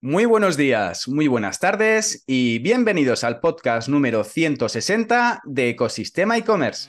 Muy 0.00 0.26
buenos 0.26 0.56
días, 0.56 1.08
muy 1.08 1.26
buenas 1.26 1.58
tardes 1.58 2.22
y 2.24 2.60
bienvenidos 2.60 3.24
al 3.24 3.40
podcast 3.40 3.88
número 3.88 4.22
160 4.22 5.42
de 5.44 5.70
Ecosistema 5.70 6.38
e-commerce. 6.38 6.88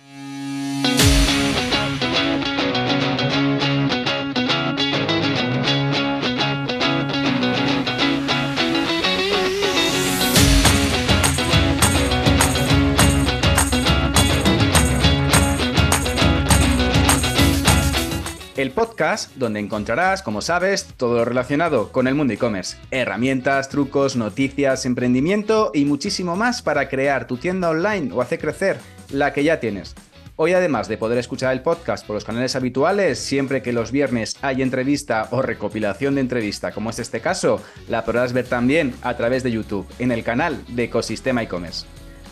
Donde 19.35 19.61
encontrarás, 19.61 20.21
como 20.21 20.41
sabes, 20.41 20.85
todo 20.97 21.19
lo 21.19 21.25
relacionado 21.25 21.89
con 21.93 22.05
el 22.05 22.15
mundo 22.15 22.33
e-commerce. 22.33 22.75
Herramientas, 22.91 23.69
trucos, 23.69 24.17
noticias, 24.17 24.85
emprendimiento 24.85 25.71
y 25.73 25.85
muchísimo 25.85 26.35
más 26.35 26.61
para 26.61 26.89
crear 26.89 27.25
tu 27.25 27.37
tienda 27.37 27.69
online 27.69 28.11
o 28.11 28.21
hacer 28.21 28.39
crecer 28.39 28.77
la 29.09 29.31
que 29.31 29.45
ya 29.45 29.61
tienes. 29.61 29.95
Hoy 30.35 30.51
además 30.51 30.89
de 30.89 30.97
poder 30.97 31.17
escuchar 31.17 31.53
el 31.53 31.61
podcast 31.61 32.05
por 32.05 32.15
los 32.15 32.25
canales 32.25 32.57
habituales, 32.57 33.19
siempre 33.19 33.61
que 33.61 33.71
los 33.71 33.93
viernes 33.93 34.35
hay 34.41 34.61
entrevista 34.61 35.29
o 35.31 35.41
recopilación 35.41 36.15
de 36.15 36.21
entrevista, 36.21 36.73
como 36.73 36.89
es 36.89 36.99
este 36.99 37.21
caso, 37.21 37.61
la 37.87 38.03
podrás 38.03 38.33
ver 38.33 38.47
también 38.47 38.93
a 39.01 39.15
través 39.15 39.43
de 39.43 39.51
YouTube, 39.51 39.87
en 39.99 40.11
el 40.11 40.25
canal 40.25 40.61
de 40.67 40.83
Ecosistema 40.83 41.41
e-commerce. 41.41 41.85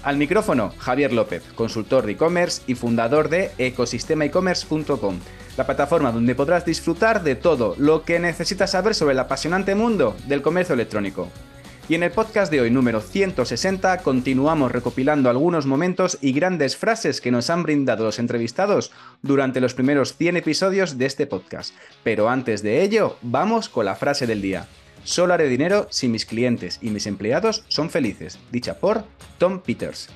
Al 0.04 0.18
micrófono, 0.18 0.74
Javier 0.80 1.14
López, 1.14 1.44
consultor 1.56 2.06
de 2.06 2.14
e-commerce 2.14 2.62
y 2.68 2.76
fundador 2.76 3.30
de 3.30 3.52
ecosistemaecommerce.com 3.58 5.20
la 5.58 5.66
plataforma 5.66 6.12
donde 6.12 6.36
podrás 6.36 6.64
disfrutar 6.64 7.24
de 7.24 7.36
todo 7.36 7.76
lo 7.78 8.04
que 8.04 8.20
necesitas 8.20 8.72
saber 8.72 8.96
sobre 8.96 9.14
el 9.14 9.20
apasionante 9.20 9.76
mundo 9.76 10.16
del 10.28 10.42
comercio 10.42 10.76
electrónico. 10.76 11.30
Y 11.90 11.96
en 11.96 12.04
el 12.04 12.12
podcast 12.12 12.52
de 12.52 12.60
hoy 12.60 12.70
número 12.70 13.00
160 13.00 14.00
continuamos 14.00 14.72
recopilando 14.72 15.30
algunos 15.30 15.66
momentos 15.66 16.18
y 16.22 16.34
grandes 16.34 16.76
frases 16.76 17.22
que 17.22 17.32
nos 17.32 17.50
han 17.50 17.64
brindado 17.64 18.04
los 18.04 18.20
entrevistados 18.20 18.92
durante 19.22 19.62
los 19.62 19.74
primeros 19.74 20.16
100 20.18 20.38
episodios 20.38 20.98
de 20.98 21.06
este 21.06 21.28
podcast. 21.28 21.74
Pero 22.04 22.30
antes 22.30 22.62
de 22.62 22.84
ello, 22.84 23.18
vamos 23.22 23.70
con 23.70 23.86
la 23.86 23.96
frase 23.96 24.28
del 24.28 24.42
día. 24.42 24.68
Solo 25.06 25.34
haré 25.34 25.48
dinero 25.48 25.88
si 25.90 26.10
mis 26.10 26.26
clientes 26.26 26.80
y 26.82 26.90
mis 26.90 27.08
empleados 27.08 27.64
son 27.70 27.90
felices, 27.90 28.38
dicha 28.52 28.80
por 28.80 29.06
Tom 29.38 29.62
Peters. 29.62 30.10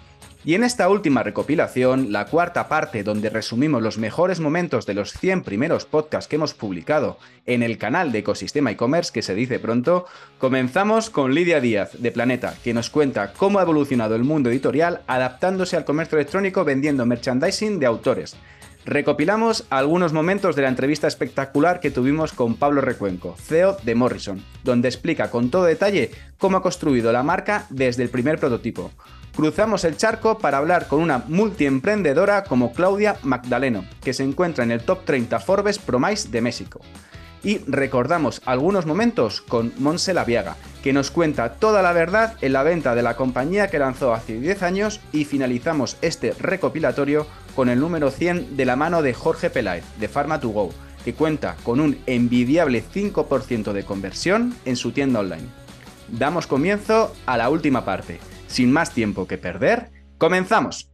Y 0.44 0.56
en 0.56 0.64
esta 0.64 0.89
última 0.89 1.22
recopilación, 1.22 2.11
la 2.11 2.25
cuarta 2.25 2.67
parte 2.67 3.03
donde 3.03 3.30
resumimos 3.30 3.84
los 3.84 4.00
mejores 4.00 4.39
momentos 4.39 4.88
de 4.88 4.95
los 4.95 5.14
100 5.14 5.44
primeros 5.44 5.86
podcasts 5.86 6.28
que 6.28 6.38
hemos 6.38 6.56
publicado 6.56 7.20
en 7.45 7.61
el 7.61 7.78
canal 7.78 8.11
de 8.11 8.20
Ecosistema 8.20 8.72
e-commerce, 8.72 9.12
que 9.14 9.22
se 9.22 9.36
dice 9.36 9.59
pronto, 9.59 10.08
comenzamos 10.39 11.12
con 11.12 11.36
Lidia 11.36 11.62
Díaz 11.62 11.92
de 11.94 12.12
Planeta, 12.12 12.56
que 12.64 12.73
nos 12.73 12.89
cuenta 12.89 13.34
cómo 13.34 13.59
ha 13.59 13.62
evolucionado 13.62 14.16
el 14.16 14.23
mundo 14.23 14.50
editorial 14.50 15.02
adaptándose 15.06 15.78
al 15.78 15.86
comercio 15.86 16.17
electrónico 16.17 16.66
vendiendo 16.66 17.06
merchandising 17.06 17.78
de 17.78 17.86
autores. 17.86 18.36
Recopilamos 18.84 19.67
algunos 19.69 20.12
momentos 20.12 20.56
de 20.56 20.64
la 20.64 20.69
entrevista 20.69 21.06
espectacular 21.06 21.80
que 21.80 21.92
tuvimos 21.92 22.34
con 22.34 22.56
Pablo 22.56 22.81
Recuenco, 22.81 23.36
CEO 23.38 23.78
de 23.84 23.94
Morrison, 23.94 24.44
donde 24.64 24.88
explica 24.88 25.30
con 25.30 25.52
todo 25.52 25.66
detalle 25.66 26.09
cómo 26.39 26.58
ha 26.58 26.64
construido 26.64 27.12
la 27.12 27.22
marca 27.22 27.67
desde 27.69 28.02
el 28.02 28.09
primer 28.09 28.39
prototipo 28.39 28.89
cruzamos 29.36 29.84
el 29.84 29.98
charco 29.98 30.38
para 30.38 30.58
hablar 30.58 30.88
con 30.88 31.02
una 31.02 31.24
multiemprendedora 31.28 32.44
como 32.44 32.74
Claudia 32.74 33.18
Magdaleno, 33.24 33.86
que 34.04 34.14
se 34.14 34.24
encuentra 34.24 34.64
en 34.64 34.72
el 34.72 34.84
top 34.84 35.06
30 35.06 35.40
Forbes 35.40 35.80
Promise 35.80 36.30
de 36.30 36.42
México. 36.42 36.82
Y 37.44 37.59
recordamos 37.66 38.42
algunos 38.46 38.86
momentos 38.86 39.42
con 39.42 39.74
Monse 39.80 40.14
Laviaga, 40.14 40.58
que 40.84 40.94
nos 40.94 41.09
cuenta 41.09 41.54
toda 41.54 41.82
la 41.82 41.92
verdad 41.92 42.36
en 42.42 42.54
la 42.54 42.62
venta 42.62 42.94
de 42.94 43.02
la 43.02 43.16
compañía 43.16 43.68
que 43.70 43.80
lanzó 43.80 44.14
hace 44.14 44.40
10 44.40 44.62
años 44.62 45.00
y 45.12 45.26
finalizamos 45.26 45.98
este 46.02 46.34
recopilatorio 46.40 47.26
con 47.56 47.70
el 47.70 47.80
número 47.80 48.12
100 48.12 48.58
de 48.58 48.66
la 48.66 48.75
mano 48.75 49.02
de 49.02 49.14
Jorge 49.14 49.50
Peláez, 49.50 49.84
de 50.00 50.09
Pharma2Go, 50.09 50.72
que 51.03 51.16
cuenta 51.16 51.56
con 51.64 51.80
un 51.80 51.97
envidiable 52.06 52.84
5% 52.84 53.74
de 53.74 53.86
conversión 53.86 54.56
en 54.66 54.75
su 54.75 54.91
tienda 54.91 55.20
online. 55.20 55.47
Damos 56.09 56.46
comienzo 56.46 57.16
a 57.25 57.38
la 57.38 57.50
última 57.50 57.86
parte, 57.86 58.20
sin 58.51 58.72
más 58.72 58.94
tiempo 58.94 59.28
que 59.28 59.38
perder, 59.38 59.91
comenzamos. 60.17 60.91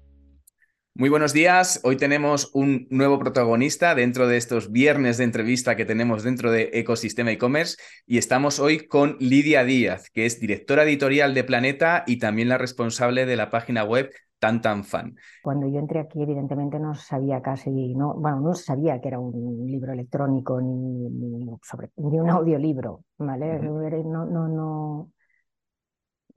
Muy 0.93 1.09
buenos 1.09 1.33
días. 1.33 1.79
Hoy 1.83 1.97
tenemos 1.97 2.49
un 2.53 2.87
nuevo 2.89 3.19
protagonista 3.19 3.93
dentro 3.93 4.27
de 4.27 4.37
estos 4.37 4.71
viernes 4.71 5.17
de 5.17 5.25
entrevista 5.25 5.75
que 5.75 5.85
tenemos 5.85 6.23
dentro 6.23 6.51
de 6.51 6.71
Ecosistema 6.73 7.31
e-commerce 7.31 7.77
y 8.05 8.17
estamos 8.17 8.59
hoy 8.59 8.87
con 8.87 9.15
Lidia 9.19 9.63
Díaz, 9.63 10.09
que 10.11 10.25
es 10.25 10.39
directora 10.39 10.83
editorial 10.83 11.33
de 11.33 11.43
Planeta 11.43 12.03
y 12.07 12.17
también 12.17 12.49
la 12.49 12.57
responsable 12.57 13.25
de 13.25 13.35
la 13.35 13.49
página 13.49 13.83
web 13.83 14.09
Tan 14.39 14.61
Tan 14.61 14.83
Fan. 14.83 15.15
Cuando 15.43 15.67
yo 15.67 15.79
entré 15.79 15.99
aquí, 15.99 16.21
evidentemente 16.21 16.79
no 16.79 16.93
sabía 16.93 17.41
casi, 17.41 17.95
no, 17.95 18.13
bueno, 18.15 18.39
no 18.39 18.53
sabía 18.53 19.01
que 19.01 19.07
era 19.07 19.19
un 19.19 19.65
libro 19.65 19.93
electrónico 19.93 20.61
ni, 20.61 21.45
sobre, 21.63 21.89
ni 21.97 22.19
un 22.19 22.29
audiolibro, 22.29 23.03
¿vale? 23.17 23.59
No, 23.59 24.25
no, 24.25 24.47
no, 24.47 25.11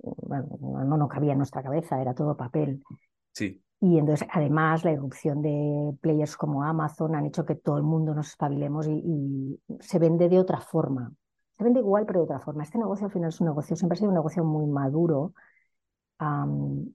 bueno, 0.03 0.47
no 0.61 0.97
nos 0.97 1.09
cabía 1.09 1.33
en 1.33 1.39
nuestra 1.39 1.63
cabeza, 1.63 2.01
era 2.01 2.15
todo 2.15 2.37
papel. 2.37 2.83
Sí. 3.33 3.63
Y 3.81 3.99
entonces, 3.99 4.29
además, 4.31 4.85
la 4.85 4.93
irrupción 4.93 5.41
de 5.41 5.97
players 6.01 6.37
como 6.37 6.63
Amazon 6.63 7.15
han 7.15 7.27
hecho 7.27 7.47
que 7.47 7.55
todo 7.55 7.79
el 7.79 7.83
mundo 7.83 8.15
nos 8.15 8.29
espabilemos 8.29 8.87
y, 8.87 9.59
se 9.81 9.99
vende 9.99 10.29
de 10.29 10.39
otra 10.39 10.61
forma. 10.61 11.13
Se 11.57 11.65
vende 11.65 11.81
igual, 11.81 12.05
pero 12.07 12.21
de 12.21 12.25
otra 12.25 12.41
forma. 12.41 12.63
Este 12.63 12.79
negocio 12.79 13.07
al 13.07 13.13
final 13.13 13.31
es 13.31 13.41
un 13.41 13.47
negocio, 13.47 13.77
siempre 13.77 13.95
ha 13.95 13.99
sido 13.99 14.11
un 14.11 14.17
negocio 14.17 14.45
muy 14.45 14.67
maduro 14.67 15.33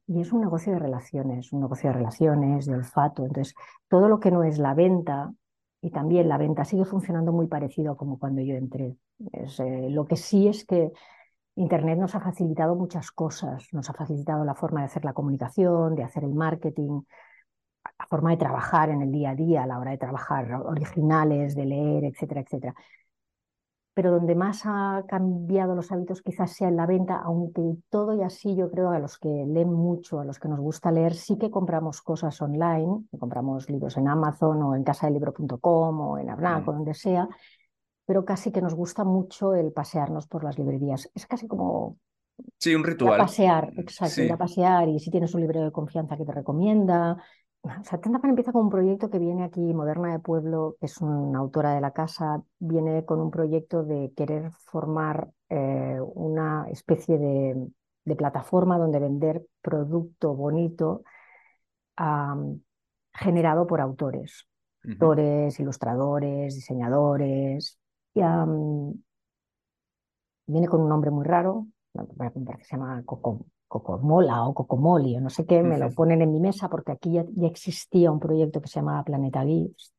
y 0.07 0.21
es 0.21 0.31
un 0.31 0.41
negocio 0.41 0.73
de 0.73 0.77
relaciones, 0.77 1.51
un 1.51 1.61
negocio 1.61 1.89
de 1.89 1.93
relaciones, 1.93 2.67
de 2.67 2.75
olfato. 2.75 3.25
Entonces, 3.25 3.55
todo 3.87 4.07
lo 4.07 4.19
que 4.19 4.29
no 4.29 4.43
es 4.43 4.59
la 4.59 4.75
venta, 4.75 5.33
y 5.81 5.89
también 5.91 6.27
la 6.29 6.37
venta 6.37 6.65
sigue 6.65 6.85
funcionando 6.85 7.31
muy 7.31 7.47
parecido 7.47 7.95
como 7.97 8.19
cuando 8.19 8.41
yo 8.41 8.55
entré. 8.55 8.95
Es, 9.31 9.59
eh, 9.59 9.87
lo 9.89 10.05
que 10.05 10.15
sí 10.15 10.47
es 10.47 10.65
que 10.65 10.91
Internet 11.55 11.97
nos 11.97 12.15
ha 12.15 12.19
facilitado 12.19 12.75
muchas 12.75 13.11
cosas, 13.11 13.67
nos 13.71 13.89
ha 13.89 13.93
facilitado 13.93 14.43
la 14.43 14.55
forma 14.55 14.81
de 14.81 14.87
hacer 14.87 15.05
la 15.05 15.13
comunicación, 15.13 15.95
de 15.95 16.03
hacer 16.03 16.23
el 16.25 16.33
marketing, 16.33 17.01
la 17.97 18.05
forma 18.07 18.31
de 18.31 18.37
trabajar 18.37 18.89
en 18.89 19.01
el 19.01 19.11
día 19.11 19.31
a 19.31 19.35
día, 19.35 19.63
a 19.63 19.67
la 19.67 19.79
hora 19.79 19.91
de 19.91 19.97
trabajar 19.97 20.51
originales, 20.53 21.55
de 21.55 21.65
leer, 21.65 22.03
etcétera, 22.03 22.41
etcétera. 22.41 22.75
Pero 23.93 24.11
donde 24.11 24.35
más 24.35 24.63
ha 24.65 25.05
cambiado 25.07 25.73
los 25.73 25.89
hábitos 25.93 26.21
quizás 26.21 26.51
sea 26.51 26.67
en 26.67 26.75
la 26.75 26.85
venta, 26.85 27.15
aunque 27.23 27.61
todo 27.89 28.13
y 28.13 28.23
así 28.23 28.53
yo 28.53 28.69
creo 28.69 28.89
a 28.89 28.99
los 28.99 29.17
que 29.17 29.29
leen 29.29 29.71
mucho, 29.71 30.19
a 30.19 30.25
los 30.25 30.37
que 30.37 30.49
nos 30.49 30.59
gusta 30.59 30.91
leer, 30.91 31.13
sí 31.13 31.37
que 31.37 31.49
compramos 31.49 32.01
cosas 32.01 32.41
online, 32.41 33.05
compramos 33.17 33.69
libros 33.69 33.95
en 33.95 34.09
Amazon 34.09 34.61
o 34.63 34.75
en 34.75 34.83
casadelibro.com 34.83 36.01
o 36.01 36.17
en 36.17 36.29
Abnac 36.29 36.67
o 36.67 36.73
donde 36.73 36.93
sea, 36.93 37.29
pero 38.05 38.25
casi 38.25 38.51
que 38.51 38.61
nos 38.61 38.75
gusta 38.75 39.03
mucho 39.03 39.55
el 39.55 39.71
pasearnos 39.71 40.27
por 40.27 40.43
las 40.43 40.57
librerías. 40.57 41.09
Es 41.15 41.25
casi 41.25 41.47
como... 41.47 41.97
Sí, 42.59 42.75
un 42.75 42.83
ritual. 42.83 43.17
pasear, 43.17 43.71
exacto, 43.77 44.21
ir 44.21 44.31
a 44.31 44.37
pasear 44.37 44.89
y 44.89 44.99
si 44.99 45.09
tienes 45.09 45.33
un 45.33 45.41
libro 45.41 45.61
de 45.61 45.71
confianza 45.71 46.17
que 46.17 46.25
te 46.25 46.33
recomienda. 46.33 47.17
O 47.63 47.83
sea, 47.83 47.99
empieza 48.23 48.51
con 48.51 48.65
un 48.65 48.69
proyecto 48.69 49.09
que 49.09 49.17
viene 49.17 49.43
aquí, 49.43 49.73
Moderna 49.73 50.11
de 50.11 50.19
Pueblo, 50.19 50.75
que 50.79 50.85
es 50.85 51.01
una 51.01 51.39
autora 51.39 51.73
de 51.73 51.81
la 51.81 51.91
casa, 51.91 52.43
viene 52.59 53.05
con 53.05 53.19
un 53.19 53.31
proyecto 53.31 53.83
de 53.83 54.13
querer 54.15 54.51
formar 54.51 55.29
eh, 55.49 55.97
una 56.13 56.67
especie 56.69 57.17
de, 57.17 57.67
plataforma 58.15 58.77
donde 58.77 58.99
vender 58.99 59.47
producto 59.61 60.35
bonito 60.35 61.03
generado 63.13 63.65
por 63.65 63.81
autores, 63.81 64.47
autores, 64.83 65.59
ilustradores, 65.59 66.53
diseñadores, 66.53 67.79
viene 70.47 70.67
con 70.67 70.81
un 70.81 70.89
nombre 70.89 71.11
muy 71.11 71.25
raro, 71.25 71.67
se 72.61 72.71
llama 72.71 73.03
Cocomola 73.67 74.47
o 74.47 74.53
Cocomoli 74.53 75.17
o 75.17 75.21
no 75.21 75.29
sé 75.29 75.45
qué, 75.45 75.61
me 75.63 75.77
lo 75.77 75.89
ponen 75.91 76.21
en 76.21 76.31
mi 76.31 76.39
mesa 76.39 76.69
porque 76.69 76.91
aquí 76.93 77.13
ya, 77.13 77.25
existía 77.43 78.11
un 78.11 78.19
proyecto 78.19 78.61
que 78.61 78.67
se 78.67 78.79
llamaba 78.79 79.03
Planeta 79.03 79.43
Gives. 79.43 79.93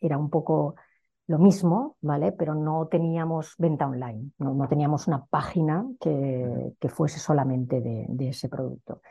Era 0.00 0.16
un 0.16 0.30
poco 0.30 0.76
lo 1.26 1.38
mismo, 1.38 1.96
¿vale? 2.00 2.32
Pero 2.32 2.54
no 2.54 2.88
teníamos 2.88 3.54
venta 3.58 3.86
online, 3.86 4.30
no, 4.38 4.66
teníamos 4.66 5.06
una 5.06 5.24
página 5.26 5.86
que, 6.00 6.74
que 6.80 6.88
fuese 6.88 7.20
solamente 7.20 7.80
de, 7.80 8.06
de, 8.08 8.28
ese 8.30 8.48
producto. 8.48 9.02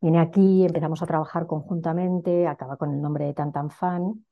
Viene 0.00 0.20
aquí, 0.20 0.64
empezamos 0.64 1.02
a 1.02 1.06
trabajar 1.06 1.46
conjuntamente, 1.46 2.46
acaba 2.46 2.76
con 2.76 2.94
el 2.94 3.02
nombre 3.02 3.26
de 3.26 3.34
Tantan 3.34 3.70
Fan 3.70 4.24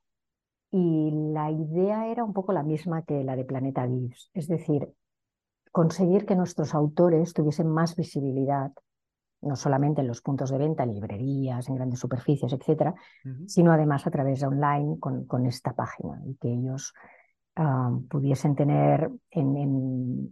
y 0.71 1.11
la 1.33 1.51
idea 1.51 2.07
era 2.07 2.23
un 2.23 2.33
poco 2.33 2.51
la 2.51 2.63
misma 2.63 3.03
que 3.03 3.23
la 3.23 3.35
de 3.35 3.45
Planeta 3.45 3.87
Gives, 3.87 4.29
es 4.33 4.47
decir, 4.47 4.89
conseguir 5.71 6.25
que 6.25 6.35
nuestros 6.35 6.73
autores 6.73 7.33
tuviesen 7.33 7.67
más 7.67 7.95
visibilidad, 7.95 8.71
no 9.41 9.55
solamente 9.55 10.01
en 10.01 10.07
los 10.07 10.21
puntos 10.21 10.49
de 10.49 10.57
venta, 10.57 10.83
en 10.83 10.93
librerías, 10.93 11.69
en 11.69 11.75
grandes 11.75 11.99
superficies, 11.99 12.51
etcétera, 12.51 12.95
sino 13.45 13.71
además 13.71 14.07
a 14.07 14.11
través 14.11 14.39
de 14.39 14.47
online 14.47 14.97
con, 14.99 15.25
con, 15.25 15.45
esta 15.45 15.73
página 15.73 16.19
y 16.25 16.35
que 16.35 16.49
ellos 16.49 16.93
pudiesen 18.09 18.55
tener 18.55 19.09
en, 19.31 20.31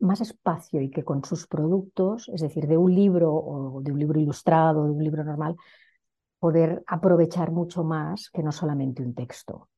más 0.00 0.20
espacio 0.20 0.80
y 0.80 0.90
que 0.90 1.04
con 1.04 1.24
sus 1.24 1.46
productos, 1.46 2.28
es 2.28 2.40
decir, 2.40 2.66
de 2.66 2.76
un 2.76 2.94
libro 2.94 3.32
o 3.32 3.80
de 3.82 3.92
un 3.92 3.98
libro 3.98 4.20
ilustrado, 4.20 4.84
de 4.84 4.92
un 4.92 5.02
libro 5.02 5.24
normal, 5.24 5.56
poder 6.40 6.82
aprovechar 6.86 7.52
mucho 7.52 7.84
más 7.84 8.30
que 8.30 8.42
no 8.42 8.50
solamente 8.50 9.02
un 9.02 9.14
texto. 9.14 9.68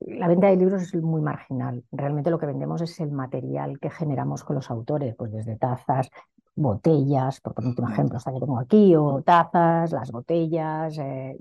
La 0.00 0.28
venta 0.28 0.48
de 0.48 0.56
libros 0.56 0.82
es 0.82 0.94
muy 0.94 1.20
marginal. 1.20 1.84
Realmente 1.92 2.30
lo 2.30 2.38
que 2.38 2.46
vendemos 2.46 2.80
es 2.82 2.98
el 3.00 3.12
material 3.12 3.78
que 3.78 3.90
generamos 3.90 4.42
con 4.42 4.56
los 4.56 4.70
autores, 4.70 5.14
pues 5.16 5.32
desde 5.32 5.56
tazas, 5.56 6.08
botellas, 6.54 7.40
por 7.40 7.54
poner 7.54 7.74
un 7.78 7.92
ejemplo, 7.92 8.18
que 8.18 8.40
tengo 8.40 8.58
aquí, 8.58 8.96
o 8.96 9.22
tazas, 9.22 9.92
las 9.92 10.10
botellas, 10.10 10.98
eh, 10.98 11.36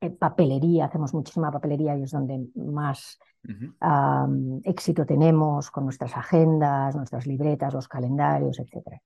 eh, 0.00 0.10
papelería, 0.10 0.86
hacemos 0.86 1.14
muchísima 1.14 1.50
papelería 1.50 1.96
y 1.96 2.02
es 2.02 2.10
donde 2.10 2.48
más 2.56 3.18
éxito 4.64 5.04
tenemos 5.04 5.70
con 5.70 5.84
nuestras 5.84 6.16
agendas, 6.16 6.94
nuestras 6.94 7.26
libretas, 7.26 7.74
los 7.74 7.88
calendarios, 7.88 8.58
etc. 8.60 9.00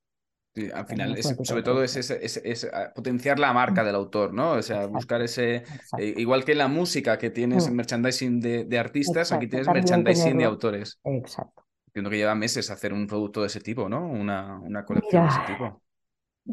al 0.73 0.87
final, 0.87 1.17
sobre 1.23 1.63
todo 1.63 1.83
es, 1.83 2.71
ah, 2.73 2.93
potenciar 2.95 3.39
la 3.39 3.53
marca 3.53 3.85
del 3.85 3.95
autor, 3.95 4.33
¿no? 4.33 4.53
O 4.53 4.63
sea, 4.63 4.87
buscar 4.87 5.23
ese. 5.23 5.65
Eh, 5.99 6.15
igual 6.17 6.45
que 6.45 6.55
la 6.55 6.69
música 6.69 7.19
que 7.19 7.31
tienes 7.31 7.71
mm. 7.71 7.75
merchandising 7.75 8.41
de, 8.41 8.79
artistas, 8.79 9.33
aquí 9.33 9.49
tienes 9.49 9.69
merchandising 9.69 10.39
de 10.39 10.45
autores. 10.45 10.99
Exacto. 11.05 11.65
Entiendo 11.89 12.11
que 12.11 12.17
lleva 12.17 12.35
meses 12.35 12.71
hacer 12.71 12.93
un 12.93 13.07
producto 13.07 13.41
de 13.41 13.47
ese 13.47 13.61
tipo, 13.61 13.89
¿no? 13.89 14.07
Una, 14.07 14.59
una 14.61 14.85
colección 14.85 15.25
de 15.25 15.29
ese 15.29 15.41
tipo. 15.47 15.83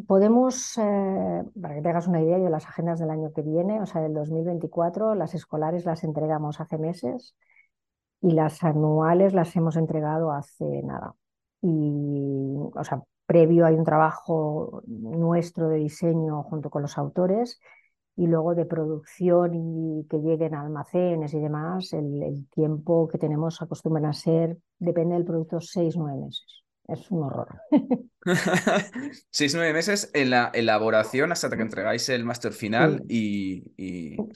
Podemos, 0.07 0.77
eh, 0.77 1.43
para 1.61 1.75
que 1.75 1.81
te 1.81 1.89
hagas 1.89 2.07
una 2.07 2.21
idea, 2.21 2.39
yo 2.39 2.49
las 2.49 2.65
agendas 2.65 2.99
del 2.99 3.11
año 3.11 3.31
que 3.31 3.41
viene, 3.41 3.79
o 3.79 3.85
sea, 3.85 4.01
del 4.01 4.13
2024, 4.13 5.13
las 5.15 5.35
escolares 5.35 5.85
las 5.85 6.03
entregamos 6.03 6.59
hace 6.59 6.77
meses 6.77 7.35
y 8.21 8.31
las 8.31 8.63
anuales 8.63 9.33
las 9.33 9.55
hemos 9.55 9.75
entregado 9.75 10.31
hace 10.31 10.81
nada. 10.83 11.13
Y, 11.61 12.55
o 12.73 12.83
sea, 12.83 13.03
previo 13.33 13.65
hay 13.65 13.73
un 13.73 13.83
trabajo 13.83 14.83
nuestro 14.85 15.69
de 15.69 15.77
diseño 15.77 16.43
junto 16.43 16.69
con 16.69 16.83
los 16.83 16.97
autores 16.99 17.59
y 18.15 18.27
luego 18.27 18.53
de 18.53 18.65
producción 18.65 19.55
y 19.55 20.07
que 20.07 20.17
lleguen 20.19 20.53
a 20.53 20.61
almacenes 20.61 21.33
y 21.33 21.39
demás, 21.39 21.93
el, 21.93 22.21
el 22.21 22.47
tiempo 22.49 23.07
que 23.07 23.17
tenemos 23.17 23.59
acostumbran 23.59 24.05
a 24.05 24.13
ser, 24.13 24.57
depende 24.77 25.15
del 25.15 25.25
producto, 25.25 25.59
seis, 25.61 25.97
nueve 25.97 26.19
meses 26.19 26.63
es 26.87 27.09
un 27.11 27.23
horror. 27.23 27.47
Seis, 29.29 29.55
nueve 29.55 29.73
meses 29.73 30.11
en 30.13 30.29
la 30.29 30.51
elaboración 30.53 31.31
hasta 31.31 31.49
que 31.55 31.61
entregáis 31.61 32.09
el 32.09 32.25
máster 32.25 32.53
final 32.53 33.03
y, 33.07 33.63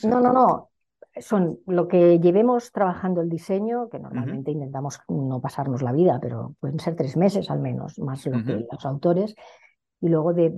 No, 0.03 0.21
no, 0.21 0.31
no. 0.31 0.69
Son 1.19 1.59
lo 1.65 1.87
que 1.87 2.19
llevemos 2.19 2.71
trabajando 2.71 3.21
el 3.21 3.29
diseño, 3.29 3.89
que 3.89 3.99
normalmente 3.99 4.51
intentamos 4.51 4.99
no 5.07 5.41
pasarnos 5.41 5.81
la 5.81 5.91
vida, 5.91 6.19
pero 6.21 6.55
pueden 6.59 6.79
ser 6.79 6.95
tres 6.95 7.17
meses 7.17 7.49
al 7.49 7.59
menos, 7.59 7.97
más 7.99 8.25
lo 8.25 8.43
que 8.43 8.65
los 8.71 8.85
autores. 8.85 9.35
Y 9.99 10.09
luego 10.09 10.33
de, 10.33 10.51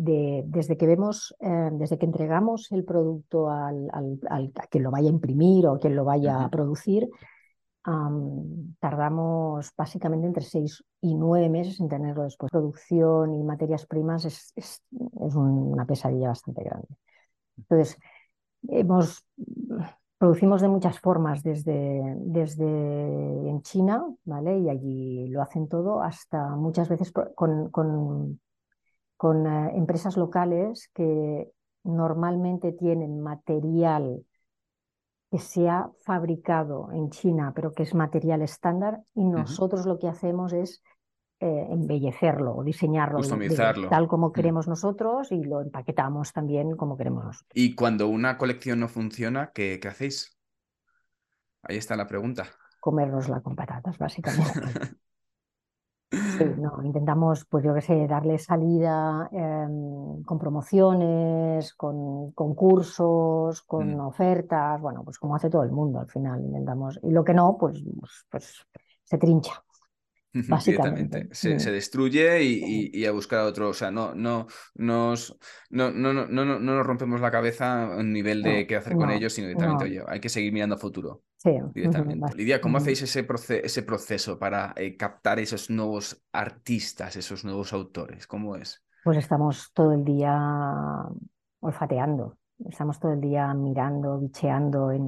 desde 0.46 0.76
que 0.76 0.86
vemos, 0.86 1.34
eh, 1.40 1.70
desde 1.74 1.98
que 1.98 2.06
entregamos 2.06 2.72
el 2.72 2.84
producto 2.84 3.50
al, 3.50 3.90
a 4.30 4.68
quien 4.70 4.84
lo 4.84 4.92
vaya 4.92 5.08
a 5.08 5.14
imprimir 5.14 5.66
o 5.68 5.80
quien 5.80 5.96
lo 5.96 6.04
vaya 6.04 6.44
a 6.44 6.50
producir, 6.50 7.10
tardamos 8.80 9.72
básicamente 9.76 10.28
entre 10.28 10.44
seis 10.44 10.84
y 11.02 11.16
nueve 11.16 11.50
meses 11.50 11.80
en 11.80 11.88
tenerlo 11.88 12.24
después. 12.24 12.52
Producción 12.52 13.34
y 13.36 13.44
materias 13.44 13.86
primas 13.86 14.26
es, 14.26 14.54
es, 14.56 14.82
una 15.36 15.86
pesadilla 15.86 16.30
bastante 16.30 16.64
grande. 16.64 16.88
Entonces, 17.58 17.98
hemos, 18.68 19.26
producimos 20.20 20.62
de 20.62 20.68
muchas 20.68 21.00
formas, 21.00 21.42
desde, 21.42 22.14
desde 22.18 22.66
en 23.50 23.62
China, 23.62 24.06
¿vale? 24.26 24.60
Y 24.60 24.70
allí 24.70 25.28
lo 25.30 25.42
hacen 25.42 25.68
todo, 25.70 26.04
hasta 26.04 26.56
muchas 26.56 26.90
veces 26.90 27.12
con, 27.12 27.70
con, 27.72 28.40
con 29.16 29.48
eh, 29.48 29.72
empresas 29.76 30.18
locales 30.18 30.92
que 30.94 31.50
normalmente 31.84 32.74
tienen 32.74 33.22
material 33.22 34.26
que 35.32 35.40
se 35.40 35.70
ha 35.70 35.90
fabricado 36.02 36.92
en 36.92 37.10
China, 37.12 37.54
pero 37.56 37.74
que 37.74 37.84
es 37.84 37.96
material 37.96 38.42
estándar, 38.42 39.02
y 39.16 39.24
nosotros 39.24 39.86
lo 39.86 40.00
que 40.00 40.10
hacemos 40.10 40.52
es 40.54 40.82
eh, 41.42 41.68
embellecerlo 41.70 42.54
o 42.56 42.64
diseñarlo 42.64 43.22
tal 43.90 44.08
como 44.10 44.28
mm. 44.28 44.32
queremos 44.34 44.68
nosotros 44.68 45.32
y 45.32 45.44
lo 45.44 45.62
empaquetamos 45.62 46.34
también 46.34 46.76
como 46.76 46.98
queremos 46.98 47.24
nosotros. 47.24 47.52
Y 47.54 47.76
cuando 47.76 48.08
una 48.10 48.38
colección 48.38 48.82
no 48.82 48.90
funciona, 48.90 49.52
¿qué, 49.54 49.80
qué 49.82 49.88
hacéis? 49.88 50.38
Ahí 51.64 51.78
está 51.78 51.96
la 51.96 52.08
pregunta. 52.08 52.48
Comérnosla 52.80 53.42
con 53.42 53.56
patatas, 53.56 53.98
básicamente. 53.98 54.52
Sí, 56.12 56.44
no, 56.58 56.82
intentamos, 56.84 57.46
pues 57.46 57.64
yo 57.64 57.74
qué 57.76 57.82
sé, 57.82 58.08
darle 58.08 58.40
salida 58.40 59.30
em, 59.32 60.24
con 60.24 60.40
promociones, 60.40 61.76
con 61.76 62.32
concursos, 62.32 63.62
con 63.62 63.96
mm. 63.96 64.00
ofertas, 64.00 64.82
bueno, 64.82 65.04
pues 65.04 65.20
como 65.20 65.36
hace 65.36 65.52
todo 65.52 65.62
el 65.62 65.72
mundo 65.72 66.00
al 66.00 66.10
final, 66.10 66.42
intentamos. 66.42 67.00
Y 67.04 67.12
lo 67.12 67.24
que 67.24 67.36
no, 67.36 67.58
pues, 67.60 67.84
pues, 68.00 68.26
pues 68.28 68.66
se 69.04 69.18
trincha. 69.20 69.64
Básicamente. 70.34 71.28
Se, 71.32 71.72
destruye 71.72 72.44
y, 72.44 73.06
a 73.06 73.12
buscar 73.12 73.42
otro. 73.42 73.70
O 73.70 73.74
sea, 73.74 73.92
no, 73.92 74.14
no, 74.14 74.48
nos, 74.76 75.38
no, 75.70 75.92
no, 75.92 76.14
no, 76.14 76.28
no, 76.28 76.60
nos 76.60 76.86
rompemos 76.86 77.20
la 77.22 77.32
cabeza 77.32 77.94
a 77.98 78.04
nivel 78.04 78.44
de 78.44 78.68
qué 78.68 78.76
hacer 78.76 78.96
con 78.96 79.10
ellos, 79.10 79.34
sino 79.34 79.48
directamente, 79.48 79.86
oye, 79.86 80.04
hay 80.08 80.20
que 80.20 80.30
seguir 80.30 80.54
mirando 80.54 80.76
a 80.76 80.78
futuro. 80.80 81.24
Sí. 81.38 81.52
Directamente. 81.74 82.36
Lidia, 82.36 82.62
¿cómo 82.62 82.78
hacéis 82.78 83.02
ese, 83.02 83.26
ese 83.64 83.84
proceso 83.84 84.38
para 84.38 84.74
eh, 84.76 84.98
captar 84.98 85.40
esos 85.40 85.70
nuevos 85.70 86.22
artistas, 86.32 87.16
esos 87.16 87.46
nuevos 87.46 87.74
autores? 87.74 88.28
¿Cómo 88.28 88.56
es? 88.56 88.84
Pues 89.04 89.18
estamos 89.18 89.72
todo 89.74 89.94
el 89.94 90.04
día 90.04 90.38
olfateando. 91.62 92.38
Estamos 92.70 93.00
todo 93.00 93.14
el 93.14 93.22
día 93.22 93.54
mirando, 93.54 94.20
bicheando 94.20 94.92
en 94.92 95.02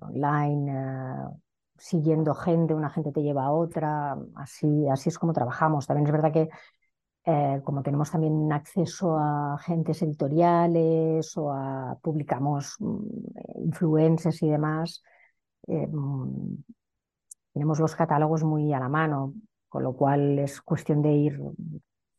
online, 0.00 0.72
eh, 0.72 1.38
siguiendo 1.78 2.34
gente, 2.34 2.74
una 2.74 2.90
gente 2.90 3.12
te 3.12 3.22
lleva 3.22 3.44
a 3.44 3.52
otra, 3.52 4.16
así, 4.36 4.88
así 4.88 5.08
es 5.08 5.18
como 5.18 5.32
trabajamos. 5.32 5.86
También 5.86 6.06
es 6.06 6.12
verdad 6.12 6.32
que 6.32 6.48
eh, 7.24 7.60
como 7.62 7.82
tenemos 7.82 8.10
también 8.10 8.50
acceso 8.52 9.18
a 9.18 9.54
agentes 9.54 10.00
editoriales 10.02 11.36
o 11.36 11.52
a 11.52 11.98
publicamos 12.00 12.76
mm, 12.78 13.64
influencers 13.64 14.42
y 14.42 14.48
demás, 14.48 15.02
eh, 15.66 15.86
mm, 15.86 16.56
tenemos 17.52 17.80
los 17.80 17.94
catálogos 17.94 18.44
muy 18.44 18.72
a 18.72 18.80
la 18.80 18.88
mano, 18.88 19.34
con 19.68 19.82
lo 19.82 19.94
cual 19.94 20.38
es 20.38 20.62
cuestión 20.62 21.02
de 21.02 21.12
ir 21.12 21.40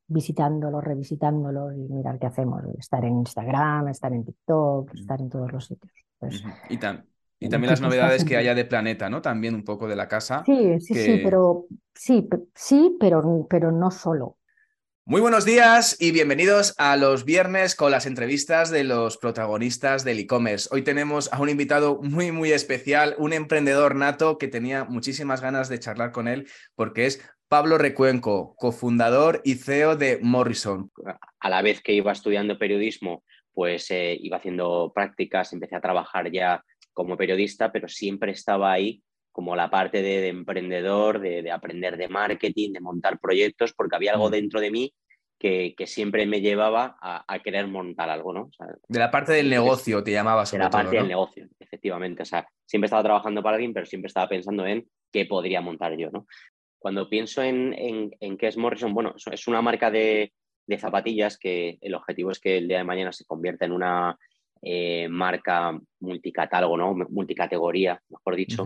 visitándolos, 0.06 0.84
revisitándolos 0.84 1.74
y 1.74 1.92
mirar 1.92 2.20
qué 2.20 2.28
hacemos. 2.28 2.64
Estar 2.78 3.04
en 3.06 3.20
Instagram, 3.20 3.88
estar 3.88 4.14
en 4.14 4.26
TikTok, 4.26 4.94
estar 4.94 5.22
en 5.22 5.30
todos 5.30 5.52
los 5.52 5.66
sitios. 5.66 5.94
Pues, 6.20 6.44
y, 6.70 6.78
y 7.40 7.50
también 7.50 7.72
las 7.72 7.82
novedades 7.82 8.26
que 8.26 8.38
haya 8.38 8.54
de 8.54 8.66
Planeta, 8.66 9.10
¿no? 9.10 9.22
También 9.22 9.56
un 9.56 9.64
poco 9.64 9.88
de 9.88 9.96
la 9.96 10.08
casa. 10.08 10.44
Sí, 10.46 10.80
sí, 10.80 10.94
sí, 10.94 11.22
pero 11.24 11.68
sí, 11.96 12.28
sí, 12.54 12.98
pero, 13.00 13.48
pero 13.50 13.72
no 13.72 13.92
solo. 13.92 14.38
Muy 15.06 15.22
buenos 15.22 15.46
días 15.46 15.98
y 16.00 16.12
bienvenidos 16.12 16.76
a 16.78 16.96
los 16.98 17.26
viernes 17.26 17.76
con 17.76 17.92
las 17.92 18.06
entrevistas 18.06 18.70
de 18.70 18.84
los 18.84 19.18
protagonistas 19.18 20.04
del 20.04 20.20
e-commerce. 20.20 20.70
Hoy 20.72 20.84
tenemos 20.84 21.32
a 21.34 21.40
un 21.42 21.50
invitado 21.50 22.00
muy, 22.04 22.32
muy 22.32 22.52
especial, 22.52 23.16
un 23.18 23.34
emprendedor 23.34 23.96
nato 23.96 24.38
que 24.38 24.48
tenía 24.48 24.84
muchísimas 24.84 25.42
ganas 25.42 25.68
de 25.70 25.80
charlar 25.80 26.12
con 26.12 26.28
él 26.28 26.48
porque 26.76 27.08
es 27.08 27.28
Pablo 27.48 27.80
Recuenco, 27.80 28.54
cofundador 28.56 29.42
y 29.44 29.56
CEO 29.56 29.96
de 29.96 30.20
Morrison. 30.22 30.92
A 31.40 31.50
la 31.50 31.64
vez 31.64 31.82
que 31.82 31.94
iba 31.94 32.12
estudiando 32.12 32.60
periodismo, 32.60 33.24
pues 33.52 33.90
eh, 33.90 34.16
iba 34.22 34.38
haciendo 34.38 34.92
prácticas, 34.94 35.54
empecé 35.54 35.76
a 35.76 35.82
trabajar 35.82 36.32
ya 36.32 36.64
como 37.00 37.16
periodista, 37.16 37.72
pero 37.72 37.88
siempre 37.88 38.34
estaba 38.34 38.74
ahí 38.74 39.02
como 39.32 39.56
la 39.56 39.70
parte 39.70 40.02
de, 40.02 40.28
emprendedor, 40.28 41.22
de, 41.22 41.50
aprender 41.50 41.96
de 41.96 42.10
marketing, 42.10 42.74
de 42.74 42.82
montar 42.82 43.20
proyectos, 43.22 43.72
porque 43.72 43.96
había 43.96 44.12
algo 44.12 44.28
mm. 44.28 44.32
dentro 44.32 44.60
de 44.60 44.70
mí 44.70 44.94
que, 45.40 45.74
siempre 45.86 46.26
me 46.26 46.42
llevaba 46.42 46.98
a, 47.02 47.40
querer 47.40 47.68
montar 47.68 48.10
algo, 48.10 48.34
¿no? 48.34 48.52
de 48.90 49.00
la 49.00 49.10
parte 49.10 49.32
del 49.32 49.50
negocio 49.50 50.04
te 50.04 50.12
llamabas. 50.12 50.52
De 50.52 50.58
la 50.58 50.70
parte 50.70 50.98
del 50.98 51.08
negocio, 51.08 51.48
efectivamente. 51.58 52.24
O 52.24 52.26
sea, 52.26 52.46
siempre 52.66 52.88
estaba 52.88 53.04
trabajando 53.04 53.42
para 53.42 53.56
alguien, 53.56 53.72
pero 53.74 53.86
siempre 53.86 54.08
estaba 54.08 54.28
pensando 54.28 54.66
en 54.66 54.86
qué 55.10 55.26
podría 55.26 55.62
montar 55.62 55.96
yo, 55.96 56.10
¿no? 56.12 56.28
Cuando 56.80 57.08
pienso 57.08 57.42
en, 57.42 57.74
en, 58.20 58.38
qué 58.38 58.48
es 58.48 58.58
Morrison, 58.58 58.94
bueno, 58.94 59.16
es 59.32 59.48
una 59.48 59.62
marca 59.62 59.90
de, 59.90 60.34
de 60.68 60.78
zapatillas 60.78 61.38
que 61.38 61.78
el 61.80 61.96
objetivo 61.96 62.32
es 62.32 62.42
que 62.42 62.58
el 62.58 62.68
día 62.68 62.80
de 62.80 62.84
mañana 62.84 63.14
se 63.14 63.24
convierta 63.24 63.64
en 63.64 63.72
una 63.72 64.18
eh, 64.62 65.08
marca 65.10 65.80
multicatálogo, 66.00 66.78
¿no? 66.78 66.94
multicategoría, 67.10 68.02
mejor 68.10 68.36
dicho. 68.36 68.66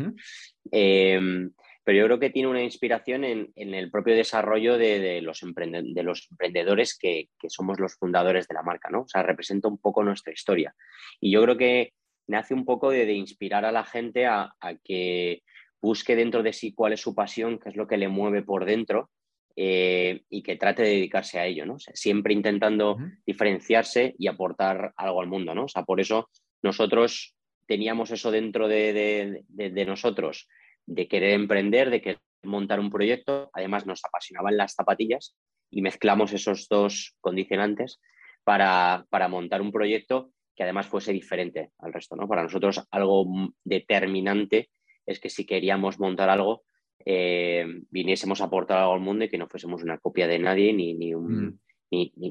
Em, 0.72 1.52
pero 1.84 1.98
yo 1.98 2.06
creo 2.06 2.20
que 2.20 2.30
tiene 2.30 2.48
una 2.48 2.64
inspiración 2.64 3.24
en, 3.24 3.52
el 3.56 3.92
propio 3.92 4.16
desarrollo 4.16 4.78
de, 4.78 5.22
los, 5.22 5.42
de 5.42 6.04
los, 6.04 6.28
emprendedores 6.32 6.98
que, 6.98 7.30
somos 7.48 7.80
los 7.80 7.96
fundadores 7.96 8.48
de 8.48 8.56
la 8.56 8.64
marca, 8.64 8.90
¿no? 8.90 9.02
O 9.02 9.08
sea, 9.08 9.22
representa 9.22 9.68
un 9.68 9.78
poco 9.78 10.04
nuestra 10.04 10.32
historia. 10.32 10.74
Y 11.20 11.32
yo 11.32 11.44
creo 11.44 11.58
que 11.58 11.94
nace 12.28 12.54
un 12.54 12.66
poco 12.66 12.90
de, 12.90 13.12
inspirar 13.14 13.66
a 13.66 13.72
la 13.72 13.84
gente 13.84 14.26
a, 14.26 14.54
que 14.84 15.44
busque 15.82 16.16
dentro 16.16 16.42
de 16.42 16.54
sí 16.54 16.74
cuál 16.74 16.94
es 16.94 17.02
su 17.02 17.14
pasión, 17.14 17.60
qué 17.60 17.70
es 17.70 17.76
lo 17.76 17.88
que 17.88 17.98
le 17.98 18.08
mueve 18.08 18.42
por 18.42 18.66
dentro 18.66 19.10
eh, 19.55 20.24
y 20.29 20.41
que 20.41 20.55
trate 20.55 20.81
de 20.81 20.89
dedicarse 20.89 21.39
a 21.39 21.45
ello, 21.45 21.65
¿no? 21.65 21.77
siempre 21.77 22.33
intentando 22.33 22.98
diferenciarse 23.25 24.15
y 24.17 24.27
aportar 24.27 24.93
algo 24.98 25.22
al 25.22 25.27
mundo, 25.27 25.53
¿no? 25.53 25.65
O 25.65 25.67
sea, 25.67 25.83
por 25.83 26.01
eso 26.01 26.29
nosotros 26.63 27.36
teníamos 27.67 28.10
eso 28.10 28.31
dentro 28.31 28.67
de, 28.67 29.45
nosotros, 29.86 30.48
de 30.88 31.07
querer 31.07 31.33
emprender, 31.33 31.91
de 31.91 32.01
querer 32.01 32.19
montar 32.41 32.79
un 32.79 32.89
proyecto, 32.89 33.51
además 33.53 33.86
nos 33.86 34.03
apasionaban 34.03 34.57
las 34.57 34.74
zapatillas 34.74 35.36
y 35.69 35.81
mezclamos 35.81 36.33
esos 36.33 36.67
dos 36.67 37.15
condicionantes 37.22 38.01
para, 38.43 39.05
para 39.10 39.27
montar 39.27 39.62
un 39.62 39.72
proyecto 39.72 40.31
que 40.55 40.63
además 40.63 40.88
fuese 40.88 41.13
diferente 41.13 41.69
al 41.79 41.93
resto, 41.93 42.15
¿no? 42.15 42.27
Para 42.27 42.43
nosotros 42.43 42.86
algo 42.91 43.25
determinante 43.63 44.69
es 45.05 45.19
que 45.19 45.29
si 45.29 45.45
queríamos 45.45 46.00
montar 46.00 46.29
algo, 46.29 46.63
eh, 47.05 47.65
viniésemos 47.89 48.41
a 48.41 48.45
aportar 48.45 48.79
algo 48.79 48.93
al 48.93 49.00
mundo 49.00 49.25
y 49.25 49.29
que 49.29 49.38
no 49.38 49.48
fuésemos 49.48 49.83
una 49.83 49.98
copia 49.98 50.27
de 50.27 50.39
nadie 50.39 50.74
ni, 50.74 50.93
ni 50.93 51.13
un, 51.13 51.45
mm. 51.45 51.60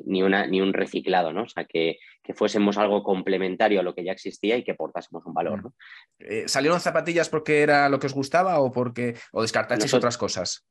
ni, 0.06 0.22
una, 0.22 0.46
ni, 0.46 0.60
un 0.60 0.72
reciclado, 0.72 1.32
¿no? 1.32 1.42
O 1.42 1.48
sea, 1.48 1.64
que, 1.64 1.98
fuésemos 2.34 2.78
algo 2.78 3.02
complementario 3.02 3.80
a 3.80 3.82
lo 3.82 3.94
que 3.94 4.04
ya 4.04 4.12
existía 4.12 4.56
y 4.56 4.64
que 4.64 4.72
aportásemos 4.72 5.24
un 5.26 5.34
valor, 5.34 5.60
mm. 5.60 5.62
¿no? 5.62 5.74
Eh, 6.18 6.44
¿Salieron 6.46 6.80
zapatillas 6.80 7.28
porque 7.28 7.60
era 7.60 7.88
lo 7.88 7.98
que 7.98 8.06
os 8.06 8.14
gustaba 8.14 8.60
o 8.60 8.70
porque 8.70 9.14
o 9.32 9.42
descartasteis 9.42 9.94
otras 9.94 10.16
cosas? 10.16 10.66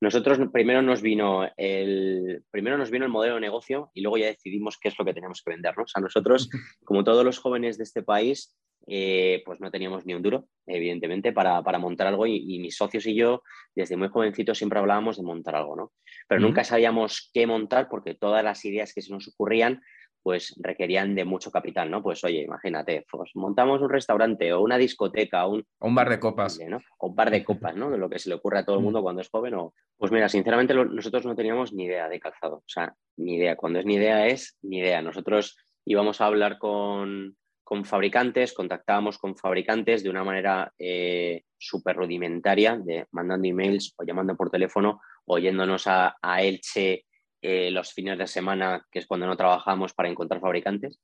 Nosotros 0.00 0.38
primero 0.52 0.80
nos 0.80 1.02
vino 1.02 1.48
el 1.56 2.44
primero 2.50 2.78
nos 2.78 2.90
vino 2.90 3.04
el 3.04 3.10
modelo 3.10 3.34
de 3.34 3.40
negocio 3.40 3.90
y 3.94 4.02
luego 4.02 4.16
ya 4.16 4.26
decidimos 4.26 4.78
qué 4.80 4.88
es 4.88 4.98
lo 4.98 5.04
que 5.04 5.12
teníamos 5.12 5.42
que 5.42 5.50
vender. 5.50 5.76
¿no? 5.76 5.84
O 5.84 5.88
sea, 5.88 6.00
nosotros, 6.00 6.48
como 6.84 7.02
todos 7.02 7.24
los 7.24 7.38
jóvenes 7.38 7.78
de 7.78 7.84
este 7.84 8.02
país, 8.02 8.56
eh, 8.86 9.42
pues 9.44 9.60
no 9.60 9.70
teníamos 9.70 10.06
ni 10.06 10.14
un 10.14 10.22
duro, 10.22 10.48
evidentemente, 10.66 11.32
para, 11.32 11.60
montar 11.78 12.06
algo 12.06 12.26
y, 12.26 12.58
mis 12.58 12.76
socios 12.76 13.06
y 13.06 13.14
yo, 13.14 13.42
desde 13.74 13.96
muy 13.96 14.08
jovencitos, 14.08 14.58
siempre 14.58 14.78
hablábamos 14.78 15.16
de 15.16 15.22
montar 15.22 15.56
algo, 15.56 15.76
¿no? 15.76 15.92
Pero 16.26 16.40
nunca 16.40 16.64
sabíamos 16.64 17.30
qué 17.32 17.46
montar 17.46 17.88
porque 17.88 18.14
todas 18.14 18.42
las 18.42 18.64
ideas 18.64 18.94
que 18.94 19.02
se 19.02 19.12
nos 19.12 19.28
ocurrían 19.28 19.82
pues 20.22 20.54
requerían 20.58 21.14
de 21.14 21.24
mucho 21.24 21.50
capital, 21.50 21.90
¿no? 21.90 22.02
Pues 22.02 22.22
oye, 22.24 22.42
imagínate, 22.42 23.06
pues 23.10 23.30
montamos 23.34 23.80
un 23.80 23.88
restaurante 23.88 24.52
o 24.52 24.60
una 24.60 24.76
discoteca 24.76 25.46
o 25.46 25.54
un, 25.80 25.94
bar 25.94 26.10
de 26.10 26.20
copas. 26.20 26.58
O 26.98 27.06
un 27.06 27.14
bar 27.14 27.30
de 27.30 27.44
copas, 27.44 27.74
¿no? 27.76 27.90
De 27.90 27.96
lo 27.96 28.10
que 28.10 28.18
se 28.18 28.28
le 28.28 28.34
ocurre 28.34 28.58
a 28.58 28.64
todo 28.64 28.76
el 28.76 28.82
mm. 28.82 28.84
mundo 28.84 29.02
cuando 29.02 29.22
es 29.22 29.30
joven. 29.30 29.54
O... 29.54 29.72
Pues 29.96 30.12
mira, 30.12 30.28
sinceramente 30.28 30.74
nosotros 30.74 31.24
no 31.24 31.34
teníamos 31.34 31.72
ni 31.72 31.84
idea 31.84 32.08
de 32.08 32.20
calzado, 32.20 32.56
o 32.56 32.68
sea, 32.68 32.94
ni 33.16 33.36
idea. 33.36 33.56
Cuando 33.56 33.78
es 33.78 33.86
ni 33.86 33.94
idea 33.94 34.26
es 34.26 34.58
ni 34.60 34.80
idea. 34.80 35.00
Nosotros 35.00 35.56
íbamos 35.86 36.20
a 36.20 36.26
hablar 36.26 36.58
con, 36.58 37.36
fabricantes, 37.84 38.54
contactábamos 38.54 39.18
con 39.18 39.36
fabricantes 39.36 40.02
de 40.02 40.10
una 40.10 40.24
manera 40.24 40.72
eh, 40.78 41.42
súper 41.58 41.96
rudimentaria, 41.96 42.76
de 42.76 43.06
mandando 43.12 43.46
emails 43.46 43.94
o 43.96 44.04
llamando 44.04 44.36
por 44.36 44.50
teléfono, 44.50 45.00
oyéndonos 45.26 45.86
a, 45.86 46.16
a 46.22 46.42
Elche 46.42 47.04
eh, 47.42 47.70
los 47.70 47.92
fines 47.92 48.18
de 48.18 48.26
semana, 48.26 48.86
que 48.90 48.98
es 48.98 49.06
cuando 49.06 49.26
no 49.26 49.36
trabajamos 49.36 49.92
para 49.92 50.08
encontrar 50.08 50.40
fabricantes. 50.40 51.00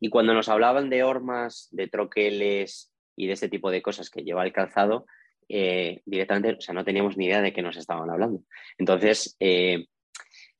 Y 0.00 0.10
cuando 0.10 0.34
nos 0.34 0.48
hablaban 0.48 0.90
de 0.90 1.02
hormas, 1.02 1.68
de 1.70 1.88
troqueles 1.88 2.92
y 3.16 3.26
de 3.26 3.32
ese 3.32 3.48
tipo 3.48 3.70
de 3.70 3.82
cosas 3.82 4.10
que 4.10 4.22
lleva 4.22 4.44
el 4.44 4.52
calzado, 4.52 5.06
eh, 5.48 6.02
directamente, 6.04 6.58
o 6.58 6.60
sea, 6.60 6.74
no 6.74 6.84
teníamos 6.84 7.16
ni 7.16 7.26
idea 7.26 7.40
de 7.40 7.52
qué 7.52 7.62
nos 7.62 7.76
estaban 7.76 8.10
hablando. 8.10 8.42
Entonces, 8.76 9.36
eh, 9.40 9.86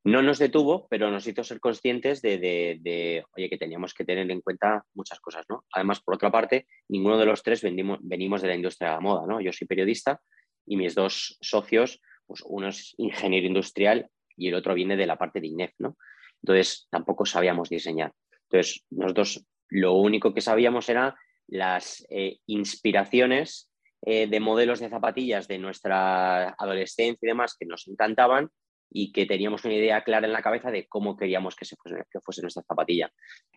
no 0.09 0.23
nos 0.23 0.38
detuvo, 0.38 0.87
pero 0.88 1.11
nos 1.11 1.27
hizo 1.27 1.45
ser 1.45 1.61
conscientes 1.61 2.23
de, 2.23 3.25
oye, 3.37 3.49
que 3.49 3.59
teníamos 3.59 3.95
que 3.95 4.05
tener 4.05 4.31
en 4.31 4.41
cuenta 4.41 4.85
muchas 4.95 5.21
cosas, 5.21 5.45
¿no? 5.49 5.65
Además, 5.73 6.00
por 6.00 6.15
otra 6.15 6.31
parte, 6.31 6.67
ninguno 6.88 7.19
de 7.19 7.27
los 7.27 7.43
tres 7.43 7.62
venimos 7.62 8.43
de 8.43 8.49
la 8.49 8.55
industria 8.55 8.91
de 8.91 8.95
la 8.97 9.00
moda, 9.00 9.27
¿no? 9.27 9.41
Yo 9.41 9.53
soy 9.53 9.67
periodista 9.67 10.21
y 10.67 10.77
mis 10.77 10.95
dos 10.95 11.37
socios, 11.41 12.00
pues 12.27 12.43
uno 12.47 12.69
es 12.69 12.95
ingeniero 12.99 13.47
industrial 13.47 14.09
y 14.37 14.49
el 14.49 14.55
otro 14.55 14.75
viene 14.75 14.97
de 14.97 15.07
la 15.07 15.17
parte 15.17 15.41
de 15.41 15.49
INEF, 15.49 15.73
¿no? 15.79 15.97
Entonces 16.43 16.87
tampoco 16.91 17.27
sabíamos 17.27 17.69
diseñar. 17.69 18.12
Entonces 18.45 18.85
nosotros 18.91 19.45
lo 19.69 19.95
único 19.95 20.33
que 20.33 20.41
sabíamos 20.41 20.88
era 20.88 21.17
las 21.49 22.07
eh, 22.11 22.38
inspiraciones 22.47 23.71
eh, 24.03 24.27
de 24.29 24.41
modelos 24.41 24.81
de 24.81 24.88
zapatillas 24.88 25.49
de 25.49 25.59
nuestra 25.59 26.50
adolescencia 26.50 27.19
y 27.21 27.27
demás 27.27 27.57
que 27.59 27.67
nos 27.67 27.88
encantaban 27.88 28.50
y 28.90 29.12
que 29.12 29.26
teníamos 29.26 29.64
una 29.64 29.75
idea 29.75 30.02
clara 30.02 30.26
en 30.26 30.33
la 30.33 30.42
cabeza 30.42 30.71
de 30.71 30.87
cómo 30.87 31.16
queríamos 31.16 31.54
que, 31.57 31.64
se 31.64 31.76
fuese, 31.76 32.04
que 32.11 32.42
nuestra 32.42 32.62
zapatilla. 32.62 33.12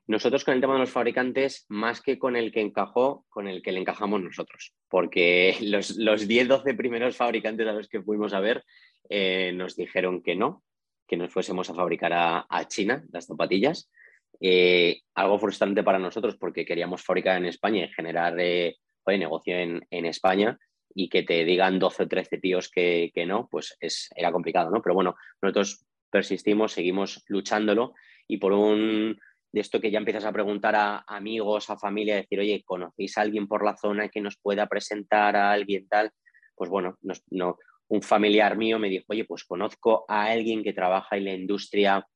Nosotros 0.07 0.43
con 0.43 0.53
el 0.53 0.61
tema 0.61 0.73
de 0.73 0.79
los 0.79 0.91
fabricantes, 0.91 1.65
más 1.69 2.01
que 2.01 2.19
con 2.19 2.35
el 2.35 2.51
que 2.51 2.61
encajó, 2.61 3.25
con 3.29 3.47
el 3.47 3.61
que 3.61 3.71
le 3.71 3.79
encajamos 3.79 4.21
nosotros, 4.21 4.73
porque 4.89 5.55
los, 5.61 5.97
los 5.97 6.27
10, 6.27 6.47
12 6.47 6.73
primeros 6.73 7.15
fabricantes 7.15 7.67
a 7.67 7.73
los 7.73 7.87
que 7.87 8.01
fuimos 8.01 8.33
a 8.33 8.39
ver 8.39 8.63
eh, 9.09 9.51
nos 9.53 9.75
dijeron 9.75 10.21
que 10.21 10.35
no, 10.35 10.63
que 11.07 11.17
nos 11.17 11.31
fuésemos 11.31 11.69
a 11.69 11.75
fabricar 11.75 12.13
a, 12.13 12.67
China 12.67 13.03
las 13.11 13.25
zapatillas. 13.25 13.91
Eh, 14.39 15.01
algo 15.13 15.37
frustrante 15.37 15.83
para 15.83 15.99
nosotros 15.99 16.37
porque 16.37 16.65
queríamos 16.65 17.03
fabricar 17.03 17.37
en 17.37 17.45
España 17.45 17.85
y 17.85 17.93
generar 17.93 18.39
eh, 18.39 18.77
negocio 19.05 19.57
en, 19.57 20.05
España 20.05 20.57
y 20.93 21.09
que 21.09 21.23
te 21.23 21.43
digan 21.45 21.79
12 21.79 22.03
o 22.03 22.07
13 22.07 22.37
tíos 22.37 22.69
que, 22.69 23.11
no, 23.27 23.47
pues 23.49 23.77
es, 23.79 24.09
era 24.15 24.31
complicado, 24.31 24.71
¿no? 24.71 24.81
Pero 24.81 24.95
bueno, 24.95 25.15
nosotros 25.41 25.85
persistimos, 26.09 26.73
seguimos 26.73 27.23
luchándolo 27.27 27.93
y 28.27 28.37
por 28.37 28.53
un 28.53 29.17
de 29.53 29.59
esto 29.59 29.81
que 29.81 29.91
ya 29.91 29.99
empiezas 29.99 30.25
a 30.25 30.31
preguntar 30.31 30.75
a 30.75 31.03
amigos, 31.07 31.69
a 31.69 31.77
familia, 31.77 32.15
decir, 32.15 32.39
oye, 32.39 32.63
¿conocéis 32.63 33.17
a 33.17 33.21
alguien 33.21 33.47
por 33.47 33.65
la 33.65 33.75
zona 33.75 34.07
que 34.07 34.21
nos 34.21 34.37
pueda 34.37 34.67
presentar 34.67 35.35
a 35.35 35.51
alguien 35.51 35.87
tal? 35.89 36.11
Pues 36.55 36.69
bueno, 36.69 36.97
no, 37.01 37.57
un 37.89 38.01
familiar 38.01 38.57
mío 38.57 38.79
me 38.79 38.89
dijo, 38.89 39.05
oye, 39.09 39.25
pues 39.25 39.43
conozco 39.43 40.05
a 40.07 40.25
alguien 40.25 40.63
que 40.63 40.71
trabaja 40.71 41.17
en 41.17 41.25
la 41.25 41.33
industria 41.33 42.07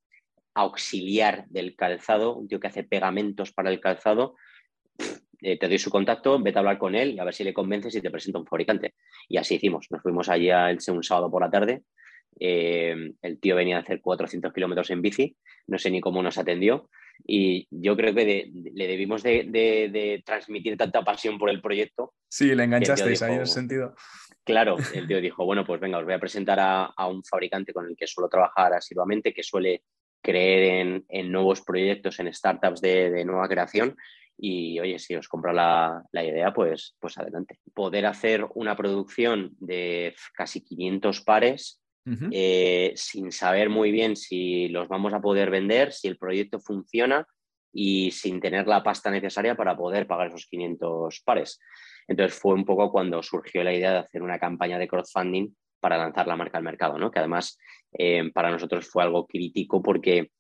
auxiliar 0.54 1.46
del 1.50 1.76
calzado, 1.76 2.38
un 2.38 2.48
tío 2.48 2.62
que 2.62 2.68
hace 2.68 2.86
pegamentos 2.86 3.52
para 3.52 3.70
el 3.70 3.82
calzado, 3.82 4.36
eh, 5.42 5.58
te 5.58 5.68
doy 5.68 5.78
su 5.78 5.90
contacto, 5.90 6.42
vete 6.42 6.58
a 6.58 6.62
hablar 6.62 6.78
con 6.78 6.96
él 6.96 7.14
y 7.14 7.20
a 7.20 7.24
ver 7.24 7.34
si 7.34 7.44
le 7.44 7.54
convences 7.54 7.96
y 7.96 8.02
te 8.02 8.12
presenta 8.12 8.40
un 8.40 8.46
fabricante. 8.46 8.96
Y 9.28 9.38
así 9.38 9.56
hicimos, 9.56 9.88
nos 9.90 10.02
fuimos 10.02 10.30
allí 10.30 10.50
un 10.52 11.04
sábado 11.04 11.32
por 11.32 11.42
la 11.42 11.50
tarde, 11.50 11.84
eh, 12.40 12.96
el 13.22 13.40
tío 13.40 13.56
venía 13.56 13.78
a 13.78 13.82
hacer 13.82 14.02
400 14.02 14.52
kilómetros 14.54 14.90
en 14.90 15.02
bici, 15.02 15.38
no 15.68 15.78
sé 15.78 15.90
ni 15.90 16.02
cómo 16.02 16.22
nos 16.22 16.38
atendió 16.38 16.90
y 17.24 17.68
yo 17.72 17.96
creo 17.96 18.14
que 18.14 18.52
le 18.54 18.88
debimos 18.88 19.24
de, 19.24 20.24
transmitir 20.26 20.78
tanta 20.78 21.04
pasión 21.04 21.38
por 21.38 21.50
el 21.50 21.62
proyecto. 21.62 22.14
Sí, 22.28 22.54
le 22.54 22.64
enganchasteis 22.64 23.22
ahí 23.22 23.36
en 23.36 23.42
ese 23.42 23.54
sentido. 23.54 23.96
Claro, 24.44 24.76
el 24.94 25.08
tío 25.08 25.22
dijo, 25.22 25.46
bueno, 25.46 25.66
pues 25.66 25.80
venga, 25.80 25.98
os 25.98 26.06
voy 26.06 26.14
a 26.14 26.20
presentar 26.20 26.60
a, 26.60 27.08
un 27.08 27.24
fabricante 27.24 27.74
con 27.74 27.88
el 27.88 27.96
que 27.96 28.08
suelo 28.08 28.30
trabajar 28.30 28.74
asiduamente, 28.74 29.34
que 29.34 29.44
suele 29.44 29.84
creer 30.22 31.04
en, 31.08 31.32
nuevos 31.32 31.62
proyectos, 31.62 32.20
en 32.20 32.34
startups 32.34 32.82
de, 32.82 33.24
nueva 33.26 33.48
creación. 33.48 33.96
Y 34.38 34.80
oye, 34.80 35.00
si 35.00 35.16
os 35.16 35.28
compra 35.28 35.54
la, 35.54 36.24
idea, 36.24 36.54
pues, 36.54 36.96
pues 37.00 37.18
adelante. 37.18 37.60
Poder 37.74 38.06
hacer 38.06 38.46
una 38.56 38.76
producción 38.76 39.56
de 39.60 40.16
casi 40.34 40.62
500 40.62 41.22
pares 41.22 41.82
eh, 42.32 42.94
sin 42.96 43.32
saber 43.32 43.70
muy 43.70 43.92
bien 43.92 44.16
si 44.16 44.68
los 44.68 44.88
vamos 44.88 45.14
a 45.14 45.22
poder 45.22 45.50
vender, 45.50 45.92
si 45.92 46.08
el 46.08 46.18
proyecto 46.18 46.60
funciona 46.60 47.26
y 47.74 48.12
sin 48.12 48.40
tener 48.40 48.68
la 48.68 48.84
pasta 48.84 49.10
necesaria 49.10 49.56
para 49.56 49.76
poder 49.76 50.06
pagar 50.06 50.28
esos 50.28 50.46
500 50.46 51.22
pares. 51.26 51.60
Entonces 52.08 52.40
fue 52.40 52.54
un 52.54 52.64
poco 52.64 52.92
cuando 52.92 53.24
surgió 53.24 53.64
la 53.64 53.74
idea 53.74 53.92
de 53.92 53.98
hacer 54.00 54.22
una 54.22 54.40
campaña 54.40 54.78
de 54.78 54.88
crowdfunding 54.88 55.50
para 55.80 55.98
lanzar 55.98 56.28
la 56.28 56.36
marca 56.36 56.58
al 56.58 56.64
mercado, 56.64 56.98
¿no? 56.98 57.12
que 57.12 57.20
además 57.20 57.58
eh, 57.98 58.32
para 58.34 58.50
nosotros 58.50 58.88
fue 58.88 59.04
algo 59.04 59.26
crítico 59.26 59.82
porque 59.82 60.32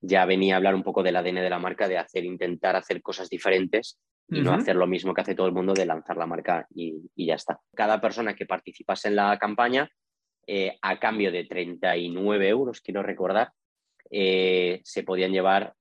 ya 0.00 0.24
venía 0.24 0.54
a 0.54 0.56
hablar 0.58 0.74
un 0.74 0.82
poco 0.82 1.02
del 1.02 1.16
ADN 1.16 1.36
de 1.36 1.50
la 1.50 1.58
marca, 1.58 1.88
de 1.88 1.98
hacer, 1.98 2.24
intentar 2.24 2.76
hacer 2.76 3.02
cosas 3.02 3.28
diferentes 3.28 3.98
y 4.30 4.40
no 4.42 4.52
hacer 4.52 4.76
lo 4.76 4.86
mismo 4.86 5.14
que 5.14 5.22
hace 5.22 5.34
todo 5.34 5.46
el 5.46 5.54
mundo 5.54 5.72
de 5.72 5.86
lanzar 5.86 6.16
la 6.18 6.26
marca 6.26 6.66
y, 6.74 7.00
ya 7.16 7.34
está. 7.34 7.60
Cada 7.74 8.00
persona 8.00 8.34
que 8.34 8.44
participase 8.44 9.08
en 9.08 9.16
la 9.16 9.38
campaña, 9.38 9.90
eh, 10.46 10.76
a 10.82 10.98
cambio 10.98 11.32
de 11.32 11.44
39 11.44 12.48
euros, 12.48 12.80
quiero 12.82 13.02
recordar, 13.02 13.52
eh, 14.10 14.80
se 14.84 15.02
podían 15.02 15.32
llevar 15.32 15.74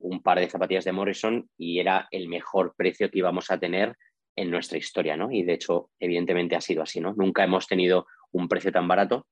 un 0.00 0.20
par 0.20 0.40
de 0.40 0.50
zapatillas 0.50 0.84
de 0.84 0.92
Morrison 0.92 1.48
y 1.56 1.78
era 1.78 2.06
el 2.10 2.28
mejor 2.28 2.74
precio 2.76 3.10
que 3.10 3.20
íbamos 3.20 3.50
a 3.50 3.58
tener 3.58 3.96
en 4.36 4.50
nuestra 4.50 4.78
historia, 4.78 5.16
¿no? 5.16 5.30
Y 5.30 5.42
de 5.42 5.54
hecho, 5.54 5.90
evidentemente 5.98 6.56
ha 6.56 6.60
sido 6.60 6.82
así, 6.82 7.00
¿no? 7.00 7.14
Nunca 7.14 7.44
hemos 7.44 7.66
tenido 7.66 8.06
un 8.32 8.48
precio 8.48 8.72
tan 8.72 8.88
barato. 8.88 9.26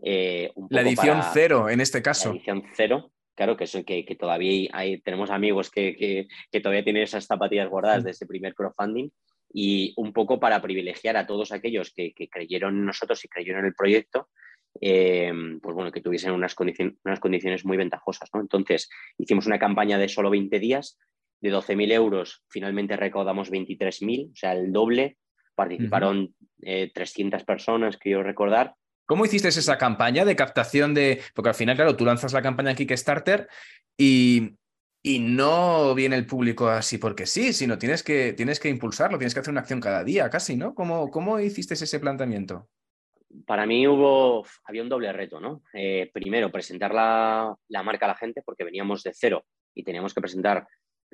Eh, 0.00 0.52
la 0.70 0.82
edición 0.82 1.20
cero, 1.32 1.68
en 1.68 1.80
este 1.80 2.02
caso. 2.02 2.30
La 2.30 2.36
edición 2.36 2.64
cero, 2.74 3.12
claro, 3.38 3.56
que, 3.56 3.64
eso, 3.64 3.84
que, 3.84 4.04
que 4.04 4.16
todavía 4.16 4.68
hay, 4.72 5.00
tenemos 5.00 5.30
amigos 5.30 5.70
que, 5.70 6.26
que, 6.50 6.60
todavía 6.60 6.82
tienen 6.82 7.04
esas 7.04 7.24
zapatillas 7.24 7.68
guardadas 7.68 8.02
mm. 8.02 8.04
de 8.04 8.10
ese 8.10 8.26
primer 8.26 8.52
crowdfunding 8.52 9.10
y 9.54 9.94
un 9.96 10.12
poco 10.12 10.40
para 10.40 10.60
privilegiar 10.60 11.16
a 11.16 11.24
todos 11.24 11.52
aquellos 11.52 11.92
que, 11.94 12.12
creyeron 12.28 12.76
en 12.76 12.86
nosotros 12.86 13.24
y 13.24 13.28
creyeron 13.28 13.60
en 13.60 13.66
el 13.66 13.74
proyecto, 13.74 14.28
eh, 14.80 15.32
pues 15.62 15.72
bueno, 15.72 15.92
que 15.92 16.00
tuviesen 16.00 16.32
unas, 16.32 16.56
condiciones, 16.56 16.96
unas 17.04 17.20
condiciones 17.20 17.64
muy 17.64 17.76
ventajosas, 17.76 18.28
¿no? 18.34 18.40
Entonces, 18.40 18.90
hicimos 19.18 19.46
una 19.46 19.60
campaña 19.60 19.98
de 19.98 20.08
solo 20.08 20.30
20 20.30 20.58
días 20.58 20.98
de 21.40 21.52
12.000 21.52 21.92
euros 21.92 22.42
finalmente 22.48 22.96
recaudamos 22.96 23.52
23.000, 23.52 24.32
o 24.32 24.34
sea, 24.34 24.52
el 24.52 24.72
doble, 24.72 25.16
Participaron 25.58 26.36
300 26.60 27.42
eh, 27.42 27.44
personas, 27.44 27.96
quiero 27.96 28.22
recordar. 28.22 28.74
¿Cómo 29.08 29.24
hiciste 29.24 29.48
esa 29.48 29.78
campaña 29.78 30.26
de 30.26 30.36
captación 30.36 30.92
de...? 30.92 31.22
Porque 31.34 31.48
al 31.48 31.54
final, 31.54 31.76
claro, 31.76 31.96
tú 31.96 32.04
lanzas 32.04 32.34
la 32.34 32.42
campaña 32.42 32.74
Kickstarter 32.74 33.48
y, 33.96 34.58
y 35.02 35.18
no 35.18 35.94
viene 35.94 36.14
el 36.16 36.26
público 36.26 36.68
así 36.68 36.98
porque 36.98 37.24
sí, 37.24 37.54
sino 37.54 37.78
tienes 37.78 38.02
que, 38.02 38.34
tienes 38.34 38.60
que 38.60 38.68
impulsarlo, 38.68 39.16
tienes 39.16 39.32
que 39.32 39.40
hacer 39.40 39.50
una 39.50 39.62
acción 39.62 39.80
cada 39.80 40.04
día 40.04 40.28
casi, 40.28 40.56
¿no? 40.56 40.74
¿Cómo, 40.74 41.10
cómo 41.10 41.40
hiciste 41.40 41.72
ese 41.72 42.00
planteamiento? 42.00 42.68
Para 43.46 43.64
mí 43.64 43.88
hubo, 43.88 44.44
había 44.64 44.82
un 44.82 44.90
doble 44.90 45.10
reto, 45.10 45.40
¿no? 45.40 45.62
Eh, 45.72 46.10
primero, 46.12 46.52
presentar 46.52 46.92
la, 46.92 47.56
la, 47.68 47.82
marca 47.82 48.04
a 48.04 48.08
la 48.08 48.14
gente 48.14 48.42
porque 48.44 48.64
veníamos 48.64 49.02
de 49.02 49.12
cero 49.14 49.46
y 49.74 49.84
teníamos 49.84 50.12
que 50.12 50.20
presentar 50.20 50.68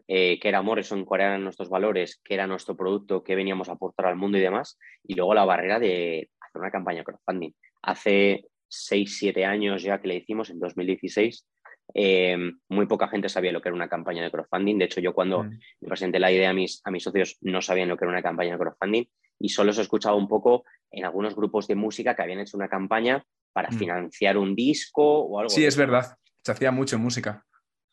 eh, 0.08 0.40
qué 0.40 0.48
era 0.48 0.62
Morrison, 0.62 1.04
cuáles 1.04 1.26
eran 1.26 1.44
nuestros 1.44 1.68
valores, 1.68 2.20
qué 2.24 2.34
era 2.34 2.48
nuestro 2.48 2.76
producto, 2.76 3.22
qué 3.22 3.36
veníamos 3.36 3.68
a 3.68 3.74
aportar 3.74 4.06
al 4.06 4.16
mundo 4.16 4.36
y 4.36 4.40
demás. 4.40 4.78
Y 5.04 5.14
luego 5.14 5.32
la 5.32 5.44
barrera 5.44 5.78
de 5.78 6.28
hacer 6.40 6.60
una 6.60 6.72
campaña 6.72 7.04
crowdfunding. 7.04 7.52
Hace 7.86 8.46
6, 8.68 9.18
7 9.18 9.44
años 9.44 9.82
ya 9.82 10.00
que 10.00 10.08
le 10.08 10.16
hicimos, 10.16 10.50
en 10.50 10.58
2016, 10.58 11.46
eh, 11.92 12.36
muy 12.68 12.86
poca 12.86 13.08
gente 13.08 13.28
sabía 13.28 13.52
lo 13.52 13.60
que 13.60 13.68
era 13.68 13.76
una 13.76 13.88
campaña 13.88 14.22
de 14.22 14.30
crowdfunding. 14.30 14.78
De 14.78 14.86
hecho, 14.86 15.00
yo 15.00 15.12
cuando 15.12 15.44
mm. 15.44 15.58
presenté 15.86 16.18
la 16.18 16.32
idea 16.32 16.50
a 16.50 16.54
mis, 16.54 16.80
a 16.84 16.90
mis 16.90 17.02
socios 17.02 17.36
no 17.42 17.60
sabían 17.60 17.88
lo 17.88 17.96
que 17.96 18.04
era 18.04 18.12
una 18.12 18.22
campaña 18.22 18.52
de 18.52 18.58
crowdfunding 18.58 19.04
y 19.38 19.48
solo 19.50 19.72
se 19.72 19.82
escuchaba 19.82 20.16
un 20.16 20.28
poco 20.28 20.64
en 20.90 21.04
algunos 21.04 21.34
grupos 21.36 21.66
de 21.66 21.74
música 21.74 22.14
que 22.14 22.22
habían 22.22 22.40
hecho 22.40 22.56
una 22.56 22.68
campaña 22.68 23.24
para 23.52 23.70
mm. 23.70 23.78
financiar 23.78 24.38
un 24.38 24.54
disco 24.54 25.02
o 25.02 25.38
algo. 25.38 25.50
Sí, 25.50 25.64
es 25.64 25.76
verdad. 25.76 26.16
Se 26.42 26.52
hacía 26.52 26.70
mucho 26.70 26.96
en 26.96 27.02
música. 27.02 27.44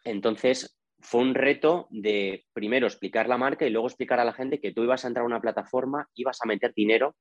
Entonces, 0.04 0.78
fue 1.00 1.22
un 1.22 1.36
reto 1.36 1.88
de 1.90 2.46
primero 2.54 2.88
explicar 2.88 3.28
la 3.28 3.38
marca 3.38 3.66
y 3.66 3.70
luego 3.70 3.88
explicar 3.88 4.20
a 4.20 4.26
la 4.26 4.34
gente 4.34 4.60
que 4.60 4.72
tú 4.72 4.84
ibas 4.84 5.04
a 5.04 5.08
entrar 5.08 5.24
a 5.24 5.28
una 5.28 5.42
plataforma, 5.42 6.08
ibas 6.16 6.40
a 6.42 6.48
meter 6.48 6.74
dinero 6.76 7.16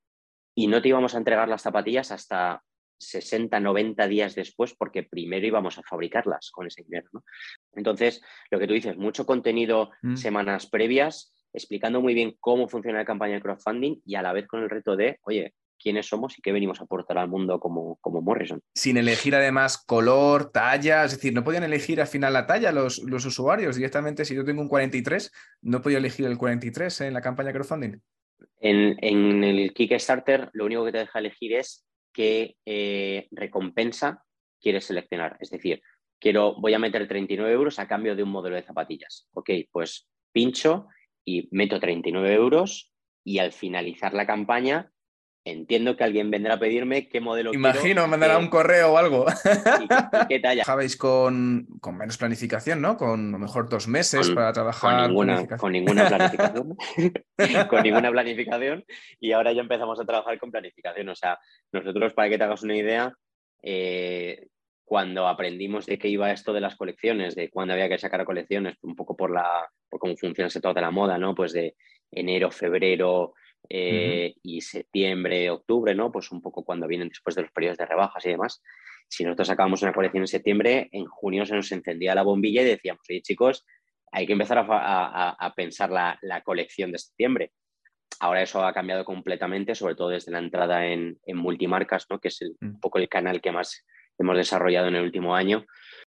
y 0.54 0.66
no 0.66 0.82
te 0.82 0.88
íbamos 0.88 1.14
a 1.14 1.18
entregar 1.18 1.48
las 1.48 1.62
zapatillas 1.62 2.10
hasta 2.10 2.62
60, 2.98 3.58
90 3.60 4.06
días 4.06 4.34
después, 4.34 4.74
porque 4.74 5.02
primero 5.02 5.46
íbamos 5.46 5.78
a 5.78 5.82
fabricarlas 5.82 6.50
con 6.50 6.66
ese 6.66 6.82
dinero. 6.82 7.08
Entonces, 7.72 8.22
lo 8.50 8.58
que 8.58 8.66
tú 8.66 8.74
dices, 8.74 8.96
mucho 8.96 9.26
contenido 9.26 9.90
mm. 10.02 10.16
semanas 10.16 10.66
previas, 10.66 11.34
explicando 11.52 12.00
muy 12.00 12.14
bien 12.14 12.36
cómo 12.38 12.68
funciona 12.68 12.98
la 12.98 13.04
campaña 13.04 13.34
de 13.34 13.42
crowdfunding 13.42 14.00
y 14.04 14.14
a 14.14 14.22
la 14.22 14.32
vez 14.32 14.46
con 14.46 14.62
el 14.62 14.70
reto 14.70 14.96
de, 14.96 15.18
oye, 15.22 15.54
quiénes 15.80 16.06
somos 16.06 16.38
y 16.38 16.42
qué 16.42 16.52
venimos 16.52 16.80
a 16.80 16.84
aportar 16.84 17.16
al 17.16 17.28
mundo 17.28 17.58
como, 17.58 17.96
como 18.02 18.20
Morrison. 18.20 18.60
Sin 18.74 18.98
elegir 18.98 19.34
además 19.34 19.78
color, 19.78 20.52
talla, 20.52 21.04
es 21.04 21.12
decir, 21.12 21.32
no 21.32 21.42
podían 21.42 21.64
elegir 21.64 22.02
al 22.02 22.06
final 22.06 22.34
la 22.34 22.46
talla 22.46 22.70
los, 22.70 22.98
los 22.98 23.24
usuarios 23.24 23.76
directamente. 23.76 24.26
Si 24.26 24.34
yo 24.34 24.44
tengo 24.44 24.60
un 24.60 24.68
43, 24.68 25.32
no 25.62 25.80
podía 25.80 25.98
elegir 25.98 26.26
el 26.26 26.36
43 26.36 27.00
en 27.00 27.14
la 27.14 27.22
campaña 27.22 27.48
de 27.48 27.54
crowdfunding. 27.54 27.98
En, 28.60 29.44
el 29.44 29.72
Kickstarter, 29.72 30.50
lo 30.52 30.64
único 30.64 30.84
que 30.84 30.92
te 30.92 30.98
deja 30.98 31.18
elegir 31.18 31.54
es 31.54 31.86
qué 32.12 32.56
eh, 32.66 33.28
recompensa 33.30 34.24
quieres 34.60 34.84
seleccionar. 34.84 35.36
Es 35.40 35.50
decir, 35.50 35.82
quiero, 36.18 36.54
voy 36.60 36.74
a 36.74 36.78
meter 36.78 37.08
39 37.08 37.52
euros 37.52 37.78
a 37.78 37.88
cambio 37.88 38.14
de 38.14 38.22
un 38.22 38.30
modelo 38.30 38.56
de 38.56 38.62
zapatillas. 38.62 39.28
Ok, 39.32 39.50
pues 39.70 40.08
pincho 40.32 40.88
y 41.24 41.48
meto 41.50 41.80
39 41.80 42.32
euros 42.34 42.92
y 43.24 43.38
al 43.38 43.52
finalizar 43.52 44.14
la 44.14 44.26
campaña 44.26 44.90
entiendo 45.44 45.96
que 45.96 46.04
alguien 46.04 46.30
vendrá 46.30 46.54
a 46.54 46.58
pedirme 46.58 47.08
qué 47.08 47.20
modelo 47.20 47.52
Imagino, 47.54 48.06
mandará 48.06 48.38
un 48.38 48.48
correo 48.48 48.92
o 48.92 48.98
algo. 48.98 49.26
¿Y, 49.28 50.26
qué 50.28 50.40
talla? 50.40 50.62
Trabajabais 50.62 50.96
con, 50.96 51.66
con, 51.80 51.96
menos 51.96 52.18
planificación, 52.18 52.80
¿no? 52.80 52.96
Con 52.96 53.28
a 53.28 53.32
lo 53.32 53.38
mejor 53.38 53.68
dos 53.68 53.88
meses 53.88 54.30
para 54.30 54.52
trabajar. 54.52 55.04
Con 55.04 55.08
ninguna, 55.08 55.46
con 55.56 55.72
ninguna 55.72 56.08
planificación. 56.08 56.76
con 57.68 57.82
ninguna 57.82 58.10
planificación. 58.10 58.84
Y 59.18 59.32
ahora 59.32 59.52
ya 59.52 59.62
empezamos 59.62 59.98
a 60.00 60.04
trabajar 60.04 60.38
con 60.38 60.50
planificación. 60.50 61.08
O 61.08 61.14
sea, 61.14 61.38
nosotros, 61.72 62.12
para 62.12 62.28
que 62.28 62.38
te 62.38 62.44
hagas 62.44 62.62
una 62.62 62.76
idea, 62.76 63.14
eh, 63.62 64.46
cuando 64.84 65.28
aprendimos 65.28 65.86
de 65.86 65.98
qué 65.98 66.08
iba 66.08 66.32
esto 66.32 66.52
de 66.52 66.60
las 66.60 66.76
colecciones, 66.76 67.34
de 67.34 67.48
cuándo 67.48 67.74
había 67.74 67.88
que 67.88 67.98
sacar 67.98 68.24
colecciones, 68.24 68.76
un 68.82 68.96
poco 68.96 69.16
por 69.16 69.30
la 69.30 69.68
por 69.88 70.00
cómo 70.00 70.16
funciona 70.16 70.48
ese 70.48 70.60
todo 70.60 70.74
de 70.74 70.80
la 70.80 70.90
moda, 70.90 71.18
¿no? 71.18 71.34
Pues 71.34 71.52
de 71.52 71.76
enero, 72.10 72.50
febrero, 72.50 73.34
eh, 73.68 74.34
y 74.42 74.60
septiembre, 74.60 75.50
octubre, 75.50 75.94
¿no? 75.94 76.10
Pues 76.10 76.30
un 76.32 76.40
poco 76.42 76.64
cuando 76.64 76.86
vienen 76.86 77.08
después 77.08 77.36
de 77.36 77.42
los 77.42 77.52
periodos 77.52 77.78
de 77.78 77.86
rebajas 77.86 78.24
y 78.26 78.30
demás. 78.30 78.62
Si 79.08 79.24
nosotros 79.24 79.48
sacábamos 79.48 79.82
una 79.82 79.92
colección 79.92 80.22
en 80.22 80.28
septiembre, 80.28 80.88
en 80.92 81.06
junio 81.06 81.44
se 81.44 81.54
nos 81.54 81.70
encendía 81.72 82.14
la 82.14 82.22
bombilla 82.22 82.62
y 82.62 82.66
decíamos, 82.66 83.02
oye 83.08 83.22
chicos, 83.22 83.66
hay 84.12 84.26
que 84.26 84.32
empezar 84.32 84.66
a, 84.68 85.52
pensar 85.56 85.90
la, 85.90 86.42
colección 86.44 86.92
de 86.92 86.98
septiembre. 86.98 87.52
Ahora 88.20 88.42
eso 88.42 88.64
ha 88.64 88.72
cambiado 88.72 89.04
completamente, 89.04 89.74
sobre 89.74 89.94
todo 89.94 90.10
desde 90.10 90.32
la 90.32 90.38
entrada 90.38 90.86
en, 90.86 91.18
multimarcas, 91.26 92.06
¿no? 92.10 92.18
que 92.18 92.28
es 92.28 92.40
mm. 92.60 92.66
un 92.66 92.80
poco 92.80 92.98
el 92.98 93.08
canal 93.08 93.40
que 93.40 93.52
más 93.52 93.84
hemos 94.18 94.36
desarrollado 94.36 94.88
en 94.88 94.96
el 94.96 95.04
último 95.04 95.34
año. 95.34 95.64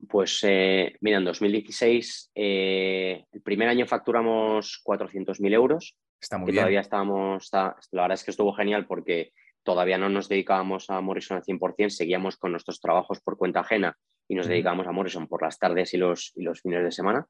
Pues 0.07 0.39
eh, 0.43 0.95
mira, 1.01 1.17
en 1.17 1.25
2016, 1.25 2.31
eh, 2.35 3.25
el 3.31 3.41
primer 3.41 3.69
año 3.69 3.87
facturamos 3.87 4.81
400.000 4.85 5.53
euros 5.53 5.95
Está 6.23 6.37
muy 6.37 6.45
que 6.47 6.51
bien. 6.53 6.61
Todavía 6.61 6.79
estábamos, 6.79 7.49
la 7.51 7.75
verdad 7.91 8.13
es 8.13 8.23
que 8.23 8.31
estuvo 8.31 8.53
genial 8.53 8.85
porque 8.87 9.33
todavía 9.61 9.97
no 9.97 10.07
nos 10.07 10.29
dedicábamos 10.29 10.89
a 10.89 11.01
Morrison 11.01 11.37
al 11.37 11.43
100%, 11.43 11.89
seguíamos 11.89 12.37
con 12.37 12.51
nuestros 12.51 12.79
trabajos 12.79 13.19
por 13.19 13.37
cuenta 13.37 13.59
ajena 13.59 13.97
y 14.29 14.35
nos 14.35 14.47
dedicábamos 14.47 14.87
a 14.87 14.93
Morrison 14.93 15.27
por 15.27 15.41
las 15.41 15.59
tardes 15.59 15.93
y 15.93 15.97
los, 15.97 16.31
y 16.35 16.43
los 16.43 16.61
fines 16.61 16.81
de 16.81 16.91
semana. 16.91 17.27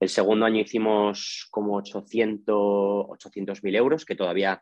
El 0.00 0.08
segundo 0.08 0.44
año 0.44 0.60
hicimos 0.60 1.46
como 1.52 1.76
800 1.76 3.62
mil 3.62 3.76
euros, 3.76 4.04
que 4.04 4.16
todavía, 4.16 4.60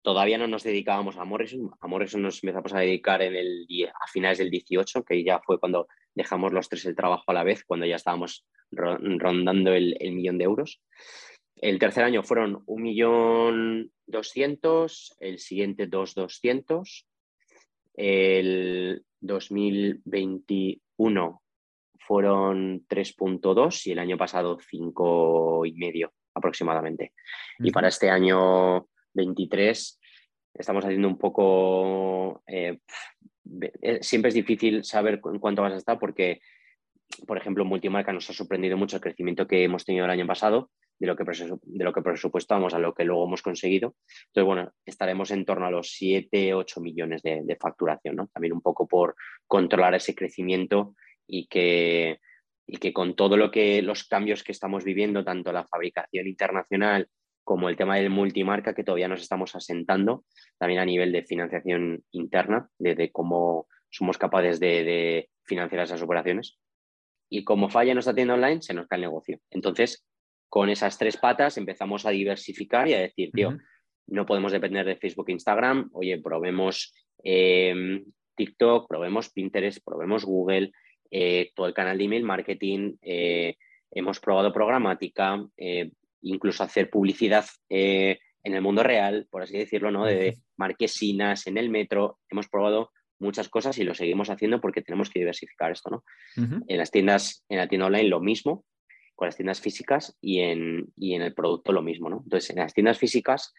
todavía 0.00 0.38
no 0.38 0.46
nos 0.46 0.62
dedicábamos 0.62 1.16
a 1.16 1.24
Morrison. 1.24 1.72
A 1.80 1.88
Morrison 1.88 2.22
nos 2.22 2.44
empezamos 2.44 2.72
a 2.74 2.78
dedicar 2.78 3.22
en 3.22 3.34
el, 3.34 3.66
a 3.88 4.06
finales 4.06 4.38
del 4.38 4.50
18, 4.50 5.02
que 5.02 5.24
ya 5.24 5.40
fue 5.40 5.58
cuando 5.58 5.88
dejamos 6.14 6.52
los 6.52 6.68
tres 6.68 6.84
el 6.84 6.94
trabajo 6.94 7.24
a 7.26 7.34
la 7.34 7.42
vez, 7.42 7.64
cuando 7.64 7.86
ya 7.86 7.96
estábamos 7.96 8.46
rondando 8.70 9.72
el, 9.72 9.96
el 9.98 10.12
millón 10.12 10.38
de 10.38 10.44
euros. 10.44 10.80
El 11.64 11.78
tercer 11.78 12.04
año 12.04 12.22
fueron 12.22 12.62
1.200.000, 12.66 15.16
el 15.20 15.38
siguiente 15.38 15.88
2.200.000, 15.88 17.06
el 17.94 19.02
2021 19.20 21.42
fueron 22.00 22.86
3.2 22.86 23.86
y 23.86 23.92
el 23.92 23.98
año 23.98 24.18
pasado 24.18 24.58
5.5 24.58 26.10
aproximadamente. 26.34 27.14
Y 27.60 27.70
para 27.70 27.88
este 27.88 28.10
año 28.10 28.86
23 29.14 30.00
estamos 30.52 30.84
haciendo 30.84 31.08
un 31.08 31.16
poco... 31.16 32.42
Eh, 32.46 32.78
eh, 33.80 34.02
siempre 34.02 34.28
es 34.28 34.34
difícil 34.34 34.84
saber 34.84 35.18
en 35.32 35.38
cuánto 35.38 35.62
vas 35.62 35.72
a 35.72 35.78
estar 35.78 35.98
porque, 35.98 36.42
por 37.26 37.38
ejemplo, 37.38 37.64
Multimarca 37.64 38.12
nos 38.12 38.28
ha 38.28 38.34
sorprendido 38.34 38.76
mucho 38.76 38.96
el 38.96 39.02
crecimiento 39.02 39.46
que 39.46 39.64
hemos 39.64 39.86
tenido 39.86 40.04
el 40.04 40.10
año 40.10 40.26
pasado 40.26 40.70
de 40.98 41.06
lo 41.06 41.16
que, 41.16 41.24
de 41.24 41.84
lo 41.84 41.92
que 41.92 42.02
presupuestamos 42.02 42.74
a 42.74 42.78
lo 42.78 42.94
que 42.94 43.04
luego 43.04 43.26
hemos 43.26 43.42
conseguido. 43.42 43.96
Entonces, 44.26 44.46
bueno, 44.46 44.72
estaremos 44.84 45.30
en 45.30 45.44
torno 45.44 45.66
a 45.66 45.70
los 45.70 45.90
7, 45.90 46.54
8 46.54 46.80
millones 46.80 47.22
de, 47.22 47.56
facturación, 47.60 48.16
¿no? 48.16 48.28
También 48.28 48.52
un 48.52 48.60
poco 48.60 48.86
por 48.86 49.16
controlar 49.46 49.94
ese 49.94 50.14
crecimiento 50.14 50.94
y 51.26 51.46
que, 51.46 52.20
y 52.66 52.76
que 52.78 52.92
con 52.92 53.14
todo 53.14 53.36
lo 53.36 53.50
que 53.50 53.82
los 53.82 54.04
cambios 54.04 54.42
que 54.42 54.52
estamos 54.52 54.84
viviendo, 54.84 55.24
tanto 55.24 55.52
la 55.52 55.66
fabricación 55.66 56.26
internacional 56.26 57.08
como 57.42 57.68
el 57.68 57.76
tema 57.76 57.96
del 57.96 58.10
multimarca, 58.10 58.74
que 58.74 58.84
todavía 58.84 59.08
nos 59.08 59.20
estamos 59.20 59.54
asentando, 59.54 60.24
también 60.58 60.80
a 60.80 60.86
nivel 60.86 61.12
de 61.12 61.24
financiación 61.24 62.02
interna, 62.12 62.68
de, 62.78 63.10
cómo 63.12 63.66
somos 63.90 64.16
capaces 64.16 64.58
de, 64.60 64.82
de 64.82 65.30
financiar 65.44 65.82
esas 65.82 66.02
operaciones. 66.02 66.58
Y 67.28 67.44
como 67.44 67.68
falla 67.68 67.94
nuestra 67.94 68.14
tienda 68.14 68.34
online, 68.34 68.62
se 68.62 68.72
nos 68.72 68.86
cae 68.86 68.96
el 68.96 69.02
negocio. 69.02 69.40
Entonces, 69.50 70.06
con 70.48 70.68
esas 70.68 70.98
tres 70.98 71.16
patas 71.16 71.58
empezamos 71.58 72.06
a 72.06 72.10
diversificar 72.10 72.88
y 72.88 72.94
a 72.94 73.00
decir, 73.00 73.30
tío, 73.32 73.58
no 74.06 74.26
podemos 74.26 74.52
depender 74.52 74.86
de 74.86 74.96
Facebook 74.96 75.28
e 75.28 75.32
Instagram, 75.32 75.90
oye, 75.92 76.20
probemos 76.20 76.92
em, 77.22 78.04
TikTok, 78.36 78.88
probemos 78.88 79.30
Pinterest, 79.30 79.78
probemos 79.84 80.24
Google, 80.24 80.72
eh, 81.10 81.50
todo 81.54 81.66
el 81.66 81.74
canal 81.74 81.98
de 81.98 82.04
email 82.04 82.24
marketing, 82.24 82.96
eh, 83.02 83.56
hemos 83.90 84.20
probado 84.20 84.52
programática, 84.52 85.44
eh, 85.56 85.90
incluso 86.22 86.64
hacer 86.64 86.90
publicidad 86.90 87.44
en 87.68 88.18
el 88.54 88.62
mundo 88.62 88.82
real, 88.82 89.26
por 89.30 89.42
así 89.42 89.56
decirlo, 89.56 89.90
¿no? 89.90 90.04
De 90.04 90.38
marquesinas 90.56 91.46
en 91.46 91.56
el 91.56 91.70
metro, 91.70 92.18
hemos 92.28 92.48
probado 92.48 92.90
muchas 93.18 93.48
cosas 93.48 93.78
y 93.78 93.84
lo 93.84 93.94
seguimos 93.94 94.28
haciendo 94.30 94.60
porque 94.60 94.82
tenemos 94.82 95.08
que 95.08 95.20
diversificar 95.20 95.70
esto, 95.70 95.90
¿no? 95.90 96.04
En 96.36 96.78
las 96.78 96.90
tiendas, 96.90 97.44
en 97.48 97.58
la 97.58 97.68
tienda 97.68 97.86
online 97.86 98.08
lo 98.08 98.20
mismo, 98.20 98.64
con 99.14 99.26
las 99.26 99.36
tiendas 99.36 99.60
físicas 99.60 100.16
y 100.20 100.40
en, 100.40 100.92
en 101.00 101.22
el 101.22 101.34
producto 101.34 101.72
lo 101.72 101.82
mismo. 101.82 102.08
¿no? 102.08 102.20
Entonces, 102.24 102.50
en 102.50 102.56
las 102.56 102.74
tiendas 102.74 102.98
físicas, 102.98 103.54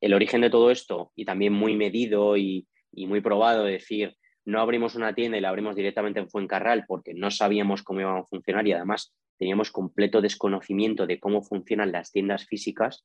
el 0.00 0.14
origen 0.14 0.40
de 0.40 0.50
todo 0.50 0.70
esto 0.70 1.12
y 1.14 1.24
también 1.24 1.52
muy 1.52 1.76
medido 1.76 2.36
y, 2.36 2.66
muy 2.92 3.20
probado, 3.20 3.64
decir, 3.64 4.16
no 4.44 4.60
abrimos 4.60 4.94
una 4.94 5.14
tienda 5.14 5.36
y 5.36 5.40
la 5.40 5.50
abrimos 5.50 5.76
directamente 5.76 6.20
en 6.20 6.30
Fuencarral 6.30 6.84
porque 6.86 7.14
no 7.14 7.30
sabíamos 7.30 7.82
cómo 7.82 8.00
iban 8.00 8.18
a 8.18 8.24
funcionar 8.24 8.66
y 8.66 8.72
además 8.72 9.14
teníamos 9.38 9.70
completo 9.70 10.22
desconocimiento 10.22 11.06
de 11.06 11.20
cómo 11.20 11.42
funcionan 11.42 11.92
las 11.92 12.10
tiendas 12.10 12.46
físicas. 12.46 13.04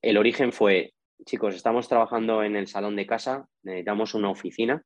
El 0.00 0.16
origen 0.16 0.52
fue 0.52 0.94
chicos, 1.24 1.54
estamos 1.54 1.88
trabajando 1.88 2.42
en 2.42 2.56
el 2.56 2.66
salón 2.66 2.96
de 2.96 3.06
casa, 3.06 3.48
necesitamos 3.62 4.14
una 4.14 4.30
oficina. 4.30 4.82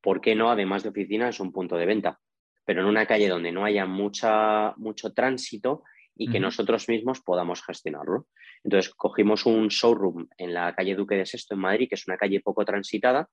¿Por 0.00 0.20
qué 0.20 0.34
no, 0.34 0.50
además 0.50 0.82
de 0.82 0.90
oficina, 0.90 1.28
es 1.28 1.40
un 1.40 1.52
punto 1.52 1.76
de 1.76 1.86
venta? 1.86 2.20
Pero 2.68 2.82
en 2.82 2.86
una 2.86 3.06
calle 3.06 3.28
donde 3.28 3.50
no 3.50 3.64
haya 3.64 3.86
mucha, 3.86 4.74
mucho 4.76 5.14
tránsito 5.14 5.84
y 6.14 6.28
que 6.28 6.38
nosotros 6.38 6.86
mismos 6.86 7.22
podamos 7.22 7.64
gestionarlo. 7.64 8.26
Entonces, 8.62 8.92
cogimos 8.94 9.46
un 9.46 9.68
showroom 9.68 10.28
en 10.36 10.52
la 10.52 10.74
calle 10.74 10.94
Duque 10.94 11.16
de 11.16 11.24
Sesto 11.24 11.54
en 11.54 11.60
Madrid, 11.60 11.88
que 11.88 11.94
es 11.94 12.06
una 12.06 12.18
calle 12.18 12.42
poco 12.42 12.66
transitada, 12.66 13.26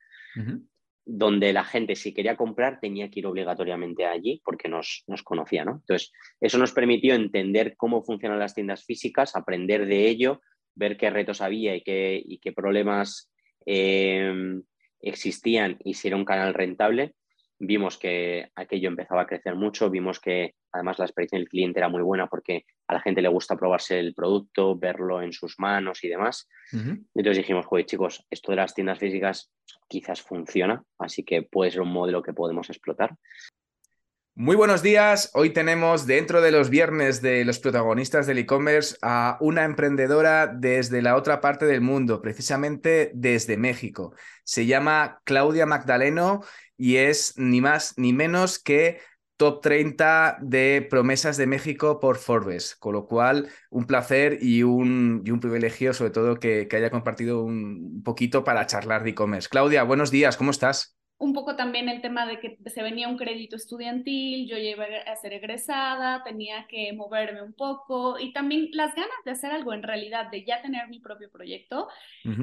donde 1.03 1.51
la 1.51 1.65
gente, 1.65 1.97
si 1.97 2.13
quería 2.13 2.37
comprar, 2.37 2.79
tenía 2.79 3.09
que 3.09 3.19
ir 3.19 3.27
obligatoriamente 3.27 4.05
allí 4.05 4.41
porque 4.45 4.69
nos, 4.69 5.03
nos 5.07 5.21
conocía. 5.21 5.65
¿no? 5.65 5.81
Entonces, 5.81 6.13
eso 6.39 6.57
nos 6.57 6.71
permitió 6.71 7.13
entender 7.13 7.75
cómo 7.75 8.03
funcionan 8.03 8.39
las 8.39 8.55
tiendas 8.55 8.85
físicas, 8.85 9.35
aprender 9.35 9.85
de 9.85 10.07
ello, 10.07 10.39
ver 10.75 10.95
qué 10.95 11.09
retos 11.09 11.41
había 11.41 11.75
y 11.75 11.81
qué, 11.81 12.23
y 12.25 12.37
qué 12.37 12.53
problemas 12.53 13.29
eh, 13.65 14.61
existían 15.01 15.77
y 15.83 15.95
si 15.95 16.07
era 16.07 16.15
un 16.15 16.23
canal 16.23 16.53
rentable. 16.53 17.15
Vimos 17.57 17.97
que 17.97 18.49
aquello 18.55 18.89
empezaba 18.89 19.21
a 19.21 19.27
crecer 19.27 19.55
mucho, 19.55 19.89
vimos 19.89 20.19
que 20.19 20.55
además 20.73 20.99
la 20.99 21.05
experiencia 21.05 21.39
del 21.39 21.47
cliente 21.47 21.79
era 21.79 21.87
muy 21.87 22.01
buena 22.01 22.27
porque 22.27 22.65
a 22.87 22.93
la 22.93 23.01
gente 23.01 23.21
le 23.21 23.29
gusta 23.29 23.55
probarse 23.55 23.97
el 23.99 24.13
producto, 24.13 24.77
verlo 24.77 25.21
en 25.21 25.31
sus 25.31 25.57
manos 25.57 26.03
y 26.03 26.09
demás. 26.09 26.47
Entonces 26.71 27.37
dijimos, 27.37 27.65
joder, 27.65 27.85
chicos, 27.85 28.25
esto 28.29 28.51
de 28.51 28.57
las 28.57 28.73
tiendas 28.73 28.99
físicas 28.99 29.51
quizás 29.87 30.21
funciona, 30.21 30.83
así 30.99 31.23
que 31.23 31.43
puede 31.43 31.71
ser 31.71 31.81
un 31.81 31.93
modelo 31.93 32.21
que 32.21 32.33
podemos 32.33 32.69
explotar. 32.69 33.15
Muy 34.37 34.57
buenos 34.57 34.83
días. 34.83 35.31
Hoy 35.33 35.51
tenemos 35.51 36.05
dentro 36.07 36.41
de 36.41 36.51
los 36.51 36.69
viernes 36.69 37.21
de 37.21 37.45
los 37.45 37.59
protagonistas 37.59 38.27
del 38.27 38.39
e-commerce 38.39 38.97
a 39.01 39.37
una 39.39 39.63
emprendedora 39.63 40.47
desde 40.47 41.01
la 41.01 41.15
otra 41.15 41.39
parte 41.39 41.65
del 41.65 41.79
mundo, 41.79 42.21
precisamente 42.21 43.11
desde 43.13 43.55
México. 43.55 44.13
Se 44.43 44.65
llama 44.65 45.21
Claudia 45.23 45.65
Magdaleno 45.65 46.43
y 46.75 46.97
es 46.97 47.33
ni 47.37 47.61
más 47.61 47.93
ni 47.95 48.11
menos 48.11 48.59
que 48.59 48.99
top 49.37 49.61
30 49.61 50.39
de 50.41 50.85
promesas 50.89 51.37
de 51.37 51.47
México 51.47 52.01
por 52.01 52.17
Forbes, 52.17 52.75
con 52.75 52.91
lo 52.91 53.05
cual 53.05 53.47
un 53.69 53.85
placer 53.87 54.39
y 54.41 54.63
un, 54.63 55.23
y 55.25 55.31
un 55.31 55.39
privilegio, 55.39 55.93
sobre 55.93 56.11
todo 56.11 56.35
que, 56.41 56.67
que 56.67 56.75
haya 56.75 56.91
compartido 56.91 57.41
un 57.41 58.03
poquito 58.03 58.43
para 58.43 58.67
charlar 58.67 59.05
de 59.05 59.11
e-commerce. 59.11 59.47
Claudia, 59.47 59.83
buenos 59.83 60.11
días, 60.11 60.35
¿cómo 60.35 60.51
estás? 60.51 60.94
Un 61.17 61.33
poco 61.33 61.55
también 61.55 61.87
el 61.87 62.01
tema 62.01 62.25
de 62.25 62.39
que 62.39 62.57
se 62.69 62.83
venía 62.83 63.07
un 63.07 63.17
crédito 63.17 63.55
estudiantil, 63.55 64.47
yo 64.49 64.57
iba 64.57 64.83
a 64.83 65.15
ser 65.15 65.31
egresada, 65.33 66.23
tenía 66.23 66.67
que 66.67 66.91
moverme 66.91 67.41
un 67.41 67.53
poco 67.53 68.19
y 68.19 68.33
también 68.33 68.69
las 68.73 68.93
ganas 68.95 69.15
de 69.23 69.31
hacer 69.31 69.51
algo 69.51 69.73
en 69.73 69.83
realidad, 69.83 70.29
de 70.29 70.43
ya 70.43 70.61
tener 70.61 70.89
mi 70.89 70.99
propio 70.99 71.31
proyecto, 71.31 71.87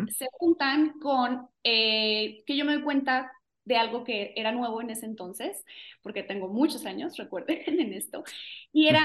se 0.08 0.26
juntan 0.32 0.98
con 1.00 1.48
eh, 1.64 2.42
que 2.46 2.56
yo 2.56 2.64
me 2.64 2.74
doy 2.74 2.82
cuenta 2.82 3.30
de 3.64 3.76
algo 3.76 4.04
que 4.04 4.32
era 4.36 4.52
nuevo 4.52 4.80
en 4.80 4.90
ese 4.90 5.06
entonces, 5.06 5.64
porque 6.02 6.22
tengo 6.22 6.48
muchos 6.48 6.86
años, 6.86 7.16
recuerden, 7.18 7.80
en 7.80 7.92
esto, 7.92 8.24
y 8.72 8.88
era 8.88 9.00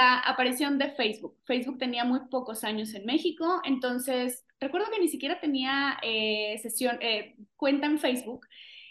la 0.00 0.20
aparición 0.20 0.78
de 0.78 0.90
Facebook. 0.92 1.36
Facebook 1.44 1.78
tenía 1.78 2.04
muy 2.04 2.20
pocos 2.30 2.64
años 2.64 2.94
en 2.94 3.06
México, 3.06 3.60
entonces 3.64 4.44
recuerdo 4.60 4.90
que 4.90 5.00
ni 5.00 5.08
siquiera 5.08 5.40
tenía 5.40 5.98
eh, 6.02 6.58
sesión, 6.62 6.98
eh, 7.00 7.36
cuenta 7.56 7.86
en 7.86 7.98
Facebook. 7.98 8.46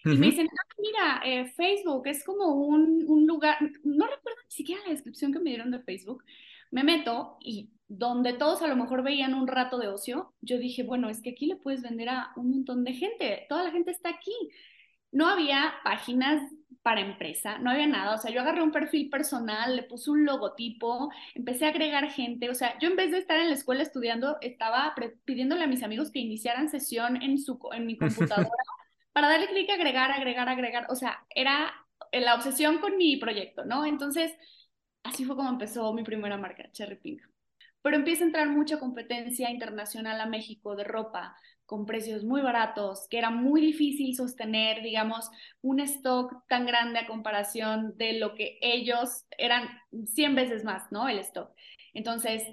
Y 0.05 0.17
me 0.17 0.27
dicen, 0.27 0.47
ah, 0.51 0.75
mira, 0.79 1.21
eh, 1.25 1.45
Facebook 1.55 2.07
es 2.07 2.23
como 2.23 2.53
un, 2.53 3.05
un, 3.07 3.25
lugar, 3.25 3.57
no 3.83 4.05
recuerdo 4.05 4.39
ni 4.45 4.51
siquiera 4.51 4.81
la 4.83 4.91
descripción 4.91 5.31
que 5.31 5.39
me 5.39 5.49
dieron 5.49 5.71
de 5.71 5.79
Facebook. 5.79 6.23
Me 6.71 6.83
meto 6.83 7.37
y 7.39 7.69
donde 7.87 8.33
todos 8.33 8.61
a 8.61 8.67
lo 8.67 8.75
mejor 8.75 9.03
veían 9.03 9.33
un 9.33 9.47
rato 9.47 9.77
de 9.77 9.87
ocio, 9.87 10.33
yo 10.41 10.57
dije, 10.57 10.83
bueno, 10.83 11.09
es 11.09 11.21
que 11.21 11.29
aquí 11.29 11.45
le 11.45 11.55
puedes 11.55 11.81
vender 11.81 12.09
a 12.09 12.31
un 12.35 12.49
montón 12.49 12.83
de 12.83 12.93
gente, 12.93 13.45
toda 13.47 13.63
la 13.63 13.71
gente 13.71 13.91
está 13.91 14.09
aquí 14.09 14.33
no 15.13 15.29
había 15.29 15.75
páginas 15.83 16.41
para 16.81 16.99
empresa, 16.99 17.59
no 17.59 17.71
había 17.71 17.87
nada, 17.87 18.15
o 18.15 18.17
sea, 18.17 18.29
yo 18.29 18.41
agarré 18.41 18.61
un 18.61 18.71
perfil 18.71 19.09
personal, 19.09 19.75
le 19.75 19.83
puse 19.83 20.11
un 20.11 20.25
logotipo, 20.25 21.09
empecé 21.33 21.65
a 21.65 21.69
agregar 21.69 22.11
gente, 22.11 22.49
o 22.49 22.55
sea, 22.55 22.77
yo 22.79 22.89
en 22.89 22.97
vez 22.97 23.11
de 23.11 23.19
estar 23.19 23.39
en 23.39 23.47
la 23.47 23.55
escuela 23.55 23.83
estudiando, 23.83 24.37
estaba 24.41 24.93
pidiéndole 25.23 25.63
a 25.63 25.67
mis 25.67 25.83
amigos 25.83 26.11
que 26.11 26.19
iniciaran 26.19 26.67
sesión 26.67 27.21
en, 27.21 27.37
su, 27.37 27.57
en 27.71 27.85
mi 27.85 27.97
computadora 27.97 28.49
para 29.13 29.30
darle 29.30 29.47
clic 29.47 29.69
agregar, 29.69 30.12
agregar, 30.12 30.49
agregar, 30.49 30.88
o 30.89 30.95
sea, 30.95 31.26
era 31.30 31.73
la 32.12 32.36
obsesión 32.36 32.80
con 32.80 32.97
mi 32.97 33.17
proyecto, 33.17 33.65
¿no? 33.65 33.86
Entonces, 33.86 34.34
así 35.04 35.26
fue 35.26 35.36
como 35.36 35.49
empezó 35.49 35.93
mi 35.93 36.04
primera 36.04 36.38
marca, 36.38 36.69
Cherry 36.71 36.97
Pink. 36.97 37.21
Pero 37.82 37.97
empieza 37.97 38.23
a 38.23 38.28
entrar 38.28 38.49
mucha 38.49 38.80
competencia 38.80 39.49
internacional 39.52 40.19
a 40.21 40.26
México 40.26 40.76
de 40.76 40.84
ropa, 40.84 41.36
con 41.65 41.86
precios 41.86 42.23
muy 42.23 42.41
baratos, 42.41 43.08
que 43.10 43.17
era 43.17 43.30
muy 43.30 43.62
difícil 43.62 44.15
sostener, 44.15 44.82
digamos, 44.84 45.30
un 45.62 45.80
stock 45.80 46.45
tan 46.47 46.65
grande 46.65 46.99
a 46.99 47.08
comparación 47.08 47.97
de 47.97 48.19
lo 48.19 48.36
que 48.36 48.58
ellos 48.62 49.26
eran 49.38 49.69
100 50.06 50.36
veces 50.36 50.63
más, 50.63 50.91
¿no? 50.91 51.08
El 51.08 51.19
stock. 51.19 51.52
Entonces, 51.93 52.43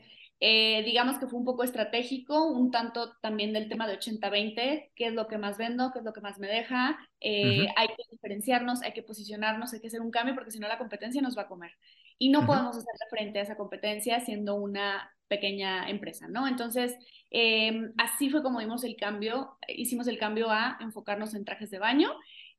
eh, 0.40 0.82
digamos 0.84 1.18
que 1.18 1.26
fue 1.26 1.38
un 1.38 1.44
poco 1.44 1.64
estratégico, 1.64 2.48
un 2.48 2.70
tanto 2.70 3.12
también 3.20 3.52
del 3.52 3.68
tema 3.68 3.86
de 3.86 3.98
80-20, 3.98 4.90
qué 4.94 5.06
es 5.06 5.12
lo 5.12 5.28
que 5.28 5.38
más 5.38 5.58
vendo, 5.58 5.90
qué 5.92 5.98
es 5.98 6.04
lo 6.04 6.14
que 6.14 6.22
más 6.22 6.38
me 6.38 6.48
deja, 6.48 6.98
eh, 7.20 7.66
hay 7.76 7.88
que 7.88 8.02
diferenciarnos, 8.10 8.82
hay 8.82 8.92
que 8.92 9.02
posicionarnos, 9.02 9.72
hay 9.72 9.80
que 9.80 9.88
hacer 9.88 10.00
un 10.00 10.10
cambio 10.10 10.34
porque 10.34 10.50
si 10.50 10.58
no 10.58 10.66
la 10.66 10.78
competencia 10.78 11.20
nos 11.20 11.36
va 11.36 11.42
a 11.42 11.48
comer. 11.48 11.72
Y 12.18 12.30
no 12.30 12.46
podemos 12.46 12.76
hacer 12.76 12.94
frente 13.10 13.38
a 13.38 13.42
esa 13.42 13.56
competencia 13.56 14.20
siendo 14.20 14.54
una 14.54 15.10
pequeña 15.28 15.88
empresa, 15.88 16.26
¿no? 16.28 16.48
Entonces, 16.48 16.96
em, 17.30 17.92
así 17.98 18.30
fue 18.30 18.42
como 18.42 18.60
dimos 18.60 18.82
el 18.84 18.96
cambio, 18.96 19.56
hicimos 19.68 20.08
el 20.08 20.18
cambio 20.18 20.50
a 20.50 20.76
enfocarnos 20.80 21.34
en 21.34 21.44
trajes 21.44 21.70
de 21.70 21.78
baño 21.78 22.10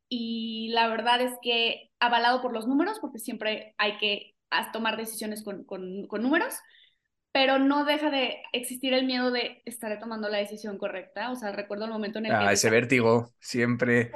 y 0.07 0.69
la 0.73 0.87
verdad 0.87 1.21
es 1.21 1.31
que 1.41 1.89
avalado 1.99 2.41
por 2.41 2.53
los 2.53 2.67
números, 2.67 2.99
porque 2.99 3.19
siempre 3.19 3.73
hay 3.77 3.97
que 3.97 4.35
tomar 4.73 4.97
decisiones 4.97 5.43
con, 5.43 5.63
con, 5.63 6.21
números, 6.21 6.53
pero 7.31 7.59
no 7.59 7.85
deja 7.85 8.09
de 8.09 8.41
existir 8.51 8.93
el 8.93 9.05
miedo 9.05 9.31
de 9.31 9.61
estar 9.65 9.97
tomando 9.99 10.27
la 10.29 10.37
decisión 10.37 10.77
correcta. 10.77 11.31
O 11.31 11.35
sea, 11.35 11.51
recuerdo 11.51 11.85
el 11.85 11.91
momento 11.91 12.19
en 12.19 12.27
el 12.27 12.33
ah, 12.33 12.47
que... 12.47 12.53
Ese 12.53 12.69
vértigo, 12.69 13.33
siempre. 13.39 14.11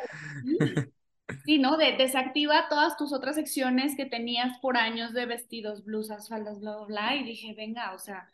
Sí, 1.46 1.58
¿no? 1.58 1.78
De, 1.78 1.94
desactiva 1.94 2.68
todas 2.70 2.98
tus 2.98 3.14
otras 3.14 3.36
secciones 3.36 3.96
que 3.96 4.06
tenías 4.06 4.58
por 4.60 4.78
años 4.78 5.14
de 5.14 5.26
vestidos, 5.26 5.84
blusas, 5.84 6.30
faldas, 6.30 6.60
bla, 6.60 6.76
bla, 6.78 6.86
bla. 6.86 7.16
Y 7.16 7.24
dije, 7.24 7.54
venga, 7.56 7.94
o 7.94 8.00
sea, 8.00 8.30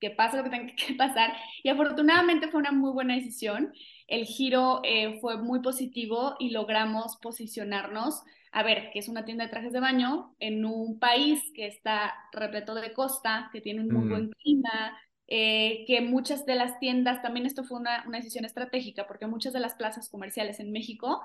que 0.00 0.10
pase 0.10 0.36
lo 0.36 0.44
que 0.44 0.50
tenga 0.50 0.74
que 0.74 0.94
pasar. 0.94 1.32
Y 1.62 1.68
afortunadamente 1.68 2.48
fue 2.48 2.60
una 2.60 2.72
muy 2.72 2.92
buena 2.92 3.14
decisión. 3.14 3.72
El 4.06 4.24
giro 4.24 4.80
eh, 4.84 5.18
fue 5.20 5.36
muy 5.36 5.60
positivo 5.60 6.36
y 6.38 6.50
logramos 6.50 7.16
posicionarnos. 7.22 8.22
A 8.54 8.62
ver, 8.62 8.90
que 8.92 9.00
es 9.00 9.08
una 9.08 9.24
tienda 9.24 9.44
de 9.44 9.50
trajes 9.50 9.72
de 9.72 9.80
baño 9.80 10.34
en 10.38 10.64
un 10.64 11.00
país 11.00 11.42
que 11.54 11.66
está 11.66 12.14
repleto 12.32 12.74
de 12.74 12.92
costa, 12.92 13.50
que 13.52 13.60
tiene 13.60 13.80
un 13.80 13.88
muy 13.88 14.08
buen 14.08 14.30
clima, 14.30 14.96
eh, 15.26 15.84
que 15.88 16.00
muchas 16.00 16.46
de 16.46 16.54
las 16.54 16.78
tiendas, 16.78 17.20
también 17.20 17.46
esto 17.46 17.64
fue 17.64 17.80
una, 17.80 18.04
una, 18.06 18.18
decisión 18.18 18.44
estratégica, 18.44 19.08
porque 19.08 19.26
muchas 19.26 19.52
de 19.52 19.58
las 19.58 19.74
plazas 19.74 20.08
comerciales 20.08 20.60
en 20.60 20.70
México 20.70 21.20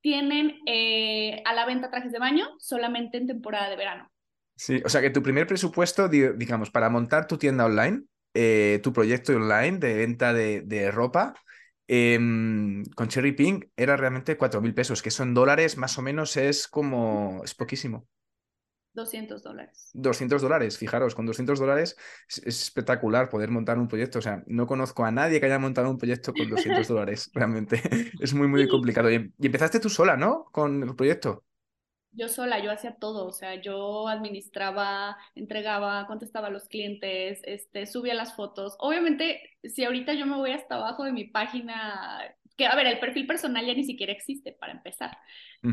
tienen 0.00 0.58
eh, 0.66 1.42
a 1.44 1.52
la 1.52 1.66
venta 1.66 1.90
trajes 1.90 2.12
de 2.12 2.18
baño 2.18 2.48
solamente 2.58 3.18
en 3.18 3.26
temporada 3.26 3.68
de 3.68 3.76
verano. 3.76 4.10
Sí, 4.56 4.80
o 4.84 4.88
sea 4.88 5.00
que 5.00 5.10
tu 5.10 5.22
primer 5.22 5.46
presupuesto, 5.46 6.08
digamos, 6.08 6.70
para 6.70 6.88
montar 6.88 7.26
tu 7.26 7.38
tienda 7.38 7.66
online, 7.66 8.04
eh, 8.34 8.80
tu 8.82 8.92
proyecto 8.92 9.34
online 9.34 9.78
de 9.78 9.94
venta 9.94 10.32
de, 10.32 10.90
ropa, 10.90 11.34
em, 11.92 12.84
con 12.94 13.08
Cherry 13.08 13.32
Pink 13.32 13.66
era 13.76 13.96
realmente 13.96 14.36
4 14.36 14.60
mil 14.60 14.74
pesos, 14.74 15.02
que 15.02 15.10
son 15.10 15.34
dólares 15.34 15.76
más 15.76 15.98
o 15.98 16.02
menos 16.02 16.36
es 16.36 16.68
como, 16.68 17.42
es 17.44 17.54
poquísimo. 17.54 18.06
200 18.92 19.42
dólares. 19.42 19.90
200 19.94 20.40
dólares, 20.40 20.78
fijaros, 20.78 21.16
con 21.16 21.26
200 21.26 21.58
dólares 21.58 21.96
es, 22.28 22.38
espectacular 22.46 23.28
poder 23.28 23.50
montar 23.50 23.78
un 23.78 23.88
proyecto. 23.88 24.20
O 24.20 24.22
sea, 24.22 24.44
no 24.46 24.68
conozco 24.68 25.04
a 25.04 25.10
nadie 25.10 25.40
que 25.40 25.46
haya 25.46 25.58
montado 25.58 25.90
un 25.90 25.98
proyecto 25.98 26.32
con 26.32 26.48
200 26.48 26.86
dólares, 26.88 27.30
realmente. 27.34 27.82
Es 28.20 28.34
muy, 28.34 28.46
muy 28.46 28.68
complicado. 28.68 29.10
Y, 29.10 29.32
y 29.38 29.46
empezaste 29.46 29.80
tú 29.80 29.88
sola, 29.88 30.16
¿no? 30.16 30.44
Con 30.52 30.82
el 30.82 30.94
proyecto 30.94 31.44
yo 32.12 32.28
sola, 32.28 32.58
yo 32.62 32.70
hacía 32.72 32.96
todo, 32.96 33.26
o 33.26 33.32
sea, 33.32 33.54
yo 33.60 34.08
administraba, 34.08 35.16
entregaba, 35.34 36.06
contestaba 36.06 36.48
a 36.48 36.50
los 36.50 36.68
clientes, 36.68 37.40
este, 37.44 37.86
subía 37.86 38.14
las 38.14 38.34
fotos. 38.34 38.76
Obviamente, 38.78 39.40
si 39.62 39.84
ahorita 39.84 40.14
yo 40.14 40.26
me 40.26 40.36
voy 40.36 40.52
hasta 40.52 40.76
abajo 40.76 41.04
de 41.04 41.12
mi 41.12 41.24
página, 41.24 42.34
que 42.56 42.66
a 42.66 42.74
ver, 42.74 42.86
el 42.86 42.98
perfil 42.98 43.26
personal 43.26 43.64
ya 43.64 43.74
ni 43.74 43.84
siquiera 43.84 44.12
existe 44.12 44.52
para 44.52 44.72
empezar, 44.72 45.16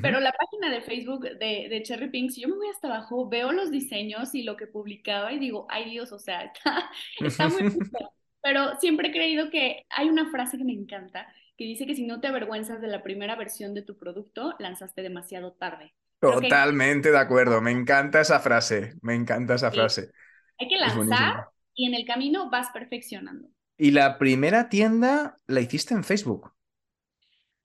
pero 0.02 0.20
la 0.20 0.32
página 0.32 0.70
de 0.70 0.82
Facebook 0.82 1.24
de, 1.24 1.68
de, 1.70 1.84
Cherry 1.84 2.10
Pink, 2.10 2.32
si 2.32 2.42
yo 2.42 2.50
me 2.50 2.56
voy 2.56 2.70
hasta 2.70 2.88
abajo, 2.88 3.28
veo 3.28 3.52
los 3.52 3.72
diseños 3.72 4.36
y 4.36 4.44
lo 4.44 4.58
que 4.58 4.68
publicaba 4.68 5.34
y 5.34 5.40
digo, 5.40 5.66
ay 5.70 5.90
Dios, 5.90 6.12
o 6.12 6.20
sea, 6.20 6.42
está, 6.54 6.90
está 7.20 7.50
muy... 7.50 7.62
pero 8.42 8.78
siempre 8.80 9.10
he 9.10 9.12
creído 9.12 9.50
que 9.50 9.86
hay 9.90 10.08
una 10.10 10.30
frase 10.30 10.58
que 10.58 10.64
me 10.64 10.74
encanta, 10.74 11.28
que 11.58 11.66
dice 11.66 11.88
que 11.88 11.96
si 11.96 12.06
no 12.06 12.22
te 12.22 12.28
avergüenzas 12.28 12.80
de 12.80 12.88
la 12.88 13.02
primera 13.02 13.36
versión 13.36 13.74
de 13.74 13.82
tu 13.82 13.98
producto, 13.98 14.56
lanzaste 14.60 15.02
demasiado 15.02 15.54
tarde. 15.54 15.94
Totalmente 16.20 17.12
de 17.12 17.18
acuerdo, 17.18 17.62
me 17.62 17.72
encanta 17.72 18.22
esa 18.22 18.40
frase, 18.40 18.96
me 19.02 19.14
encanta 19.14 19.56
esa 19.56 19.72
frase. 19.72 20.12
Hay 20.58 20.68
que 20.68 20.78
lanzar 20.78 21.48
y 21.76 21.86
en 21.86 21.94
el 21.94 22.06
camino 22.06 22.50
vas 22.50 22.70
perfeccionando. 22.72 23.50
Y 23.78 23.92
la 23.92 24.18
primera 24.18 24.70
tienda 24.70 25.38
la 25.46 25.62
hiciste 25.62 25.94
en 25.94 26.04
Facebook. 26.04 26.52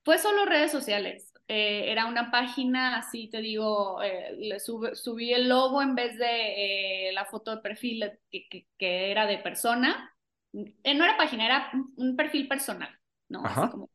Fue 0.04 0.18
solo 0.18 0.44
redes 0.44 0.70
sociales. 0.70 1.32
Eh, 1.48 1.90
era 1.90 2.06
una 2.06 2.30
página, 2.30 2.98
así 2.98 3.28
te 3.28 3.40
digo, 3.40 4.02
eh, 4.02 4.34
le 4.38 4.60
subí 4.60 5.32
el 5.32 5.48
logo 5.48 5.82
en 5.82 5.94
vez 5.94 6.16
de 6.18 7.08
eh, 7.08 7.12
la 7.12 7.24
foto 7.24 7.56
de 7.56 7.62
perfil 7.62 8.10
que, 8.30 8.66
que, 8.78 9.10
era 9.10 9.26
de 9.26 9.38
persona. 9.38 10.14
no 10.52 11.04
era 11.04 11.16
página, 11.16 11.46
era 11.46 11.70
un, 11.96 12.16
perfil 12.16 12.48
personal, 12.48 12.90
¿no? 13.28 13.44
Así 13.44 13.70
como 13.70 13.90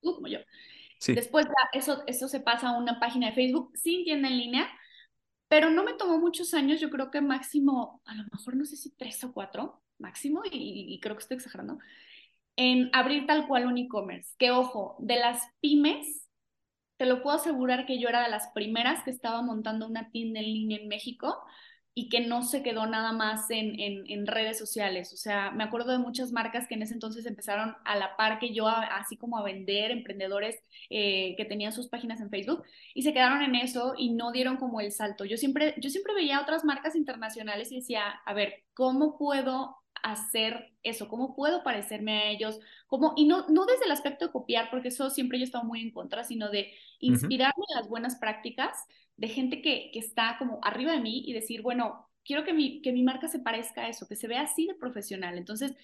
tú, 0.00 0.14
como 0.14 0.28
yo. 0.28 0.38
Después 1.08 1.46
eso, 1.72 2.04
eso 2.06 2.28
se 2.28 2.40
pasa 2.40 2.68
a 2.68 2.78
una 2.78 3.00
página 3.00 3.28
de 3.28 3.34
Facebook 3.34 3.72
sin 3.74 4.04
tienda 4.04 4.28
en 4.28 4.38
línea, 4.38 4.68
pero 5.48 5.70
no 5.70 5.84
me 5.84 5.94
tomó 5.94 6.18
muchos 6.18 6.54
años, 6.54 6.80
yo 6.80 6.90
creo 6.90 7.10
que 7.10 7.20
máximo, 7.20 8.00
a 8.04 8.14
lo 8.14 8.24
mejor 8.32 8.56
no 8.56 8.64
sé 8.64 8.76
si 8.76 8.90
tres 8.96 9.22
o 9.24 9.32
cuatro, 9.32 9.82
máximo, 9.98 10.42
y, 10.50 10.98
creo 11.00 11.16
que 11.16 11.22
estoy 11.22 11.36
exagerando, 11.36 11.78
en 12.56 12.90
abrir 12.92 13.26
tal 13.26 13.46
cual 13.48 13.66
un 13.66 13.78
e-commerce. 13.78 14.34
Que 14.38 14.50
ojo, 14.50 14.96
de 15.00 15.16
las 15.16 15.42
pymes, 15.60 16.28
te 16.96 17.06
lo 17.06 17.22
puedo 17.22 17.36
asegurar 17.36 17.86
que 17.86 17.98
yo 17.98 18.08
era 18.08 18.22
de 18.22 18.30
las 18.30 18.48
primeras 18.54 19.02
que 19.02 19.10
estaba 19.10 19.42
montando 19.42 19.86
una 19.88 20.10
tienda 20.10 20.40
en 20.40 20.46
línea 20.46 20.78
en 20.78 20.88
México 20.88 21.36
y 21.94 22.08
que 22.08 22.20
no 22.20 22.42
se 22.42 22.62
quedó 22.62 22.86
nada 22.86 23.12
más 23.12 23.50
en, 23.50 23.78
en, 23.78 24.26
redes 24.26 24.58
sociales. 24.58 25.12
O 25.12 25.16
sea, 25.16 25.50
me 25.50 25.64
acuerdo 25.64 25.92
de 25.92 25.98
muchas 25.98 26.32
marcas 26.32 26.66
que 26.66 26.74
en 26.74 26.82
ese 26.82 26.94
entonces 26.94 27.26
empezaron 27.26 27.76
a 27.84 27.96
la 27.96 28.16
par 28.16 28.38
que 28.38 28.54
yo, 28.54 28.66
así 28.66 29.16
como 29.18 29.36
a 29.36 29.42
vender 29.42 29.90
emprendedores 29.90 30.62
eh, 30.88 31.34
que 31.36 31.44
tenían 31.44 31.72
sus 31.72 31.88
páginas 31.88 32.20
en 32.20 32.30
Facebook 32.30 32.64
y 32.94 33.02
se 33.02 33.12
quedaron 33.12 33.42
en 33.42 33.56
eso 33.56 33.94
y 33.98 34.10
no 34.14 34.32
dieron 34.32 34.56
como 34.56 34.80
el 34.80 34.90
salto. 34.90 35.26
Yo 35.26 35.36
siempre, 35.36 35.74
yo 35.78 35.90
siempre 35.90 36.14
veía 36.14 36.40
otras 36.40 36.64
marcas 36.64 36.96
internacionales 36.96 37.70
y 37.70 37.76
decía, 37.76 38.08
a 38.24 38.32
ver, 38.32 38.64
¿cómo 38.72 39.18
puedo 39.18 39.81
hacer 40.02 40.72
eso? 40.82 41.08
¿Cómo 41.08 41.34
puedo 41.34 41.62
parecerme 41.62 42.12
a 42.12 42.30
ellos? 42.30 42.60
¿Cómo? 42.86 43.14
Y 43.16 43.26
no, 43.26 43.48
no 43.48 43.66
desde 43.66 43.84
el 43.84 43.92
aspecto 43.92 44.26
de 44.26 44.32
copiar, 44.32 44.68
porque 44.70 44.88
eso 44.88 45.10
siempre 45.10 45.38
yo 45.38 45.42
he 45.42 45.46
estado 45.46 45.64
muy 45.64 45.80
en 45.80 45.92
contra, 45.92 46.24
sino 46.24 46.50
de 46.50 46.72
inspirarme 47.00 47.64
en 47.70 47.76
las 47.76 47.88
buenas 47.88 48.16
prácticas 48.16 48.76
de 49.16 49.28
gente 49.28 49.62
que, 49.62 49.90
que, 49.92 49.98
está 49.98 50.36
como 50.38 50.58
arriba 50.62 50.92
de 50.92 51.00
mí 51.00 51.22
y 51.26 51.32
decir, 51.32 51.62
bueno, 51.62 52.08
quiero 52.24 52.44
que 52.44 52.52
mi, 52.52 52.82
que 52.82 52.92
mi 52.92 53.02
marca 53.02 53.28
se 53.28 53.38
parezca 53.38 53.82
a 53.82 53.88
eso, 53.88 54.08
que 54.08 54.16
se 54.16 54.28
vea 54.28 54.42
así 54.42 54.66
de 54.66 54.74
profesional. 54.74 55.38
Entonces, 55.38 55.74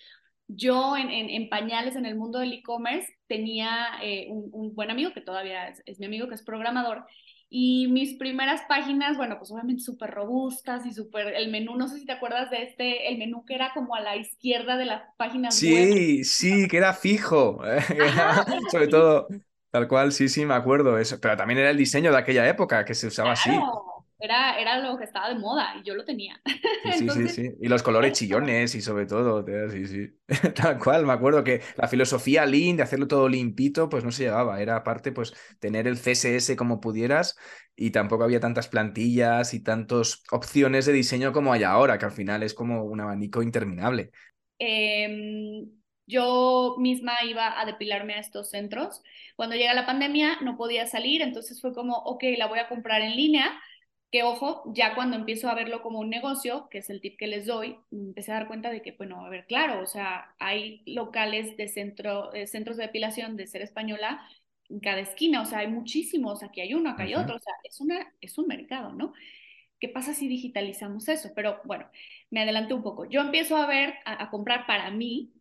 yo 0.48 0.96
en, 0.96 1.10
en, 1.10 1.48
pañales 1.50 1.94
en 1.94 2.06
el 2.06 2.16
mundo 2.16 2.38
del 2.38 2.52
e-commerce 2.54 3.12
tenía 3.26 3.90
eh, 4.02 4.26
un, 4.30 4.48
un, 4.52 4.74
buen 4.74 4.90
amigo 4.90 5.12
que 5.12 5.20
todavía 5.20 5.68
es, 5.68 5.82
es 5.84 6.00
mi 6.00 6.06
amigo, 6.06 6.26
que 6.26 6.34
es 6.34 6.42
programador, 6.42 7.04
y 7.50 7.88
mis 7.88 8.14
primeras 8.14 8.62
páginas, 8.68 9.16
bueno, 9.16 9.38
pues 9.38 9.50
obviamente 9.50 9.82
súper 9.82 10.10
robustas 10.10 10.84
y 10.86 10.92
súper, 10.92 11.34
el 11.34 11.50
menú, 11.50 11.76
no 11.76 11.88
sé 11.88 11.98
si 11.98 12.06
te 12.06 12.12
acuerdas 12.12 12.50
de 12.50 12.62
este, 12.64 13.08
el 13.08 13.18
menú 13.18 13.44
que 13.44 13.54
era 13.54 13.72
como 13.74 13.94
a 13.94 14.00
la 14.00 14.16
izquierda 14.16 14.76
de 14.76 14.84
las 14.86 15.02
páginas. 15.16 15.54
Sí, 15.54 16.24
sí, 16.24 16.68
que 16.68 16.76
era 16.76 16.92
fijo, 16.92 17.60
sobre 18.70 18.88
todo, 18.88 19.28
tal 19.70 19.88
cual, 19.88 20.12
sí, 20.12 20.28
sí, 20.28 20.44
me 20.44 20.54
acuerdo 20.54 20.98
eso, 20.98 21.18
pero 21.20 21.36
también 21.36 21.58
era 21.60 21.70
el 21.70 21.76
diseño 21.78 22.10
de 22.12 22.18
aquella 22.18 22.46
época 22.48 22.84
que 22.84 22.94
se 22.94 23.06
usaba 23.06 23.32
así. 23.32 23.50
Era, 24.20 24.58
era 24.58 24.78
lo 24.80 24.98
que 24.98 25.04
estaba 25.04 25.28
de 25.28 25.36
moda 25.36 25.76
y 25.78 25.84
yo 25.84 25.94
lo 25.94 26.04
tenía. 26.04 26.40
Sí, 26.98 27.08
sí, 27.08 27.28
sí, 27.28 27.50
Y 27.60 27.68
los 27.68 27.82
colores 27.82 28.12
chillones 28.12 28.74
y 28.74 28.80
sobre 28.80 29.06
todo, 29.06 29.44
sí, 29.70 29.86
sí. 29.86 30.08
Tal 30.54 30.78
cual, 30.78 31.06
me 31.06 31.12
acuerdo 31.12 31.44
que 31.44 31.62
la 31.76 31.86
filosofía 31.86 32.44
Lean, 32.44 32.76
de 32.76 32.82
hacerlo 32.82 33.06
todo 33.06 33.28
limpito, 33.28 33.88
pues 33.88 34.04
no 34.04 34.10
se 34.10 34.24
llevaba. 34.24 34.60
Era 34.60 34.76
aparte, 34.76 35.12
pues, 35.12 35.34
tener 35.60 35.86
el 35.86 35.98
CSS 35.98 36.56
como 36.56 36.80
pudieras 36.80 37.36
y 37.76 37.90
tampoco 37.90 38.24
había 38.24 38.40
tantas 38.40 38.68
plantillas 38.68 39.54
y 39.54 39.62
tantas 39.62 40.22
opciones 40.32 40.86
de 40.86 40.92
diseño 40.92 41.32
como 41.32 41.52
hay 41.52 41.62
ahora, 41.62 41.98
que 41.98 42.06
al 42.06 42.12
final 42.12 42.42
es 42.42 42.54
como 42.54 42.82
un 42.84 43.00
abanico 43.00 43.42
interminable. 43.42 44.10
Em, 44.58 45.70
yo 46.06 46.74
misma 46.78 47.22
iba 47.24 47.60
a 47.60 47.64
depilarme 47.66 48.14
a 48.14 48.20
estos 48.20 48.50
centros. 48.50 49.02
Cuando 49.36 49.54
llega 49.54 49.74
la 49.74 49.86
pandemia 49.86 50.40
no 50.40 50.56
podía 50.56 50.86
salir, 50.86 51.22
entonces 51.22 51.60
fue 51.60 51.72
como, 51.72 51.98
ok, 51.98 52.24
la 52.36 52.46
voy 52.46 52.58
a 52.58 52.68
comprar 52.68 53.02
en 53.02 53.14
línea 53.14 53.60
que 54.10 54.22
ojo, 54.22 54.62
ya 54.74 54.94
cuando 54.94 55.16
empiezo 55.16 55.48
a 55.48 55.54
verlo 55.54 55.82
como 55.82 55.98
un 56.00 56.08
negocio, 56.08 56.68
que 56.70 56.78
es 56.78 56.88
el 56.90 57.00
tip 57.00 57.18
que 57.18 57.26
les 57.26 57.46
doy, 57.46 57.76
empecé 57.92 58.32
a 58.32 58.36
dar 58.36 58.48
cuenta 58.48 58.70
de 58.70 58.80
que, 58.82 58.92
bueno, 58.92 59.24
a 59.24 59.28
ver, 59.28 59.46
claro, 59.46 59.82
o 59.82 59.86
sea, 59.86 60.34
hay 60.38 60.82
locales 60.86 61.56
de 61.56 61.68
centro, 61.68 62.32
eh, 62.32 62.46
centros 62.46 62.78
de 62.78 62.84
depilación 62.84 63.36
de 63.36 63.46
ser 63.46 63.62
española 63.62 64.26
en 64.70 64.80
cada 64.80 65.00
esquina, 65.00 65.42
o 65.42 65.46
sea, 65.46 65.60
hay 65.60 65.68
muchísimos, 65.68 66.42
aquí 66.42 66.60
hay 66.60 66.74
uno, 66.74 66.90
acá 66.90 67.02
hay 67.04 67.14
otro, 67.14 67.36
o 67.36 67.40
sea, 67.40 67.54
es, 67.64 67.80
una, 67.80 68.12
es 68.20 68.38
un 68.38 68.46
mercado, 68.46 68.92
¿no? 68.92 69.12
¿Qué 69.80 69.88
pasa 69.88 70.14
si 70.14 70.28
digitalizamos 70.28 71.08
eso? 71.08 71.30
Pero 71.34 71.60
bueno, 71.64 71.88
me 72.30 72.42
adelanté 72.42 72.74
un 72.74 72.82
poco. 72.82 73.04
Yo 73.08 73.20
empiezo 73.20 73.56
a 73.56 73.66
ver, 73.66 73.94
a 74.04 74.28
comprar 74.30 74.66
para 74.66 74.90
mí 74.90 75.32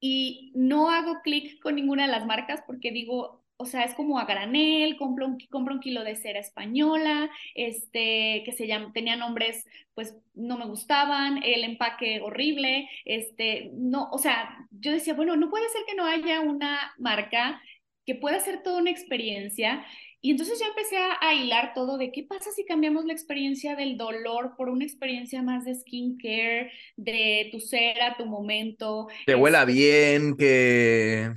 y 0.00 0.52
no 0.54 0.90
hago 0.90 1.20
clic 1.22 1.60
con 1.60 1.74
ninguna 1.74 2.06
de 2.06 2.12
las 2.12 2.26
marcas 2.26 2.62
porque 2.66 2.90
digo, 2.90 3.39
o 3.60 3.66
sea, 3.66 3.84
es 3.84 3.92
como 3.94 4.18
a 4.18 4.24
granel, 4.24 4.96
compro 4.96 5.26
un, 5.26 5.38
compro 5.50 5.74
un 5.74 5.80
kilo 5.80 6.02
de 6.02 6.16
cera 6.16 6.40
española, 6.40 7.30
este, 7.54 8.42
que 8.46 8.52
se 8.52 8.66
llama, 8.66 8.90
tenía 8.94 9.16
nombres, 9.16 9.66
pues 9.92 10.16
no 10.32 10.56
me 10.56 10.64
gustaban, 10.64 11.42
el 11.42 11.64
empaque 11.64 12.22
horrible, 12.22 12.88
este, 13.04 13.70
no, 13.74 14.08
o 14.12 14.18
sea, 14.18 14.66
yo 14.70 14.92
decía, 14.92 15.12
bueno, 15.12 15.36
no 15.36 15.50
puede 15.50 15.68
ser 15.68 15.82
que 15.86 15.94
no 15.94 16.06
haya 16.06 16.40
una 16.40 16.94
marca 16.98 17.60
que 18.06 18.14
pueda 18.14 18.40
ser 18.40 18.62
toda 18.62 18.80
una 18.80 18.90
experiencia. 18.90 19.84
Y 20.22 20.30
entonces 20.30 20.58
ya 20.58 20.66
empecé 20.66 20.96
a, 20.96 21.34
hilar 21.34 21.72
todo 21.74 21.98
de 21.98 22.12
qué 22.12 22.22
pasa 22.22 22.50
si 22.52 22.64
cambiamos 22.64 23.04
la 23.04 23.12
experiencia 23.12 23.76
del 23.76 23.96
dolor 23.98 24.54
por 24.56 24.70
una 24.70 24.84
experiencia 24.84 25.42
más 25.42 25.64
de 25.66 25.74
skincare, 25.74 26.72
de 26.96 27.48
tu 27.52 27.60
cera, 27.60 28.16
tu 28.18 28.26
momento. 28.26 29.08
Que 29.26 29.34
huela 29.34 29.60
este 29.60 29.72
bien, 29.72 30.36
que 30.36 31.30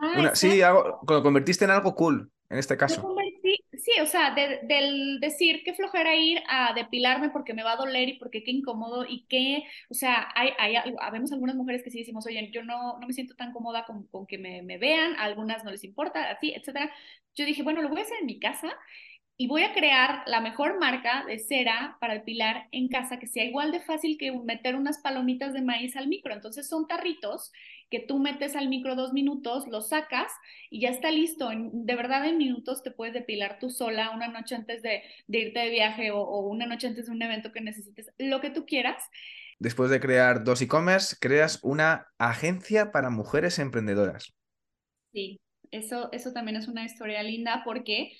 Ah, 0.00 0.30
sí, 0.34 0.60
cuando 1.06 1.22
convertiste 1.22 1.64
en 1.64 1.72
algo 1.72 1.94
cool, 1.94 2.30
en 2.48 2.58
este 2.58 2.76
caso. 2.76 3.14
sí, 3.72 3.92
o 4.00 4.06
sea, 4.06 4.34
del 4.34 5.20
decir 5.20 5.62
qué 5.64 5.74
flojera 5.74 6.14
ir 6.16 6.42
a 6.48 6.72
depilarme 6.74 7.28
porque 7.30 7.52
me 7.52 7.62
va 7.62 7.72
a 7.72 7.76
doler 7.76 8.08
y 8.08 8.18
porque 8.18 8.42
qué 8.42 8.50
incómodo 8.50 9.04
y 9.06 9.26
qué, 9.28 9.64
o 9.90 9.94
sea, 9.94 10.28
hay, 10.34 10.50
hay, 10.58 10.74
habemos 11.00 11.32
algunas 11.32 11.54
mujeres 11.54 11.82
que 11.82 11.90
sí 11.90 11.98
decimos, 11.98 12.26
oye, 12.26 12.50
yo 12.50 12.64
no, 12.64 12.98
no 12.98 13.06
me 13.06 13.12
siento 13.12 13.34
tan 13.36 13.52
cómoda 13.52 13.84
con, 13.84 14.06
con 14.06 14.26
que 14.26 14.38
me, 14.38 14.62
me, 14.62 14.78
vean, 14.78 15.14
a 15.16 15.24
algunas 15.24 15.64
no 15.64 15.70
les 15.70 15.84
importa, 15.84 16.30
así, 16.30 16.52
etcétera. 16.54 16.90
Yo 17.34 17.44
dije, 17.44 17.62
bueno, 17.62 17.82
lo 17.82 17.90
voy 17.90 18.00
a 18.00 18.02
hacer 18.02 18.18
en 18.20 18.26
mi 18.26 18.38
casa 18.38 18.74
y 19.40 19.46
voy 19.46 19.62
a 19.62 19.72
crear 19.72 20.22
la 20.26 20.42
mejor 20.42 20.78
marca 20.78 21.24
de 21.26 21.38
cera 21.38 21.96
para 21.98 22.12
depilar 22.12 22.68
en 22.72 22.88
casa 22.88 23.18
que 23.18 23.26
sea 23.26 23.42
igual 23.42 23.72
de 23.72 23.80
fácil 23.80 24.18
que 24.18 24.32
meter 24.32 24.76
unas 24.76 24.98
palomitas 24.98 25.54
de 25.54 25.62
maíz 25.62 25.96
al 25.96 26.08
micro. 26.08 26.34
Entonces 26.34 26.68
son 26.68 26.86
tarritos 26.86 27.50
que 27.90 28.00
tú 28.00 28.18
metes 28.18 28.56
al 28.56 28.68
micro 28.68 28.94
dos 28.94 29.12
minutos, 29.12 29.66
lo 29.68 29.80
sacas 29.80 30.32
y 30.70 30.80
ya 30.80 30.90
está 30.90 31.10
listo. 31.10 31.50
De 31.50 31.96
verdad, 31.96 32.24
en 32.26 32.38
minutos 32.38 32.82
te 32.82 32.90
puedes 32.90 33.14
depilar 33.14 33.58
tú 33.58 33.68
sola 33.68 34.10
una 34.10 34.28
noche 34.28 34.54
antes 34.54 34.82
de, 34.82 35.02
irte 35.28 35.58
de 35.58 35.70
viaje 35.70 36.10
o, 36.10 36.20
o, 36.20 36.48
una 36.48 36.66
noche 36.66 36.86
antes 36.86 37.06
de 37.06 37.12
un 37.12 37.22
evento 37.22 37.52
que 37.52 37.60
necesites, 37.60 38.10
lo 38.18 38.40
que 38.40 38.50
tú 38.50 38.64
quieras. 38.64 39.02
Después 39.58 39.90
de 39.90 40.00
crear 40.00 40.44
dos 40.44 40.62
e-commerce, 40.62 41.16
creas 41.20 41.58
una 41.62 42.06
agencia 42.18 42.92
para 42.92 43.10
mujeres 43.10 43.58
emprendedoras. 43.58 44.32
Sí, 45.12 45.40
eso, 45.70 46.10
eso 46.12 46.32
también 46.32 46.56
es 46.56 46.68
una 46.68 46.84
historia 46.84 47.22
linda 47.22 47.62
porque 47.64 48.12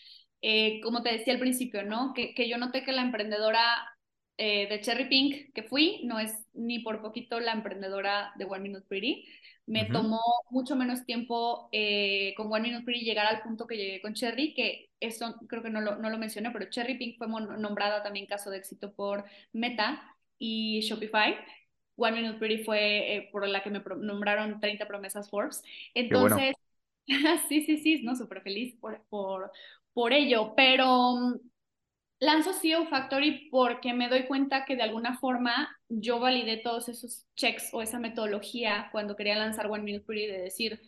eh, 0.42 0.80
como 0.82 1.02
te 1.02 1.12
decía 1.12 1.34
al 1.34 1.38
principio, 1.38 1.84
¿no? 1.84 2.12
Que, 2.14 2.34
que 2.34 2.48
yo 2.48 2.58
noté 2.58 2.84
que 2.84 2.92
la 2.92 3.02
emprendedora 3.02 3.62
eh, 4.42 4.68
de 4.68 4.80
Cherry 4.80 5.08
Pink 5.08 5.52
que 5.52 5.62
fui 5.62 6.00
no 6.04 6.18
es 6.18 6.32
ni 6.54 6.78
por 6.78 7.02
poquito 7.02 7.40
la 7.40 7.52
emprendedora 7.52 8.32
de 8.36 8.46
One 8.46 8.60
Minute 8.60 8.86
Pretty. 8.88 9.26
Me 9.70 9.84
tomó 9.84 10.20
mucho 10.50 10.74
menos 10.74 11.04
tiempo 11.06 11.68
eh, 11.70 12.34
con 12.36 12.52
One 12.52 12.62
Minute 12.62 12.84
Pretty 12.84 13.04
llegar 13.04 13.26
al 13.26 13.40
punto 13.42 13.68
que 13.68 13.76
llegué 13.76 14.02
con 14.02 14.14
Cherry, 14.14 14.52
que 14.52 14.90
eso 14.98 15.36
creo 15.48 15.62
que 15.62 15.70
no 15.70 15.80
lo, 15.80 15.96
no 15.96 16.10
lo 16.10 16.18
mencioné, 16.18 16.50
pero 16.50 16.68
Cherry 16.68 16.98
Pink 16.98 17.18
fue 17.18 17.28
nombrada 17.28 18.02
también 18.02 18.26
caso 18.26 18.50
de 18.50 18.58
éxito 18.58 18.92
por 18.92 19.24
Meta 19.52 20.02
y 20.40 20.80
Shopify. 20.80 21.36
One 21.94 22.20
Minute 22.20 22.38
Pretty 22.40 22.64
fue 22.64 23.28
por 23.30 23.46
la 23.46 23.62
que 23.62 23.70
me 23.70 23.80
nombraron 23.98 24.58
30 24.58 24.88
promesas 24.88 25.30
Forbes. 25.30 25.62
Entonces, 25.94 26.56
sí, 27.48 27.62
sí, 27.62 27.78
sí, 27.78 28.02
no, 28.02 28.16
súper 28.16 28.42
feliz 28.42 28.74
por, 28.80 29.02
por, 29.08 29.52
por 29.92 30.12
ello, 30.12 30.54
pero 30.56 31.14
mm, 31.14 31.49
lanzo 32.20 32.52
CEO 32.52 32.86
Factory 32.86 33.48
porque 33.50 33.94
me 33.94 34.08
doy 34.08 34.26
cuenta 34.26 34.64
que 34.64 34.76
de 34.76 34.82
alguna 34.82 35.18
forma 35.18 35.68
yo 35.88 36.20
validé 36.20 36.58
todos 36.58 36.88
esos 36.88 37.26
checks 37.34 37.70
o 37.72 37.82
esa 37.82 37.98
metodología 37.98 38.88
cuando 38.92 39.16
quería 39.16 39.36
lanzar 39.36 39.66
One 39.70 39.82
Minute 39.82 40.04
Pretty 40.04 40.26
de 40.26 40.38
decir, 40.38 40.80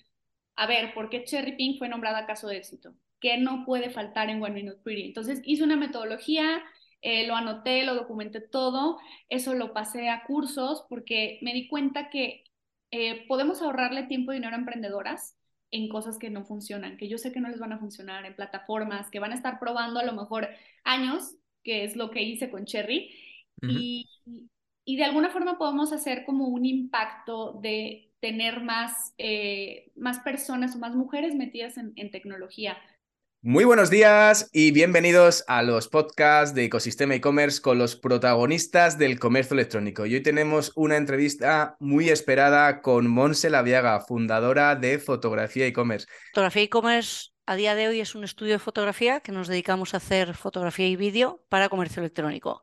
a 0.56 0.66
ver, 0.66 0.94
¿por 0.94 1.08
qué 1.10 1.24
Cherry 1.24 1.56
Pink 1.56 1.78
fue 1.78 1.88
nombrada 1.88 2.26
caso 2.26 2.48
de 2.48 2.58
éxito? 2.58 2.94
¿Qué 3.18 3.38
no 3.38 3.64
puede 3.64 3.90
faltar 3.90 4.28
en 4.30 4.42
One 4.42 4.54
Minute 4.54 4.80
Pretty? 4.84 5.04
Entonces 5.06 5.40
hice 5.44 5.64
una 5.64 5.76
metodología, 5.76 6.62
eh, 7.00 7.26
lo 7.26 7.34
anoté, 7.34 7.84
lo 7.84 7.94
documenté 7.94 8.40
todo, 8.40 8.98
eso 9.28 9.54
lo 9.54 9.72
pasé 9.72 10.10
a 10.10 10.24
cursos 10.24 10.84
porque 10.88 11.38
me 11.42 11.54
di 11.54 11.66
cuenta 11.68 12.10
que 12.10 12.44
eh, 12.90 13.26
podemos 13.26 13.62
ahorrarle 13.62 14.04
tiempo 14.04 14.32
y 14.32 14.36
dinero 14.36 14.54
a 14.54 14.58
emprendedoras 14.58 15.36
en 15.72 15.88
cosas 15.88 16.18
que 16.18 16.30
no 16.30 16.44
funcionan, 16.44 16.96
que 16.96 17.08
yo 17.08 17.18
sé 17.18 17.32
que 17.32 17.40
no 17.40 17.48
les 17.48 17.58
van 17.58 17.72
a 17.72 17.78
funcionar, 17.78 18.24
en 18.26 18.36
plataformas, 18.36 19.10
que 19.10 19.18
van 19.18 19.32
a 19.32 19.34
estar 19.34 19.58
probando 19.58 19.98
a 19.98 20.04
lo 20.04 20.12
mejor 20.12 20.48
años, 20.84 21.34
que 21.64 21.84
es 21.84 21.96
lo 21.96 22.10
que 22.10 22.22
hice 22.22 22.50
con 22.50 22.66
Cherry, 22.66 23.10
y, 23.62 24.08
y, 24.84 24.96
de 24.96 25.04
alguna 25.04 25.30
forma 25.30 25.56
podemos 25.56 25.92
hacer 25.92 26.24
como 26.24 26.48
un 26.48 26.66
impacto 26.66 27.60
de 27.62 28.12
tener 28.18 28.60
más, 28.60 29.14
eh, 29.18 29.92
más 29.94 30.18
personas 30.18 30.74
o 30.74 30.78
más 30.78 30.96
mujeres 30.96 31.36
metidas 31.36 31.78
en, 31.78 31.92
en 31.96 32.10
tecnología. 32.10 32.76
Muy 33.44 33.64
buenos 33.64 33.90
días 33.90 34.48
y 34.52 34.70
bienvenidos 34.70 35.42
a 35.48 35.62
los 35.62 35.88
podcasts 35.88 36.54
de 36.54 36.66
Ecosistema 36.66 37.16
e-commerce 37.16 37.60
con 37.60 37.76
los 37.76 37.96
protagonistas 37.96 38.98
del 38.98 39.18
comercio 39.18 39.54
electrónico. 39.54 40.06
Y 40.06 40.14
hoy 40.14 40.22
tenemos 40.22 40.70
una 40.76 40.96
entrevista 40.96 41.76
muy 41.80 42.08
esperada 42.08 42.80
con 42.82 43.08
Monse 43.08 43.50
Laviaga, 43.50 43.98
fundadora 43.98 44.76
de 44.76 45.00
Fotografía 45.00 45.66
e-commerce. 45.66 46.06
Fotografía 46.32 46.62
e-commerce 46.62 47.30
a 47.44 47.56
día 47.56 47.74
de 47.74 47.88
hoy 47.88 47.98
es 47.98 48.14
un 48.14 48.22
estudio 48.22 48.52
de 48.52 48.58
fotografía 48.60 49.18
que 49.18 49.32
nos 49.32 49.48
dedicamos 49.48 49.94
a 49.94 49.96
hacer 49.96 50.34
fotografía 50.34 50.86
y 50.86 50.94
vídeo 50.94 51.44
para 51.48 51.68
comercio 51.68 51.98
electrónico 51.98 52.62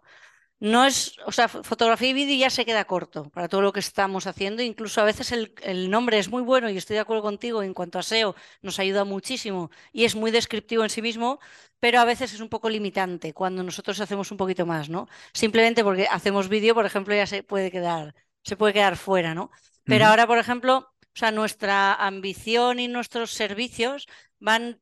no 0.60 0.86
es, 0.86 1.16
o 1.26 1.32
sea, 1.32 1.48
fotografía 1.48 2.10
y 2.10 2.14
vídeo 2.14 2.38
ya 2.38 2.50
se 2.50 2.66
queda 2.66 2.84
corto 2.86 3.30
para 3.30 3.48
todo 3.48 3.62
lo 3.62 3.72
que 3.72 3.80
estamos 3.80 4.28
haciendo. 4.28 4.62
Incluso 4.62 5.00
a 5.02 5.06
veces 5.06 5.32
el, 5.32 5.90
nombre 5.90 6.20
es 6.20 6.30
muy 6.30 6.42
bueno 6.42 6.70
y 6.70 6.78
estoy 6.78 6.96
de 6.96 7.00
acuerdo 7.02 7.24
contigo 7.24 7.64
en 7.64 7.74
cuanto 7.74 7.98
a 7.98 8.04
SEO, 8.04 8.36
nos 8.62 8.80
ayuda 8.80 9.06
muchísimo 9.06 9.72
y 9.94 10.04
es 10.04 10.16
muy 10.16 10.32
descriptivo 10.32 10.84
en 10.84 10.90
sí 10.90 11.02
mismo, 11.02 11.40
pero 11.80 12.00
a 12.00 12.06
veces 12.06 12.34
es 12.34 12.42
un 12.42 12.50
poco 12.50 12.70
limitante 12.70 13.34
cuando 13.34 13.64
nosotros 13.64 14.00
hacemos 14.02 14.32
un 14.32 14.38
poquito 14.38 14.66
más, 14.66 14.90
¿no? 14.90 15.08
Simplemente 15.34 15.84
porque 15.84 16.08
hacemos 16.08 16.50
vídeo, 16.50 16.76
por 16.76 16.86
ejemplo, 16.86 17.16
ya 17.16 17.26
se 17.26 17.44
puede 17.44 17.72
quedar, 17.72 18.14
se 18.44 18.58
puede 18.58 18.74
quedar 18.74 18.98
fuera, 18.98 19.34
¿no? 19.34 19.52
Pero 19.86 20.06
ahora, 20.08 20.28
por 20.28 20.38
ejemplo, 20.38 20.90
o 21.02 21.18
sea, 21.20 21.32
nuestra 21.32 21.94
ambición 21.96 22.80
y 22.80 22.88
nuestros 22.88 23.32
servicios 23.32 24.08
van 24.40 24.80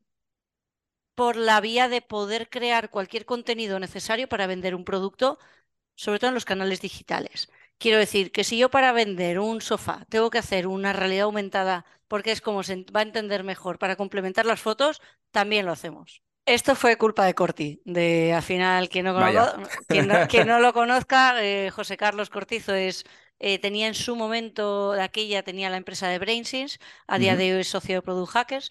por 1.15 1.35
la 1.35 1.61
vía 1.61 1.89
de 1.89 2.01
poder 2.01 2.49
crear 2.49 2.89
cualquier 2.91 3.25
contenido 3.25 3.79
necesario 3.79 4.29
para 4.29 4.47
vender 4.47 4.75
un 4.75 4.85
producto 4.85 5.39
sobre 5.97 6.19
todo 6.19 6.29
en 6.29 6.36
los 6.36 6.45
canales 6.45 6.79
digitales. 6.79 7.49
Quiero 7.77 7.97
decir 7.97 8.31
que 8.31 8.43
si 8.43 8.57
yo 8.57 8.69
para 8.69 8.93
vender 8.93 9.39
un 9.39 9.62
sofá 9.62 10.05
tengo 10.10 10.29
que 10.29 10.38
hacer 10.38 10.67
una 10.67 10.93
realidad 10.93 11.25
aumentada 11.25 11.86
porque 12.07 12.31
es 12.31 12.39
como 12.39 12.63
se 12.63 12.86
va 12.95 13.01
a 13.01 13.03
entender 13.03 13.43
mejor 13.43 13.79
para 13.79 13.97
complementar 13.97 14.45
las 14.45 14.62
fotos, 14.62 15.01
también 15.31 15.65
lo 15.65 15.73
hacemos. 15.73 16.21
Esto 16.45 16.75
fue 16.75 16.97
culpa 16.97 17.25
de 17.25 17.33
Corti, 17.33 17.81
de 17.83 18.33
al 18.33 18.41
final, 18.41 18.88
quien 18.88 19.05
no, 19.05 19.13
no, 19.13 20.60
lo 20.60 20.73
conozca, 20.73 21.43
eh, 21.43 21.69
José 21.71 21.97
Carlos 21.97 22.29
Cortizo 22.29 22.73
es, 22.73 23.03
eh, 23.39 23.60
tenía 23.60 23.88
en 23.88 23.93
su 23.93 24.15
momento 24.15 24.93
de 24.93 25.01
aquella, 25.01 25.43
tenía 25.43 25.69
la 25.69 25.75
empresa 25.75 26.07
de 26.07 26.19
Brainsys, 26.19 26.79
a 27.05 27.19
día 27.19 27.36
de 27.36 27.53
hoy 27.53 27.62
es 27.62 27.67
socio 27.67 27.95
de 27.95 28.01
Product 28.01 28.31
Hackers 28.31 28.69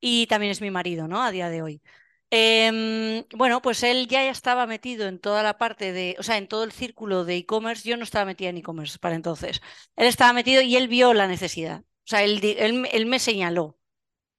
y 0.00 0.28
también 0.28 0.52
es 0.52 0.60
mi 0.60 0.70
marido, 0.70 1.08
¿no? 1.08 1.20
A 1.24 1.32
día 1.32 1.48
de 1.48 1.62
hoy. 1.62 1.82
Em, 2.30 3.24
bueno, 3.34 3.62
pues 3.62 3.82
él 3.84 4.08
ya 4.08 4.28
estaba 4.28 4.66
metido 4.66 5.06
en 5.06 5.18
toda 5.20 5.42
la 5.42 5.58
parte 5.58 5.92
de, 5.92 6.16
o 6.18 6.22
sea, 6.22 6.38
en 6.38 6.48
todo 6.48 6.64
el 6.64 6.72
círculo 6.72 7.24
de 7.24 7.36
e-commerce. 7.36 7.88
Yo 7.88 7.96
no 7.96 8.04
estaba 8.04 8.24
metida 8.24 8.48
en 8.50 8.58
e-commerce 8.58 8.98
para 8.98 9.14
entonces. 9.14 9.60
Él 9.96 10.06
estaba 10.06 10.32
metido 10.32 10.60
y 10.62 10.76
él 10.76 10.88
vio 10.88 11.14
la 11.14 11.28
necesidad. 11.28 11.80
O 11.82 12.08
sea, 12.08 12.22
él, 12.24 12.40
él, 12.44 13.06
me 13.06 13.18
señaló. 13.18 13.78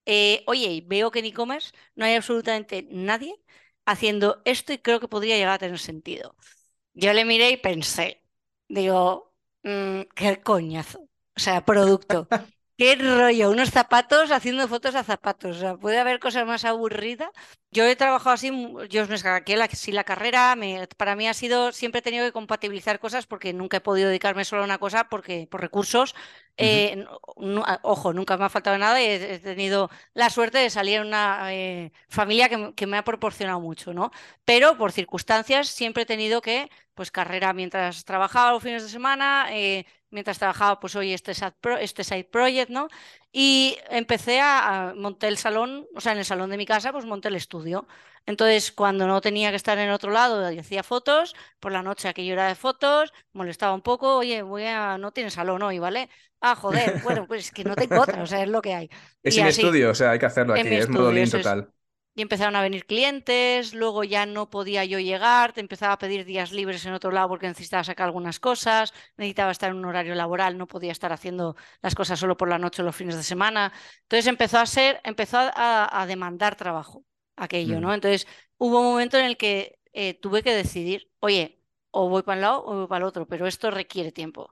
Eh, 0.05 0.43
oye, 0.47 0.83
veo 0.87 1.11
que 1.11 1.19
en 1.19 1.25
e-commerce 1.25 1.71
no 1.95 2.05
hay 2.05 2.15
absolutamente 2.15 2.87
nadie 2.91 3.35
haciendo 3.85 4.41
esto 4.45 4.73
y 4.73 4.79
creo 4.79 4.99
que 4.99 5.07
podría 5.07 5.37
llegar 5.37 5.53
a 5.53 5.59
tener 5.59 5.79
sentido. 5.79 6.35
Yo 6.93 7.13
le 7.13 7.25
miré 7.25 7.51
y 7.51 7.57
pensé, 7.57 8.23
digo, 8.69 9.33
mm, 9.63 10.01
qué 10.15 10.41
coñazo. 10.41 11.01
O 11.35 11.39
sea, 11.39 11.65
producto. 11.65 12.27
Qué 12.77 12.95
rollo, 12.95 13.49
unos 13.49 13.71
zapatos 13.71 14.29
haciendo 14.29 14.67
fotos 14.67 14.93
a 14.93 15.03
zapatos. 15.03 15.57
O 15.57 15.59
sea, 15.59 15.77
puede 15.77 15.97
haber 15.97 16.19
cosas 16.19 16.45
más 16.45 16.63
aburridas. 16.63 17.29
Yo 17.71 17.83
he 17.85 17.95
trabajado 17.95 18.35
así, 18.35 18.51
yo 18.89 19.07
me 19.07 19.15
aquí 19.31 19.55
la, 19.55 19.67
si 19.67 19.91
la 19.91 20.03
carrera 20.03 20.55
para 20.95 21.15
mí 21.15 21.27
ha 21.27 21.33
sido, 21.33 21.71
siempre 21.71 21.99
he 21.99 22.01
tenido 22.03 22.23
que 22.25 22.31
compatibilizar 22.31 22.99
cosas 22.99 23.25
porque 23.25 23.51
nunca 23.51 23.77
he 23.77 23.81
podido 23.81 24.09
dedicarme 24.09 24.45
solo 24.45 24.61
a 24.61 24.65
una 24.65 24.77
cosa 24.77 25.09
porque 25.09 25.47
por 25.49 25.61
recursos. 25.61 26.13
Eh, 26.55 27.03
ojo, 27.81 28.13
nunca 28.13 28.37
me 28.37 28.45
ha 28.45 28.49
faltado 28.49 28.77
nada 28.77 29.01
y 29.01 29.05
he, 29.05 29.39
tenido 29.39 29.89
la 30.13 30.29
suerte 30.29 30.59
de 30.59 30.69
salir 30.69 30.97
en 30.97 31.07
una 31.07 31.53
eh, 31.53 31.91
familia 32.09 32.47
que, 32.75 32.87
me 32.87 32.97
ha 32.97 33.03
proporcionado 33.03 33.59
mucho, 33.59 33.91
¿no? 33.93 34.11
Pero 34.45 34.77
por 34.77 34.91
circunstancias 34.91 35.67
siempre 35.67 36.03
he 36.03 36.05
tenido 36.05 36.41
que, 36.41 36.69
pues 36.93 37.09
carrera 37.11 37.53
mientras 37.53 38.05
trabajaba 38.05 38.51
los 38.51 38.63
fines 38.63 38.83
de 38.83 38.89
semana, 38.89 39.47
eh, 39.51 39.85
mientras 40.09 40.39
trabajaba, 40.39 40.79
pues 40.79 40.95
hoy 40.95 41.13
este, 41.13 41.33
este 41.79 42.03
side 42.03 42.25
project, 42.25 42.69
¿no? 42.69 42.87
Y 43.31 43.77
empecé 43.89 44.39
a, 44.41 44.93
montar 44.95 45.29
el 45.29 45.37
salón, 45.37 45.87
o 45.95 46.01
sea, 46.01 46.13
en 46.13 46.19
el 46.19 46.25
salón 46.25 46.49
de 46.49 46.57
mi 46.57 46.65
casa, 46.65 46.91
pues 46.91 47.05
monté 47.05 47.27
el 47.27 47.35
estudio. 47.35 47.87
Entonces, 48.25 48.71
cuando 48.71 49.07
no 49.07 49.21
tenía 49.21 49.51
que 49.51 49.55
estar 49.55 49.77
en 49.77 49.89
otro 49.89 50.11
lado 50.11 50.51
y 50.51 50.59
hacía 50.59 50.83
fotos, 50.83 51.35
por 51.59 51.71
la 51.71 51.81
noche 51.81 52.07
aquello 52.07 52.33
era 52.33 52.47
de 52.47 52.55
fotos, 52.55 53.13
molestaba 53.33 53.73
un 53.73 53.81
poco, 53.81 54.17
oye, 54.17 54.41
voy 54.41 54.65
a, 54.65 54.97
no 54.97 55.11
tiene 55.11 55.29
salón 55.29 55.61
hoy, 55.63 55.79
¿vale? 55.79 56.09
Ah, 56.41 56.55
joder, 56.55 57.01
bueno, 57.03 57.25
pues 57.27 57.45
es 57.45 57.51
que 57.51 57.63
no 57.63 57.75
tengo 57.75 58.01
otra, 58.01 58.21
o 58.21 58.27
sea, 58.27 58.43
es 58.43 58.49
lo 58.49 58.61
que 58.61 58.73
hay. 58.73 58.89
Es 59.23 59.37
en 59.37 59.47
estudio, 59.47 59.91
o 59.91 59.95
sea, 59.95 60.11
hay 60.11 60.19
que 60.19 60.25
hacerlo 60.25 60.53
aquí, 60.53 60.67
es 60.67 60.89
modo 60.89 61.11
total 61.31 61.71
y 62.17 62.23
empezaron 62.23 62.55
a 62.55 62.63
venir 62.63 62.87
clientes, 62.87 63.75
luego 63.75 64.03
ya 64.03 64.25
no 64.25 64.49
podía 64.49 64.83
yo 64.85 64.97
llegar, 64.97 65.53
te 65.53 65.61
empezaba 65.61 65.93
a 65.93 65.99
pedir 65.99 66.25
días 66.25 66.51
libres 66.51 66.83
en 66.87 66.93
otro 66.93 67.11
lado 67.11 67.29
porque 67.29 67.47
necesitaba 67.47 67.83
sacar 67.83 68.07
algunas 68.07 68.39
cosas, 68.39 68.91
necesitaba 69.17 69.51
estar 69.51 69.69
en 69.69 69.77
un 69.77 69.85
horario 69.85 70.15
laboral, 70.15 70.57
no 70.57 70.65
podía 70.65 70.91
estar 70.91 71.13
haciendo 71.13 71.55
las 71.83 71.93
cosas 71.93 72.19
solo 72.19 72.35
por 72.35 72.49
la 72.49 72.57
noche 72.57 72.81
o 72.81 72.85
los 72.85 72.95
fines 72.95 73.15
de 73.15 73.21
semana. 73.21 73.71
Entonces 74.01 74.25
empezó 74.25 74.57
a 74.57 74.65
ser, 74.65 74.99
empezó 75.03 75.37
a, 75.39 76.05
demandar 76.07 76.55
trabajo 76.55 77.05
aquello, 77.35 77.79
¿no? 77.79 77.89
Mm. 77.89 77.93
Entonces 77.93 78.27
hubo 78.57 78.79
un 78.79 78.87
momento 78.87 79.19
en 79.19 79.25
el 79.25 79.37
que 79.37 79.77
eh, 79.93 80.15
tuve 80.15 80.41
que 80.41 80.55
decidir, 80.55 81.11
oye, 81.19 81.61
o 81.91 82.09
voy 82.09 82.23
para 82.23 82.37
un 82.37 82.41
lado 82.41 82.65
o 82.65 82.75
voy 82.77 82.87
para 82.87 82.97
el 82.97 83.09
otro, 83.09 83.27
pero 83.27 83.45
esto 83.45 83.69
requiere 83.69 84.11
tiempo. 84.11 84.51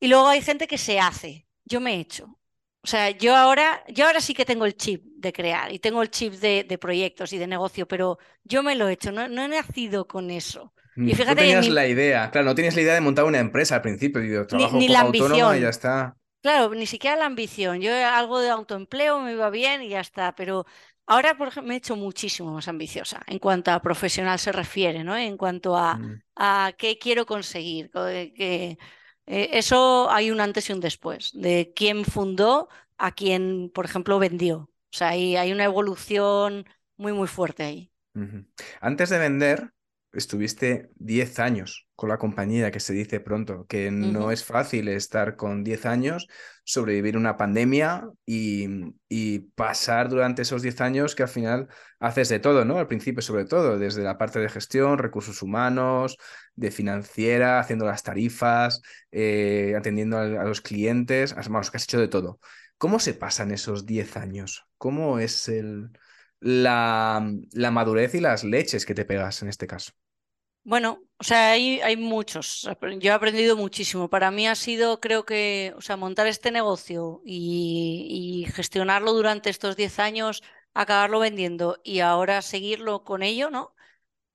Y 0.00 0.08
luego 0.08 0.28
hay 0.28 0.40
gente 0.40 0.66
que 0.66 0.78
se 0.78 0.98
hace. 0.98 1.46
Yo 1.66 1.78
me 1.78 1.96
he 1.96 2.00
hecho. 2.00 2.38
O 2.84 2.86
sea, 2.88 3.10
yo 3.10 3.36
ahora, 3.36 3.84
yo 3.88 4.06
ahora 4.06 4.20
sí 4.20 4.34
que 4.34 4.44
tengo 4.44 4.64
el 4.64 4.76
chip 4.76 5.04
de 5.04 5.32
crear 5.32 5.72
y 5.72 5.78
tengo 5.78 6.02
el 6.02 6.10
chip 6.10 6.34
de, 6.34 6.78
proyectos 6.80 7.32
y 7.32 7.38
de 7.38 7.46
negocio, 7.46 7.86
pero 7.86 8.18
yo 8.42 8.64
me 8.64 8.74
lo 8.74 8.88
he 8.88 8.94
hecho, 8.94 9.12
no, 9.12 9.28
no 9.28 9.44
he 9.44 9.48
nacido 9.48 10.08
con 10.08 10.30
eso. 10.30 10.72
Mm, 10.96 11.08
y 11.08 11.14
fíjate, 11.14 11.34
no 11.34 11.40
tenías 11.40 11.68
la 11.68 11.86
idea, 11.86 12.30
claro, 12.32 12.46
no 12.46 12.54
tienes 12.56 12.74
la 12.74 12.82
idea 12.82 12.94
de 12.94 13.00
montar 13.00 13.24
una 13.24 13.38
empresa 13.38 13.76
al 13.76 13.82
principio, 13.82 14.20
digo, 14.20 14.46
trabajo 14.48 14.76
ni, 14.78 14.88
como 14.88 14.92
la 14.92 15.00
autónoma 15.00 15.56
y 15.56 15.60
ya 15.60 15.68
está. 15.68 16.16
Claro, 16.42 16.74
ni 16.74 16.86
siquiera 16.86 17.14
la 17.16 17.26
ambición. 17.26 17.80
Yo 17.80 17.92
algo 17.94 18.40
de 18.40 18.50
autoempleo 18.50 19.20
me 19.20 19.32
iba 19.32 19.48
bien 19.48 19.82
y 19.82 19.90
ya 19.90 20.00
está, 20.00 20.34
pero 20.34 20.66
ahora, 21.06 21.38
por 21.38 21.48
ejemplo, 21.48 21.68
me 21.68 21.74
he 21.74 21.78
hecho 21.78 21.94
muchísimo 21.94 22.52
más 22.52 22.66
ambiciosa 22.66 23.22
en 23.28 23.38
cuanto 23.38 23.70
a 23.70 23.80
profesional 23.80 24.40
se 24.40 24.50
refiere, 24.50 25.04
¿no? 25.04 25.16
En 25.16 25.36
cuanto 25.36 25.76
a, 25.76 25.98
mm. 25.98 26.22
a 26.34 26.72
qué 26.76 26.98
quiero 26.98 27.26
conseguir, 27.26 27.92
que 27.92 28.76
eh, 29.26 29.50
eso 29.52 30.10
hay 30.10 30.30
un 30.30 30.40
antes 30.40 30.68
y 30.68 30.72
un 30.72 30.80
después, 30.80 31.30
de 31.34 31.72
quién 31.74 32.04
fundó 32.04 32.68
a 32.98 33.12
quién, 33.12 33.70
por 33.74 33.84
ejemplo, 33.84 34.18
vendió. 34.18 34.70
O 34.92 34.96
sea, 34.96 35.08
hay, 35.08 35.36
hay 35.36 35.52
una 35.52 35.64
evolución 35.64 36.66
muy, 36.96 37.12
muy 37.12 37.28
fuerte 37.28 37.62
ahí. 37.62 37.90
Antes 38.80 39.08
de 39.10 39.18
vender, 39.18 39.72
estuviste 40.12 40.90
10 40.96 41.38
años 41.38 41.88
con 41.94 42.08
la 42.08 42.18
compañía, 42.18 42.70
que 42.70 42.80
se 42.80 42.92
dice 42.92 43.20
pronto, 43.20 43.66
que 43.66 43.90
no 43.90 44.30
es 44.30 44.44
fácil 44.44 44.88
estar 44.88 45.36
con 45.36 45.64
10 45.64 45.86
años, 45.86 46.28
sobrevivir 46.64 47.16
una 47.16 47.36
pandemia 47.36 48.08
y, 48.26 48.68
pasar 49.54 50.08
durante 50.08 50.42
esos 50.42 50.62
10 50.62 50.80
años 50.80 51.14
que 51.14 51.22
al 51.22 51.28
final 51.28 51.68
haces 52.00 52.28
de 52.28 52.40
todo, 52.40 52.64
¿no? 52.64 52.78
Al 52.78 52.88
principio 52.88 53.22
sobre 53.22 53.44
todo, 53.44 53.78
desde 53.78 54.02
la 54.02 54.18
parte 54.18 54.40
de 54.40 54.48
gestión, 54.48 54.98
recursos 54.98 55.42
humanos, 55.42 56.16
de 56.56 56.70
financiera, 56.70 57.60
haciendo 57.60 57.86
las 57.86 58.02
tarifas, 58.02 58.82
eh, 59.10 59.74
atendiendo 59.76 60.18
a, 60.18 60.26
los 60.26 60.60
clientes, 60.60 61.34
vamos, 61.34 61.70
que 61.70 61.76
has 61.76 61.84
hecho 61.84 62.00
de 62.00 62.08
todo. 62.08 62.40
¿Cómo 62.78 62.98
se 62.98 63.14
pasan 63.14 63.52
esos 63.52 63.86
10 63.86 64.16
años? 64.16 64.66
¿Cómo 64.78 65.18
es 65.18 65.48
el, 65.48 65.90
la, 66.40 67.24
la, 67.52 67.70
madurez 67.70 68.14
y 68.14 68.20
las 68.20 68.44
leches 68.44 68.84
que 68.86 68.94
te 68.94 69.04
pegas 69.04 69.42
en 69.42 69.48
este 69.48 69.66
caso? 69.66 69.92
Bueno, 70.64 71.02
o 71.18 71.24
sea, 71.24 71.52
hay, 71.52 71.80
hay 71.80 71.96
muchos. 71.96 72.68
Yo 73.00 73.10
he 73.10 73.14
aprendido 73.14 73.56
muchísimo. 73.56 74.08
Para 74.08 74.30
mí 74.30 74.46
ha 74.46 74.54
sido, 74.54 75.00
creo 75.00 75.24
que, 75.24 75.74
o 75.76 75.80
sea, 75.80 75.96
montar 75.96 76.26
este 76.26 76.50
negocio 76.50 77.20
y, 77.24 78.46
gestionarlo 78.54 79.12
durante 79.12 79.50
estos 79.50 79.76
10 79.76 79.98
años, 79.98 80.42
acabarlo 80.74 81.20
vendiendo 81.20 81.80
y 81.84 82.00
ahora 82.00 82.42
seguirlo 82.42 83.04
con 83.04 83.22
ello, 83.22 83.50
¿no? 83.50 83.74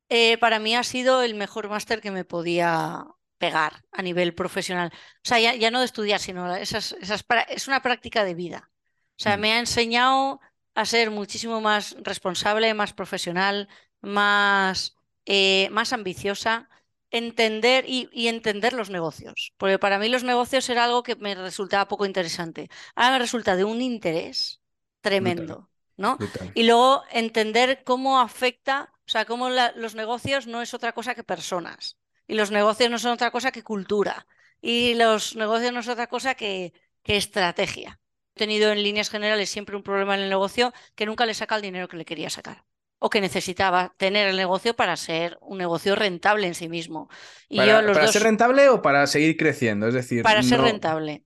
Eh, 0.09 0.37
para 0.39 0.59
mí 0.59 0.75
ha 0.75 0.83
sido 0.83 1.21
el 1.23 1.35
mejor 1.35 1.69
máster 1.69 2.01
que 2.01 2.11
me 2.11 2.25
podía, 2.25 3.05
pegar 3.37 3.83
a 3.91 4.01
nivel 4.01 4.33
profesional. 4.33 4.91
O 4.93 5.27
sea, 5.27 5.39
ya, 5.39 5.71
no 5.71 5.79
de 5.79 5.85
estudiar, 5.85 6.19
sino 6.19 6.53
esas, 6.55 6.93
esas, 6.93 7.25
es 7.49 7.67
una 7.67 7.81
práctica 7.81 8.23
de 8.23 8.35
vida. 8.35 8.71
O 9.17 9.23
sea, 9.23 9.37
mm. 9.37 9.39
me 9.39 9.53
ha 9.53 9.59
enseñado 9.59 10.39
a 10.75 10.85
ser 10.85 11.11
muchísimo 11.11 11.61
más 11.61 11.95
responsable, 12.01 12.73
más 12.73 12.93
profesional, 12.93 13.67
más, 14.01 14.96
eh, 15.29 15.67
más 15.71 15.91
ambiciosa, 15.91 16.69
entender 17.11 17.83
y, 17.85 18.27
entender 18.29 18.71
los 18.71 18.89
negocios. 18.89 19.53
Porque 19.57 19.77
para 19.77 19.99
mí 19.99 20.07
los 20.07 20.23
negocios 20.23 20.69
era 20.69 20.85
algo 20.85 21.03
que 21.03 21.17
me 21.17 21.35
resultaba 21.35 21.89
poco 21.89 22.05
interesante. 22.05 22.69
Ahora 22.95 23.11
me 23.11 23.19
resulta 23.19 23.57
de 23.57 23.65
un 23.65 23.81
interés 23.81 24.61
tremendo. 25.01 25.69
¿no? 25.97 26.17
Y 26.53 26.63
luego 26.63 27.03
entender 27.11 27.83
cómo 27.83 28.21
afecta, 28.21 28.93
o 29.05 29.09
sea, 29.09 29.25
cómo 29.25 29.49
los 29.49 29.95
negocios 29.95 30.47
no 30.47 30.61
es 30.61 30.73
otra 30.73 30.93
cosa 30.93 31.13
que 31.13 31.25
personas. 31.25 31.97
Y 32.25 32.35
los 32.35 32.51
negocios 32.51 32.89
no 32.89 32.97
son 32.97 33.11
otra 33.11 33.31
cosa 33.31 33.51
que 33.51 33.63
cultura. 33.63 34.27
Y 34.61 34.93
los 34.93 35.35
negocios 35.35 35.73
no 35.73 35.83
son 35.83 35.93
otra 35.93 36.07
cosa 36.07 36.35
que, 36.35 36.71
que 37.03 37.17
estrategia. 37.17 37.99
He 38.35 38.39
tenido 38.39 38.71
en 38.71 38.81
líneas 38.81 39.09
generales 39.09 39.49
siempre 39.49 39.75
un 39.75 39.83
problema 39.83 40.15
en 40.15 40.21
el 40.21 40.29
negocio 40.29 40.73
que 40.95 41.05
nunca 41.05 41.25
le 41.25 41.33
saca 41.33 41.57
el 41.57 41.63
dinero 41.63 41.89
que 41.89 41.97
le 41.97 42.05
quería 42.05 42.29
sacar 42.29 42.63
o 42.99 43.09
que 43.09 43.21
necesitaba 43.21 43.93
tener 43.97 44.27
el 44.27 44.35
negocio 44.37 44.75
para 44.75 44.97
ser 44.97 45.37
un 45.41 45.57
negocio 45.57 45.95
rentable 45.95 46.47
en 46.47 46.55
sí 46.55 46.67
mismo. 46.69 47.09
Y 47.47 47.57
¿Para, 47.57 47.81
yo, 47.81 47.93
¿para 47.93 48.07
ser 48.07 48.23
rentable 48.23 48.69
o 48.69 48.81
para 48.81 49.05
seguir 49.07 49.37
creciendo? 49.37 49.87
Es 49.87 49.93
decir, 49.93 50.23
para 50.23 50.43
ser 50.43 50.61
rentable. 50.61 51.23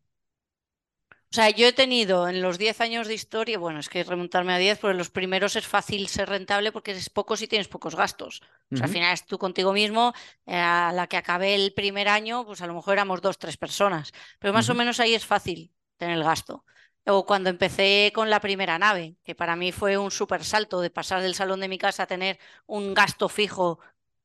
O 1.31 1.33
sea, 1.33 1.49
yo 1.49 1.65
he 1.65 1.71
tenido 1.71 2.27
en 2.27 2.41
los 2.41 2.57
10 2.57 2.81
años 2.81 3.07
de 3.07 3.13
historia, 3.13 3.57
bueno, 3.57 3.79
es 3.79 3.87
que 3.87 4.03
remontarme 4.03 4.51
a 4.53 4.57
10, 4.57 4.79
porque 4.79 4.97
los 4.97 5.09
primeros 5.09 5.55
es 5.55 5.65
fácil 5.65 6.09
ser 6.09 6.27
rentable 6.27 6.73
porque 6.73 6.91
es 6.91 7.09
poco 7.09 7.37
si 7.37 7.47
tienes 7.47 7.69
pocos 7.69 7.95
gastos. 7.95 8.41
O 8.69 8.75
sea, 8.75 8.87
al 8.87 8.91
final 8.91 9.13
es 9.13 9.25
tú 9.25 9.37
contigo 9.37 9.71
mismo, 9.71 10.13
eh, 10.45 10.57
a 10.57 10.91
la 10.93 11.07
que 11.07 11.15
acabé 11.15 11.55
el 11.55 11.73
primer 11.73 12.09
año, 12.09 12.45
pues 12.45 12.61
a 12.61 12.67
lo 12.67 12.73
mejor 12.73 12.95
éramos 12.95 13.21
dos, 13.21 13.39
tres 13.39 13.55
personas, 13.55 14.11
pero 14.39 14.51
más 14.51 14.69
o 14.69 14.73
menos 14.73 14.99
ahí 14.99 15.13
es 15.13 15.25
fácil 15.25 15.71
tener 15.95 16.17
el 16.17 16.23
gasto. 16.25 16.65
O 17.05 17.25
cuando 17.25 17.49
empecé 17.49 18.11
con 18.13 18.29
la 18.29 18.39
primera 18.39 18.77
nave, 18.77 19.15
que 19.23 19.35
para 19.35 19.55
mí 19.55 19.71
fue 19.71 19.97
un 19.97 20.11
súper 20.11 20.43
salto 20.43 20.81
de 20.81 20.89
pasar 20.89 21.21
del 21.21 21.35
salón 21.35 21.59
de 21.59 21.67
mi 21.67 21.77
casa 21.77 22.03
a 22.03 22.07
tener 22.07 22.39
un 22.67 22.93
gasto 22.93 23.27
fijo 23.27 23.79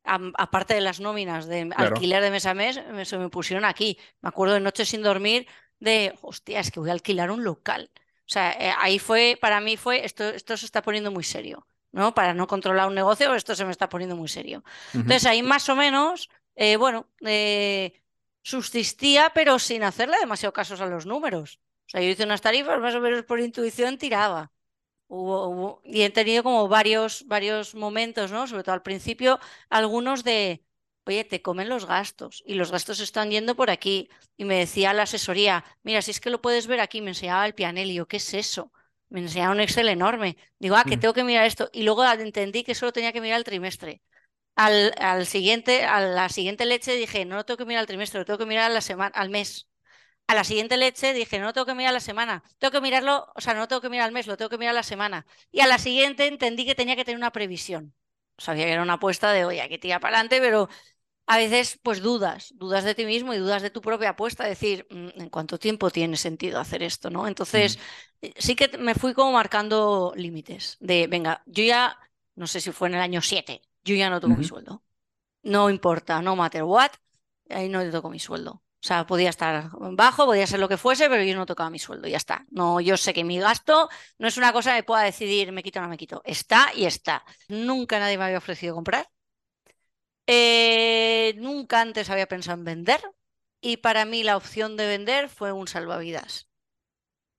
aparte 0.06 0.74
de 0.74 0.80
las 0.80 1.00
nóminas 1.00 1.46
de 1.46 1.70
alquiler 1.76 2.22
de 2.22 2.30
mes 2.30 2.46
a 2.46 2.54
mes, 2.54 2.80
se 3.04 3.18
me 3.18 3.28
pusieron 3.28 3.64
aquí. 3.64 3.98
Me 4.20 4.28
acuerdo 4.28 4.54
de 4.54 4.60
noches 4.60 4.88
sin 4.88 5.02
dormir 5.02 5.46
de, 5.80 6.16
hostia, 6.22 6.60
es 6.60 6.70
que 6.70 6.80
voy 6.80 6.90
a 6.90 6.92
alquilar 6.92 7.30
un 7.30 7.44
local. 7.44 7.90
O 7.94 8.28
sea, 8.28 8.52
eh, 8.52 8.72
ahí 8.78 8.98
fue, 8.98 9.38
para 9.40 9.60
mí 9.60 9.76
fue, 9.76 10.04
esto, 10.04 10.24
esto 10.28 10.56
se 10.56 10.66
está 10.66 10.82
poniendo 10.82 11.10
muy 11.10 11.24
serio, 11.24 11.66
¿no? 11.92 12.14
Para 12.14 12.34
no 12.34 12.46
controlar 12.46 12.88
un 12.88 12.94
negocio, 12.94 13.34
esto 13.34 13.54
se 13.54 13.64
me 13.64 13.70
está 13.70 13.88
poniendo 13.88 14.16
muy 14.16 14.28
serio. 14.28 14.64
Entonces 14.94 15.26
ahí 15.26 15.42
más 15.42 15.68
o 15.68 15.76
menos, 15.76 16.28
eh, 16.54 16.76
bueno, 16.76 17.08
eh, 17.24 18.02
subsistía, 18.42 19.30
pero 19.34 19.58
sin 19.58 19.84
hacerle 19.84 20.16
demasiado 20.20 20.52
casos 20.52 20.80
a 20.80 20.86
los 20.86 21.06
números. 21.06 21.60
O 21.86 21.88
sea, 21.88 22.00
yo 22.00 22.08
hice 22.08 22.24
unas 22.24 22.40
tarifas, 22.40 22.80
más 22.80 22.94
o 22.94 23.00
menos 23.00 23.24
por 23.24 23.40
intuición 23.40 23.98
tiraba. 23.98 24.52
Hubo, 25.08 25.80
y 25.84 26.02
he 26.02 26.10
tenido 26.10 26.42
como 26.42 26.68
varios, 26.68 27.26
varios 27.26 27.74
momentos, 27.74 28.32
¿no? 28.32 28.46
Sobre 28.46 28.64
todo 28.64 28.74
al 28.74 28.82
principio, 28.82 29.38
algunos 29.70 30.24
de, 30.24 30.64
oye, 31.04 31.24
te 31.24 31.42
comen 31.42 31.68
los 31.68 31.86
gastos 31.86 32.42
y 32.46 32.54
los 32.54 32.72
gastos 32.72 33.00
están 33.00 33.30
yendo 33.30 33.54
por 33.56 33.70
aquí. 33.70 34.08
Y 34.36 34.44
me 34.44 34.56
decía 34.58 34.92
la 34.92 35.04
asesoría, 35.04 35.64
mira, 35.84 36.02
si 36.02 36.10
es 36.10 36.20
que 36.20 36.30
lo 36.30 36.42
puedes 36.42 36.66
ver 36.66 36.80
aquí, 36.80 37.00
me 37.02 37.10
enseñaba 37.10 37.46
el 37.46 37.54
pianel 37.54 37.90
y 37.90 37.94
yo, 37.94 38.08
¿qué 38.08 38.16
es 38.18 38.34
eso? 38.34 38.72
Me 39.08 39.20
enseñaba 39.20 39.52
un 39.54 39.60
Excel 39.60 39.88
enorme. 39.88 40.36
Digo, 40.58 40.76
ah, 40.76 40.84
que 40.84 40.96
mm. 40.96 41.00
tengo 41.00 41.14
que 41.14 41.24
mirar 41.24 41.46
esto. 41.46 41.70
Y 41.72 41.82
luego 41.84 42.04
entendí 42.04 42.64
que 42.64 42.74
solo 42.74 42.92
tenía 42.92 43.12
que 43.12 43.20
mirar 43.20 43.38
el 43.38 43.44
trimestre. 43.44 44.02
Al, 44.56 44.94
al, 44.98 45.26
siguiente, 45.26 45.84
a 45.84 46.00
la 46.00 46.28
siguiente 46.28 46.66
leche 46.66 46.94
dije, 46.96 47.24
no 47.24 47.36
lo 47.36 47.44
tengo 47.44 47.58
que 47.58 47.66
mirar 47.66 47.80
al 47.82 47.86
trimestre, 47.86 48.20
lo 48.20 48.24
tengo 48.26 48.38
que 48.38 48.46
mirar 48.46 48.70
a 48.70 48.74
la 48.74 48.80
semana, 48.80 49.12
al 49.14 49.30
mes. 49.30 49.68
A 50.28 50.34
la 50.34 50.44
siguiente 50.44 50.76
leche 50.76 51.12
dije, 51.12 51.38
no 51.38 51.52
tengo 51.52 51.66
que 51.66 51.74
mirar 51.74 51.92
la 51.92 52.00
semana, 52.00 52.42
tengo 52.58 52.72
que 52.72 52.80
mirarlo, 52.80 53.28
o 53.34 53.40
sea, 53.40 53.54
no 53.54 53.68
tengo 53.68 53.80
que 53.80 53.88
mirar 53.88 54.06
al 54.06 54.12
mes, 54.12 54.26
lo 54.26 54.36
tengo 54.36 54.48
que 54.48 54.58
mirar 54.58 54.74
la 54.74 54.82
semana. 54.82 55.26
Y 55.52 55.60
a 55.60 55.66
la 55.68 55.78
siguiente 55.78 56.26
entendí 56.26 56.66
que 56.66 56.74
tenía 56.74 56.96
que 56.96 57.04
tener 57.04 57.16
una 57.18 57.30
previsión. 57.32 57.94
Sabía 58.38 58.64
que 58.66 58.72
era 58.72 58.82
una 58.82 58.94
apuesta 58.94 59.32
de, 59.32 59.44
oye, 59.44 59.68
que 59.68 59.78
tira 59.78 60.00
para 60.00 60.16
adelante, 60.16 60.40
pero 60.40 60.68
a 61.26 61.38
veces 61.38 61.78
pues 61.82 62.00
dudas, 62.02 62.52
dudas 62.56 62.84
de 62.84 62.94
ti 62.94 63.04
mismo 63.04 63.34
y 63.34 63.38
dudas 63.38 63.62
de 63.62 63.70
tu 63.70 63.80
propia 63.80 64.10
apuesta, 64.10 64.44
decir, 64.44 64.86
mm, 64.90 65.20
¿en 65.22 65.30
cuánto 65.30 65.58
tiempo 65.58 65.90
tiene 65.90 66.16
sentido 66.16 66.60
hacer 66.60 66.82
esto? 66.82 67.10
¿no? 67.10 67.26
Entonces, 67.26 67.78
eh, 68.22 68.32
sí 68.38 68.54
que 68.56 68.78
me 68.78 68.94
fui 68.94 69.14
como 69.14 69.32
marcando 69.32 70.12
límites 70.16 70.76
de, 70.80 71.06
venga, 71.08 71.42
yo 71.46 71.64
ya, 71.64 71.98
no 72.36 72.46
sé 72.46 72.60
si 72.60 72.72
fue 72.72 72.88
en 72.88 72.94
el 72.94 73.00
año 73.00 73.22
7, 73.22 73.62
yo 73.84 73.94
ya 73.96 74.10
no 74.10 74.20
toco 74.20 74.36
mi 74.36 74.44
sueldo. 74.44 74.82
No 75.42 75.70
importa, 75.70 76.22
no 76.22 76.36
matter 76.36 76.64
what, 76.64 76.92
ahí 77.50 77.68
no 77.68 77.88
toco 77.90 78.10
mi 78.10 78.18
sueldo. 78.20 78.62
O 78.86 78.88
sea, 78.88 79.04
podía 79.04 79.30
estar 79.30 79.68
bajo, 80.02 80.26
podía 80.26 80.46
ser 80.46 80.60
lo 80.60 80.68
que 80.68 80.76
fuese, 80.76 81.08
pero 81.08 81.24
yo 81.24 81.34
no 81.34 81.44
tocaba 81.44 81.70
mi 81.70 81.80
sueldo, 81.80 82.06
ya 82.06 82.18
está. 82.18 82.46
No, 82.50 82.80
yo 82.80 82.96
sé 82.96 83.12
que 83.12 83.24
mi 83.24 83.40
gasto 83.40 83.88
no 84.18 84.28
es 84.28 84.36
una 84.36 84.52
cosa 84.52 84.76
que 84.76 84.84
pueda 84.84 85.02
decidir 85.02 85.50
me 85.50 85.64
quito 85.64 85.80
o 85.80 85.82
no 85.82 85.88
me 85.88 85.96
quito. 85.96 86.22
Está 86.24 86.70
y 86.72 86.84
está. 86.86 87.24
Nunca 87.48 87.98
nadie 87.98 88.16
me 88.16 88.24
había 88.26 88.38
ofrecido 88.38 88.76
comprar. 88.76 89.08
Eh, 90.28 91.34
nunca 91.38 91.80
antes 91.80 92.10
había 92.10 92.26
pensado 92.28 92.58
en 92.58 92.64
vender 92.64 93.00
y 93.60 93.78
para 93.78 94.04
mí 94.04 94.22
la 94.22 94.36
opción 94.36 94.76
de 94.76 94.86
vender 94.86 95.28
fue 95.28 95.50
un 95.50 95.66
salvavidas. 95.66 96.48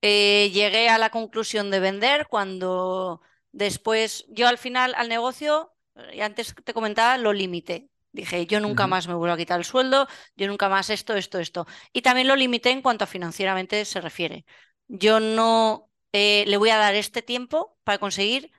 Eh, 0.01 0.51
llegué 0.53 0.89
a 0.89 0.97
la 0.97 1.11
conclusión 1.11 1.71
de 1.71 1.79
vender 1.79 2.27
cuando 2.29 3.21
después 3.53 4.25
yo 4.29 4.47
al 4.49 4.57
final 4.57 4.93
al 4.95 5.09
negocio, 5.09 5.73
y 6.13 6.21
antes 6.21 6.55
te 6.63 6.73
comentaba, 6.73 7.17
lo 7.17 7.33
limité. 7.33 7.89
Dije, 8.11 8.45
yo 8.47 8.59
nunca 8.59 8.87
más 8.87 9.07
me 9.07 9.13
vuelvo 9.13 9.33
a 9.33 9.37
quitar 9.37 9.59
el 9.59 9.65
sueldo, 9.65 10.07
yo 10.35 10.47
nunca 10.47 10.69
más 10.69 10.89
esto, 10.89 11.13
esto, 11.13 11.39
esto. 11.39 11.67
Y 11.93 12.01
también 12.01 12.27
lo 12.27 12.35
limité 12.35 12.71
en 12.71 12.81
cuanto 12.81 13.03
a 13.03 13.07
financieramente 13.07 13.85
se 13.85 14.01
refiere. 14.01 14.45
Yo 14.87 15.19
no 15.19 15.91
eh, 16.13 16.43
le 16.47 16.57
voy 16.57 16.69
a 16.69 16.77
dar 16.77 16.95
este 16.95 17.21
tiempo 17.21 17.77
para 17.83 17.99
conseguir 17.99 18.51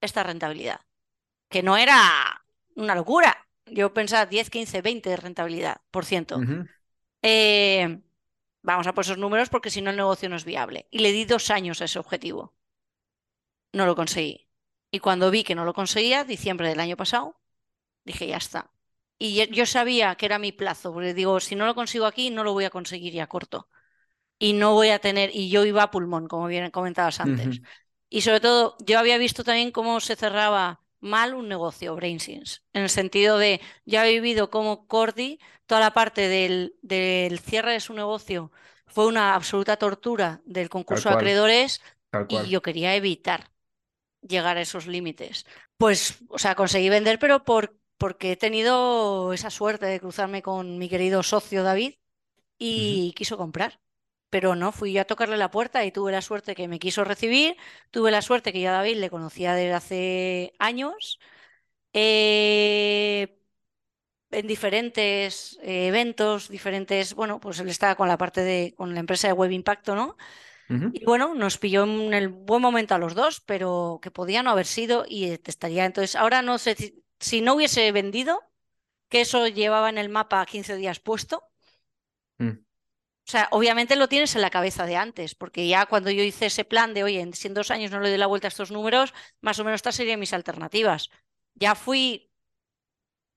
esta 0.00 0.22
rentabilidad, 0.22 0.80
que 1.48 1.62
no 1.62 1.76
era 1.76 2.44
una 2.76 2.94
locura, 2.94 3.44
yo 3.66 3.92
pensaba 3.94 4.26
10, 4.26 4.50
15, 4.50 4.82
20 4.82 5.10
de 5.10 5.16
rentabilidad, 5.16 5.80
por 5.90 6.04
ciento. 6.04 6.40
Eh, 7.22 8.00
vamos 8.62 8.86
a 8.86 8.94
por 8.94 9.04
esos 9.04 9.18
números 9.18 9.48
porque 9.48 9.70
si 9.70 9.80
no 9.80 9.90
el 9.90 9.96
negocio 9.96 10.28
no 10.28 10.36
es 10.36 10.44
viable. 10.44 10.86
Y 10.90 10.98
le 10.98 11.12
di 11.12 11.24
dos 11.24 11.50
años 11.50 11.80
a 11.80 11.86
ese 11.86 11.98
objetivo. 11.98 12.54
No 13.72 13.86
lo 13.86 13.96
conseguí. 13.96 14.48
Y 14.90 15.00
cuando 15.00 15.30
vi 15.30 15.42
que 15.44 15.54
no 15.54 15.64
lo 15.64 15.74
conseguía, 15.74 16.24
diciembre 16.24 16.68
del 16.68 16.80
año 16.80 16.96
pasado, 16.96 17.40
dije, 18.04 18.26
ya 18.28 18.36
está. 18.36 18.70
Y 19.26 19.48
yo 19.52 19.64
sabía 19.64 20.16
que 20.16 20.26
era 20.26 20.38
mi 20.38 20.52
plazo, 20.52 20.92
porque 20.92 21.14
digo, 21.14 21.40
si 21.40 21.56
no 21.56 21.64
lo 21.64 21.74
consigo 21.74 22.04
aquí, 22.04 22.28
no 22.28 22.44
lo 22.44 22.52
voy 22.52 22.66
a 22.66 22.70
conseguir 22.70 23.14
ya 23.14 23.26
corto. 23.26 23.70
Y 24.38 24.52
no 24.52 24.74
voy 24.74 24.90
a 24.90 24.98
tener, 24.98 25.30
y 25.34 25.48
yo 25.48 25.64
iba 25.64 25.82
a 25.84 25.90
pulmón, 25.90 26.28
como 26.28 26.46
bien 26.46 26.70
comentabas 26.70 27.20
antes. 27.20 27.62
Y 28.10 28.20
sobre 28.20 28.40
todo, 28.40 28.76
yo 28.84 28.98
había 28.98 29.16
visto 29.16 29.42
también 29.42 29.72
cómo 29.72 30.00
se 30.00 30.14
cerraba 30.14 30.82
mal 31.00 31.32
un 31.32 31.48
negocio, 31.48 31.96
BrainSense, 31.96 32.60
en 32.74 32.82
el 32.82 32.90
sentido 32.90 33.38
de, 33.38 33.62
ya 33.86 34.06
he 34.06 34.12
vivido 34.12 34.50
como 34.50 34.86
Cordy, 34.86 35.38
toda 35.64 35.80
la 35.80 35.94
parte 35.94 36.28
del, 36.28 36.76
del 36.82 37.38
cierre 37.38 37.72
de 37.72 37.80
su 37.80 37.94
negocio 37.94 38.52
fue 38.86 39.06
una 39.06 39.34
absoluta 39.34 39.78
tortura 39.78 40.42
del 40.44 40.68
concurso 40.68 41.08
de 41.08 41.14
acreedores 41.14 41.80
y 42.28 42.46
yo 42.50 42.60
quería 42.60 42.94
evitar 42.94 43.50
llegar 44.20 44.58
a 44.58 44.62
esos 44.62 44.86
límites. 44.86 45.46
Pues, 45.78 46.18
o 46.28 46.38
sea, 46.38 46.54
conseguí 46.54 46.90
vender, 46.90 47.18
pero 47.18 47.44
por, 47.44 47.74
porque 48.04 48.32
he 48.32 48.36
tenido 48.36 49.32
esa 49.32 49.48
suerte 49.48 49.86
de 49.86 49.98
cruzarme 49.98 50.42
con 50.42 50.76
mi 50.76 50.90
querido 50.90 51.22
socio 51.22 51.62
David 51.62 51.94
y 52.58 53.14
quiso 53.16 53.38
comprar 53.38 53.80
pero 54.28 54.54
no, 54.56 54.72
fui 54.72 54.92
yo 54.92 55.00
a 55.00 55.06
tocarle 55.06 55.38
la 55.38 55.50
puerta 55.50 55.84
y 55.86 55.90
tuve 55.90 56.12
la 56.12 56.20
suerte 56.20 56.54
que 56.54 56.68
me 56.68 56.78
quiso 56.78 57.02
recibir, 57.04 57.56
tuve 57.90 58.10
la 58.10 58.20
suerte 58.20 58.52
que 58.52 58.60
ya 58.60 58.72
David 58.72 58.96
le 58.98 59.08
conocía 59.08 59.54
desde 59.54 59.72
hace 59.72 60.54
años, 60.58 61.18
eh, 61.94 63.38
en 64.30 64.46
diferentes 64.46 65.58
eh, 65.62 65.86
eventos, 65.86 66.50
diferentes, 66.50 67.14
bueno, 67.14 67.40
pues 67.40 67.58
él 67.60 67.68
estaba 67.70 67.94
con 67.94 68.08
la 68.08 68.18
parte 68.18 68.42
de, 68.42 68.74
con 68.76 68.92
la 68.92 69.00
empresa 69.00 69.28
de 69.28 69.34
Web 69.34 69.52
Impacto, 69.52 69.94
¿no? 69.94 70.16
Y 70.92 71.04
bueno, 71.04 71.34
nos 71.34 71.58
pilló 71.58 71.84
en 71.84 72.12
el 72.12 72.28
buen 72.28 72.60
momento 72.60 72.94
a 72.94 72.98
los 72.98 73.14
dos, 73.14 73.40
pero 73.40 73.98
que 74.02 74.10
podía 74.10 74.42
no 74.42 74.50
haber 74.50 74.66
sido 74.66 75.06
y 75.08 75.26
estaría. 75.26 75.84
Entonces, 75.86 76.16
ahora 76.16 76.42
no 76.42 76.58
sé 76.58 76.74
si, 77.24 77.40
no 77.40 77.54
hubiese 77.54 77.90
vendido, 77.92 78.42
que 79.08 79.20
eso 79.22 79.46
llevaba 79.48 79.88
en 79.88 79.98
el 79.98 80.08
mapa 80.08 80.44
15 80.46 80.76
días 80.76 81.00
puesto, 81.00 81.42
mm. 82.38 82.64
O 83.26 83.30
sea, 83.30 83.48
obviamente 83.52 83.96
lo 83.96 84.06
tienes 84.06 84.34
en 84.34 84.42
la 84.42 84.50
cabeza 84.50 84.84
de 84.84 84.96
antes, 84.96 85.34
porque 85.34 85.66
ya 85.66 85.86
cuando 85.86 86.10
yo 86.10 86.22
hice 86.22 86.46
ese 86.46 86.64
plan 86.64 86.92
de, 86.92 87.04
oye, 87.04 87.26
si 87.32 87.48
en 87.48 87.54
dos 87.54 87.70
años 87.70 87.90
no 87.90 88.00
le 88.00 88.10
doy 88.10 88.18
la 88.18 88.26
vuelta 88.26 88.48
a 88.48 88.50
estos 88.50 88.70
números, 88.70 89.14
más 89.40 89.58
o 89.58 89.64
menos 89.64 89.78
estas 89.78 89.94
serían 89.94 90.20
mis 90.20 90.34
alternativas. 90.34 91.08
Ya 91.54 91.74
fui, 91.74 92.30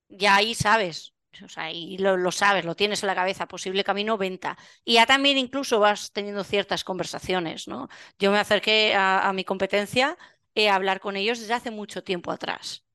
ya 0.09 0.35
ahí 0.35 0.55
sabes, 0.55 1.13
o 1.43 1.47
sea, 1.47 1.63
ahí 1.63 1.97
lo, 1.97 2.31
sabes, 2.31 2.65
lo 2.65 2.75
tienes 2.75 3.03
en 3.03 3.07
la 3.07 3.15
cabeza, 3.15 3.47
posible 3.47 3.85
camino, 3.85 4.17
venta. 4.17 4.57
Y 4.83 4.95
ya 4.95 5.05
también 5.05 5.38
incluso 5.38 5.79
vas 5.79 6.11
teniendo 6.11 6.43
ciertas 6.43 6.83
conversaciones, 6.83 7.67
¿no? 7.67 7.88
Yo 8.19 8.31
me 8.31 8.39
acerqué 8.39 8.93
a, 8.95 9.31
mi 9.33 9.43
competencia 9.45 10.17
a 10.55 10.75
hablar 10.75 10.99
con 10.99 11.15
ellos 11.15 11.39
desde 11.39 11.53
hace 11.53 11.71
mucho 11.71 12.03
tiempo 12.03 12.31
atrás. 12.31 12.86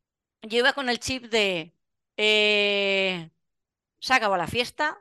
Yo 0.43 0.59
iba 0.59 0.72
con 0.72 0.88
el 0.88 0.99
chip 0.99 1.24
de, 1.26 1.72
eh, 2.16 3.30
se 4.01 4.14
acabó 4.14 4.36
la 4.36 4.47
fiesta, 4.47 4.99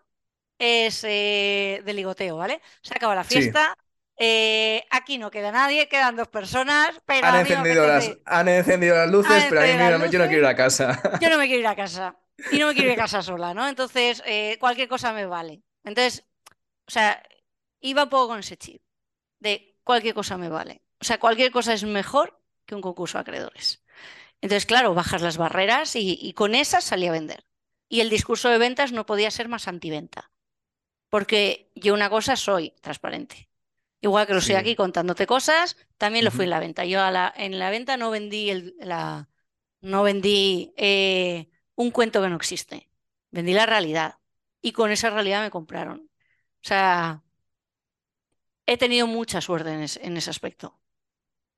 es 0.60 1.04
eh, 1.04 1.82
de 1.84 1.94
ligoteo, 1.94 2.38
¿vale? 2.38 2.62
Se 2.82 2.94
acaba 2.94 3.16
la 3.16 3.24
fiesta. 3.24 3.76
Eh, 4.24 4.86
aquí 4.92 5.18
no 5.18 5.32
queda 5.32 5.52
nadie, 5.52 5.88
quedan 5.88 6.16
dos 6.16 6.28
personas, 6.28 7.02
pero 7.08 7.26
han, 7.26 7.40
encendido, 7.40 7.88
las, 7.88 8.12
han 8.26 8.48
encendido 8.48 8.96
las 8.96 9.10
luces, 9.10 9.46
pero 9.50 9.66
yo 9.66 9.98
no 9.98 10.28
quiero 10.28 10.38
ir 10.38 10.46
a 10.46 10.56
casa. 10.56 11.02
Yo 11.20 11.30
no 11.32 11.40
me 11.40 11.48
quiero 11.48 11.62
ir 11.62 11.68
a 11.68 11.76
casa 11.76 12.16
y 12.52 12.60
no 12.60 12.68
me 12.68 12.74
quiero 12.76 12.92
ir 12.92 13.00
a 13.00 13.04
casa 13.04 13.24
sola, 13.24 13.56
¿no? 13.56 13.68
Entonces, 13.68 14.22
eh, 14.28 14.58
cualquier 14.60 14.88
cosa 14.88 15.12
me 15.12 15.26
vale. 15.26 15.64
Entonces, 15.84 16.24
o 16.88 16.92
sea, 16.92 17.24
iba 17.80 18.04
un 18.04 18.10
poco 18.10 18.28
con 18.28 18.40
ese 18.40 18.58
chip 18.58 18.84
de 19.40 19.76
cualquier 19.84 20.14
cosa 20.14 20.38
me 20.38 20.50
vale. 20.50 20.84
O 21.00 21.04
sea, 21.04 21.20
cualquier 21.20 21.52
cosa 21.52 21.74
es 21.74 21.84
mejor 21.84 22.40
que 22.66 22.76
un 22.76 22.82
concurso 22.82 23.18
de 23.18 23.24
acreedores. 23.24 23.84
Entonces, 24.42 24.66
claro, 24.66 24.94
bajas 24.94 25.22
las 25.22 25.38
barreras 25.38 25.96
y, 25.96 26.18
y 26.22 26.34
con 26.34 26.56
esas 26.56 26.84
salí 26.84 27.08
a 27.08 27.12
vender. 27.12 27.46
Y 27.90 28.02
el 28.02 28.10
discurso 28.10 28.50
de 28.50 28.58
ventas 28.58 28.92
no 28.92 29.06
podía 29.06 29.32
ser 29.32 29.48
más 29.50 29.68
antiventa. 29.68 30.32
Porque 31.10 31.72
yo 31.76 31.94
una 31.94 32.10
cosa 32.10 32.36
soy 32.36 32.72
transparente 32.82 33.50
Igual 34.02 34.28
que 34.28 34.34
lo 34.34 34.42
Sí. 34.42 34.54
aquí 34.56 34.76
contándote 34.76 35.28
cosas, 35.28 35.78
también 35.98 36.26
lo 36.26 36.32
fui 36.32 36.46
en 36.46 36.52
la 36.52 36.60
venta. 36.60 36.86
Yo 36.86 37.02
a 37.02 37.12
la- 37.12 37.34
en 37.38 37.60
la 37.60 37.70
venta 37.72 37.98
no 37.98 38.12
vendí, 38.12 38.50
el- 38.50 38.76
la, 38.80 39.30
no 39.82 40.04
vendí 40.04 40.74
eh, 40.78 41.50
un 41.76 41.92
cuento 41.92 42.22
que 42.22 42.30
no 42.30 42.36
existe, 42.38 42.90
vendí 43.32 43.54
la 43.54 43.66
realidad 43.68 44.16
y 44.62 44.74
con 44.74 44.92
esa 44.92 45.10
realidad 45.12 45.44
me 45.44 45.52
compraron. 45.52 46.10
O 46.64 46.68
sea, 46.68 47.24
he 48.66 48.76
tenido 48.78 49.06
mucha 49.08 49.40
suerte 49.42 49.72
en, 49.74 49.82
es- 49.84 49.98
en 49.98 50.18
ese 50.18 50.30
aspecto. 50.32 50.80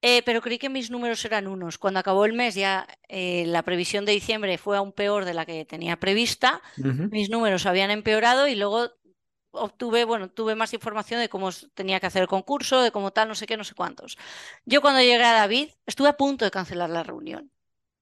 Eh, 0.06 0.22
pero 0.26 0.42
creí 0.42 0.60
que 0.60 0.68
mis 0.68 0.92
números 0.92 1.24
eran 1.24 1.48
unos. 1.48 1.78
Cuando 1.78 2.02
acabó 2.02 2.26
el 2.26 2.34
mes 2.34 2.56
ya 2.56 2.86
eh, 3.08 3.46
la 3.48 3.64
previsión 3.64 4.04
de 4.04 4.12
diciembre 4.12 4.58
fue 4.58 4.76
aún 4.76 4.92
peor 4.92 5.24
de 5.24 5.34
la 5.34 5.46
que 5.46 5.64
tenía 5.64 5.98
prevista. 5.98 6.62
Mis 6.76 7.30
números 7.30 7.66
habían 7.66 7.90
empeorado 7.90 8.46
y 8.50 8.56
luego 8.56 8.92
obtuve, 9.52 10.04
bueno, 10.04 10.30
tuve 10.30 10.56
más 10.56 10.74
información 10.74 11.22
de 11.22 11.30
cómo 11.30 11.52
tenía 11.74 12.02
que 12.02 12.08
hacer 12.08 12.22
el 12.22 12.28
concurso, 12.28 12.82
de 12.82 12.92
cómo 12.92 13.12
tal, 13.12 13.30
no 13.30 13.36
sé 13.36 13.46
qué, 13.46 13.56
no 13.56 13.64
sé 13.64 13.76
cuántos. 13.76 14.18
Yo 14.66 14.82
cuando 14.82 15.00
llegué 15.00 15.24
a 15.24 15.32
David 15.32 15.70
estuve 15.86 16.10
a 16.10 16.18
punto 16.18 16.44
de 16.44 16.52
cancelar 16.52 16.90
la 16.90 17.04
reunión. 17.04 17.50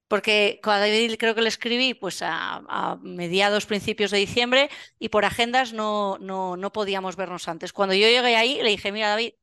Porque 0.07 0.59
a 0.63 0.79
David 0.79 1.17
creo 1.19 1.35
que 1.35 1.41
le 1.43 1.49
escribí 1.49 1.93
pues 1.93 2.23
a, 2.23 2.63
a 2.67 2.97
mediados, 2.97 3.67
principios 3.67 4.09
de 4.09 4.17
diciembre 4.17 4.69
y 4.97 5.09
por 5.09 5.23
agendas 5.23 5.71
no, 5.71 6.17
no, 6.19 6.57
no 6.57 6.71
podíamos 6.71 7.15
vernos 7.15 7.47
antes. 7.47 7.73
Cuando 7.73 7.93
yo 7.93 8.07
llegué 8.07 8.35
ahí 8.35 8.59
le 8.63 8.71
dije, 8.71 8.91
mira 8.91 9.09
David, 9.09 9.33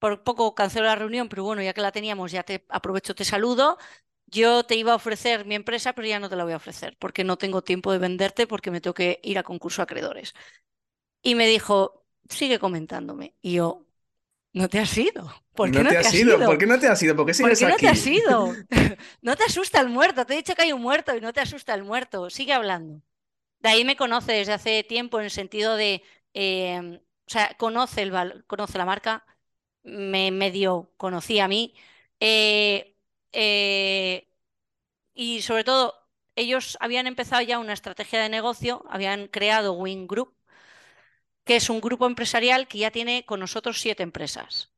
por 0.00 0.24
poco 0.24 0.54
cancelo 0.56 0.86
la 0.86 0.96
reunión, 0.96 1.28
pero 1.30 1.44
bueno, 1.44 1.62
ya 1.62 1.74
que 1.74 1.82
la 1.82 1.92
teníamos, 1.92 2.32
ya 2.32 2.44
te 2.44 2.66
aprovecho, 2.70 3.14
te 3.16 3.24
saludo. 3.26 3.78
Yo 4.26 4.64
te 4.64 4.76
iba 4.76 4.92
a 4.92 4.96
ofrecer 4.96 5.46
mi 5.46 5.56
empresa, 5.56 5.92
pero 5.94 6.08
ya 6.08 6.20
no 6.20 6.30
te 6.30 6.36
la 6.36 6.44
voy 6.44 6.54
a 6.54 6.56
ofrecer 6.58 6.96
porque 7.00 7.24
no 7.24 7.38
tengo 7.38 7.62
tiempo 7.62 7.92
de 7.92 7.98
venderte 7.98 8.46
porque 8.48 8.70
me 8.72 8.80
tengo 8.80 8.94
que 8.94 9.20
ir 9.24 9.38
a 9.38 9.44
concurso 9.44 9.82
acreedores. 9.82 10.34
Y 11.22 11.34
me 11.34 11.46
dijo, 11.48 12.06
sigue 12.28 12.58
comentándome. 12.58 13.34
Y 13.42 13.54
yo, 13.54 13.86
no 14.54 14.68
te 14.68 14.80
has 14.80 14.96
ido. 14.98 15.32
¿Por 15.54 15.70
qué 15.72 15.80
no 15.80 15.86
te 15.86 15.98
has 15.98 16.12
ido? 16.14 16.44
¿Por 16.44 16.58
qué 16.58 16.66
no 16.66 16.78
te 16.80 16.88
has 16.88 17.02
ido? 17.02 17.16
¿Por 17.16 17.26
qué 17.26 17.34
¿Por 17.38 17.50
sigues 17.50 17.56
qué 17.56 17.66
no 17.66 17.78
aquí? 17.78 17.78
te 17.78 17.88
has 17.88 18.06
ido? 18.06 18.64
No 19.22 19.36
te 19.36 19.44
asusta 19.44 19.80
el 19.80 19.88
muerto. 19.88 20.26
Te 20.26 20.34
he 20.34 20.36
dicho 20.38 20.54
que 20.54 20.62
hay 20.62 20.72
un 20.72 20.82
muerto 20.82 21.16
y 21.16 21.20
no 21.20 21.32
te 21.32 21.40
asusta 21.40 21.74
el 21.74 21.84
muerto. 21.84 22.30
Sigue 22.30 22.52
hablando. 22.52 23.02
De 23.60 23.70
ahí 23.70 23.84
me 23.84 23.96
conoce 23.96 24.32
desde 24.32 24.54
hace 24.54 24.84
tiempo 24.84 25.18
en 25.18 25.26
el 25.26 25.30
sentido 25.30 25.76
de, 25.76 26.02
eh, 26.34 27.00
o 27.26 27.30
sea, 27.30 27.56
conoce, 27.58 28.02
el 28.02 28.44
conoce 28.46 28.78
la 28.78 28.86
marca, 28.86 29.26
me 29.82 30.30
medio 30.30 30.92
conocía 30.96 31.44
a 31.46 31.48
mí. 31.48 31.74
eh, 32.20 32.96
eh, 33.32 34.28
y 35.14 35.42
sobre 35.42 35.64
todo, 35.64 35.94
ellos 36.36 36.78
habían 36.80 37.06
empezado 37.06 37.42
ya 37.42 37.58
una 37.60 37.72
estrategia 37.74 38.22
de 38.22 38.28
negocio, 38.30 38.84
habían 38.90 39.28
creado 39.28 39.74
Wing 39.74 40.06
Group, 40.08 40.34
que 41.44 41.56
es 41.56 41.70
un 41.70 41.80
grupo 41.80 42.06
empresarial 42.06 42.68
que 42.68 42.78
ya 42.78 42.90
tiene 42.90 43.24
con 43.26 43.40
nosotros 43.40 43.80
siete 43.80 44.02
empresas. 44.02 44.72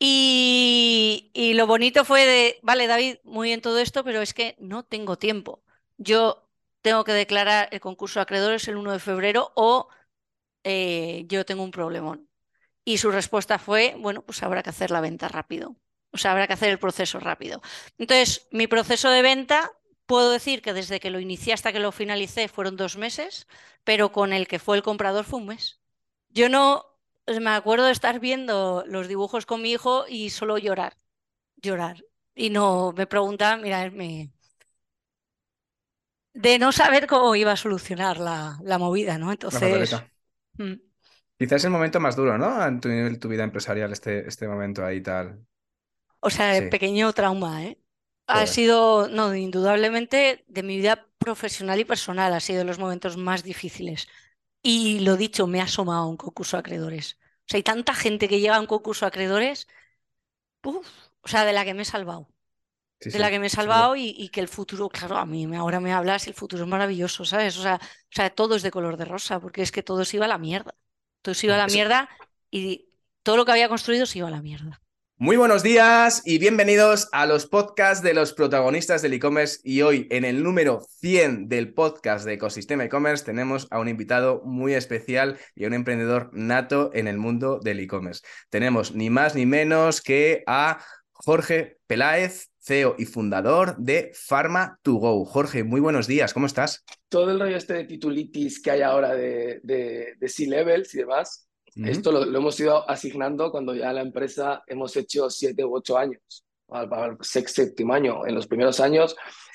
Y, 0.00 1.30
y 1.34 1.54
lo 1.54 1.66
bonito 1.66 2.04
fue 2.04 2.26
de, 2.26 2.60
vale, 2.62 2.86
David, 2.88 3.18
muy 3.24 3.48
bien 3.50 3.62
todo 3.62 3.78
esto, 3.80 4.04
pero 4.04 4.22
es 4.22 4.34
que 4.34 4.56
no 4.60 4.84
tengo 4.84 5.18
tiempo. 5.18 5.64
Yo 5.98 6.48
tengo 6.82 7.04
que 7.04 7.12
declarar 7.12 7.68
el 7.72 7.80
concurso 7.80 8.20
de 8.20 8.24
acreedores 8.24 8.68
el 8.68 8.76
1 8.78 8.92
de 8.92 9.00
febrero 9.00 9.52
o 9.56 9.88
eh, 10.64 11.24
yo 11.28 11.46
tengo 11.46 11.64
un 11.64 11.72
problemón. 11.72 12.28
Y 12.84 12.98
su 12.98 13.10
respuesta 13.10 13.58
fue, 13.58 13.94
bueno, 13.98 14.22
pues 14.22 14.42
habrá 14.42 14.62
que 14.62 14.70
hacer 14.70 14.90
la 14.90 15.00
venta 15.00 15.28
rápido. 15.28 15.76
O 16.10 16.18
sea, 16.18 16.32
habrá 16.32 16.46
que 16.46 16.52
hacer 16.54 16.70
el 16.70 16.78
proceso 16.78 17.20
rápido. 17.20 17.62
Entonces, 17.98 18.48
mi 18.50 18.66
proceso 18.66 19.08
de 19.10 19.22
venta, 19.22 19.72
puedo 20.06 20.30
decir 20.30 20.62
que 20.62 20.72
desde 20.74 21.00
que 21.00 21.10
lo 21.10 21.20
inicié 21.20 21.52
hasta 21.54 21.72
que 21.72 21.78
lo 21.80 21.92
finalicé 21.92 22.48
fueron 22.48 22.76
dos 22.76 22.96
meses, 22.96 23.46
pero 23.84 24.12
con 24.12 24.32
el 24.32 24.46
que 24.48 24.58
fue 24.58 24.76
el 24.76 24.82
comprador 24.82 25.24
fue 25.24 25.40
un 25.40 25.46
mes. 25.46 25.80
Yo 26.28 26.48
no 26.48 26.84
me 27.26 27.50
acuerdo 27.50 27.86
de 27.86 27.92
estar 27.92 28.20
viendo 28.20 28.84
los 28.86 29.08
dibujos 29.08 29.46
con 29.46 29.62
mi 29.62 29.72
hijo 29.72 30.04
y 30.08 30.30
solo 30.30 30.58
llorar, 30.58 30.96
llorar. 31.56 32.04
Y 32.34 32.50
no 32.50 32.92
me 32.96 33.06
preguntaban, 33.06 33.62
mira, 33.62 33.90
me... 33.90 34.32
de 36.34 36.58
no 36.58 36.72
saber 36.72 37.06
cómo 37.06 37.34
iba 37.36 37.52
a 37.52 37.56
solucionar 37.56 38.18
la, 38.18 38.58
la 38.62 38.78
movida, 38.78 39.16
¿no? 39.18 39.32
Entonces, 39.32 39.52
pataleta. 39.60 40.12
Quizás 41.42 41.58
es 41.60 41.64
el 41.66 41.70
momento 41.72 42.00
más 42.00 42.16
duro, 42.16 42.38
¿no? 42.38 42.64
En 42.66 42.80
tu 42.80 42.88
nivel, 42.88 43.18
tu 43.18 43.28
vida 43.28 43.44
empresarial, 43.44 43.92
este, 43.92 44.26
este 44.28 44.48
momento 44.48 44.84
ahí 44.84 45.00
tal. 45.02 45.44
o 46.20 46.30
sea, 46.30 46.48
Sí. 46.50 46.64
pequeño 46.68 47.12
trauma, 47.12 47.64
¿eh? 47.66 47.78
Ha 48.26 48.46
Joder. 48.46 48.56
sido, 48.56 49.08
no, 49.08 49.34
indudablemente 49.34 50.44
de 50.48 50.62
mi 50.62 50.76
vida 50.76 51.08
profesional 51.18 51.80
y 51.80 51.84
personal, 51.84 52.32
ha 52.32 52.40
sido 52.40 52.60
de 52.60 52.64
los 52.64 52.78
momentos 52.78 53.16
más 53.16 53.42
difíciles. 53.42 54.08
Y 54.62 55.00
lo 55.00 55.16
dicho, 55.16 55.46
me 55.46 55.60
ha 55.60 55.64
asomado 55.64 56.04
a 56.04 56.08
un 56.08 56.16
concurso 56.16 56.56
de 56.56 56.60
acreedores. 56.60 57.18
O 57.40 57.44
sea, 57.48 57.58
hay 57.58 57.62
tanta 57.64 57.94
gente 57.94 58.28
que 58.28 58.40
llega 58.40 58.56
a 58.56 58.60
un 58.60 58.66
concurso 58.66 59.06
de 59.06 59.08
acreedores, 59.10 59.68
uf, 60.64 60.88
o 61.22 61.28
sea, 61.28 61.44
de 61.46 61.52
la 61.52 61.64
que 61.64 61.74
me 61.74 61.82
he 61.82 61.84
salvado. 61.86 62.28
Sí, 63.00 63.10
de 63.12 63.18
la 63.20 63.30
sí, 63.30 63.30
que 63.30 63.38
me 63.40 63.46
he 63.48 63.50
salvado 63.50 63.96
y, 63.96 64.14
y 64.18 64.30
que 64.30 64.40
el 64.40 64.48
futuro, 64.48 64.88
claro, 64.90 65.16
a 65.18 65.26
mí 65.26 65.46
me- 65.46 65.56
ahora 65.58 65.80
me 65.80 65.92
hablas 65.92 66.26
y 66.26 66.30
el 66.30 66.36
futuro 66.36 66.64
es 66.64 66.68
maravilloso, 66.70 67.24
¿sabes? 67.26 67.58
O 67.58 67.62
sea, 67.62 67.76
o 67.82 67.86
sea, 68.10 68.30
todo 68.34 68.56
es 68.56 68.62
de 68.62 68.70
color 68.72 68.96
de 68.98 69.04
rosa, 69.06 69.40
porque 69.40 69.62
es 69.62 69.72
que 69.72 69.82
todo 69.84 70.04
se 70.04 70.16
iba 70.18 70.26
a 70.26 70.28
la 70.28 70.38
mierda. 70.38 70.74
Todo 71.22 71.34
se 71.34 71.46
iba 71.46 71.54
a 71.54 71.58
la 71.58 71.66
mierda 71.68 72.08
y 72.50 72.88
todo 73.22 73.36
lo 73.36 73.44
que 73.44 73.52
había 73.52 73.68
construido 73.68 74.06
se 74.06 74.18
iba 74.18 74.28
a 74.28 74.32
la 74.32 74.42
mierda. 74.42 74.80
Muy 75.18 75.36
buenos 75.36 75.62
días 75.62 76.20
y 76.24 76.38
bienvenidos 76.38 77.08
a 77.12 77.26
los 77.26 77.46
podcasts 77.46 78.02
de 78.02 78.12
los 78.12 78.32
protagonistas 78.32 79.02
del 79.02 79.12
e-commerce 79.12 79.60
y 79.62 79.82
hoy 79.82 80.08
en 80.10 80.24
el 80.24 80.42
número 80.42 80.84
100 80.98 81.48
del 81.48 81.74
podcast 81.74 82.24
de 82.24 82.32
Ecosistema 82.32 82.84
e-commerce 82.84 83.24
tenemos 83.24 83.68
a 83.70 83.78
un 83.78 83.86
invitado 83.86 84.42
muy 84.44 84.74
especial 84.74 85.38
y 85.54 85.62
a 85.62 85.68
un 85.68 85.74
emprendedor 85.74 86.30
nato 86.32 86.90
en 86.92 87.06
el 87.06 87.18
mundo 87.18 87.60
del 87.62 87.78
e-commerce. 87.78 88.24
Tenemos 88.50 88.96
ni 88.96 89.10
más 89.10 89.36
ni 89.36 89.46
menos 89.46 90.00
que 90.00 90.42
a 90.48 90.84
Jorge 91.24 91.78
Peláez, 91.86 92.50
CEO 92.58 92.96
y 92.98 93.04
fundador 93.06 93.76
de 93.76 94.10
Pharma2Go. 94.12 95.24
Jorge, 95.26 95.62
muy 95.64 95.80
buenos 95.80 96.06
días, 96.06 96.34
¿cómo 96.34 96.46
estás? 96.46 96.84
todo 97.08 97.30
el 97.30 97.38
rollo 97.38 97.56
este 97.56 97.74
de 97.74 97.84
titulitis 97.84 98.62
que 98.62 98.70
hay 98.70 98.80
ahora 98.80 99.14
de, 99.14 99.60
de, 99.62 100.14
de 100.18 100.28
C-levels 100.28 100.94
y 100.94 100.98
demás, 100.98 101.46
esto 101.74 102.10
lo, 102.10 102.24
lo 102.24 102.38
hemos 102.38 102.58
ido 102.58 102.88
asignando 102.88 103.50
cuando 103.50 103.74
ya 103.74 103.92
la 103.92 104.00
empresa 104.00 104.62
hemos 104.66 104.96
hecho 104.96 105.28
siete 105.30 105.64
u 105.64 105.76
ocho 105.76 105.96
años, 105.98 106.44
al, 106.68 106.92
al 106.92 107.18
sex- 107.20 107.52
séptimo 107.52 107.92
año. 107.94 108.26
En 108.26 108.34
los 108.34 108.46
primeros 108.46 108.80
años 108.80 109.14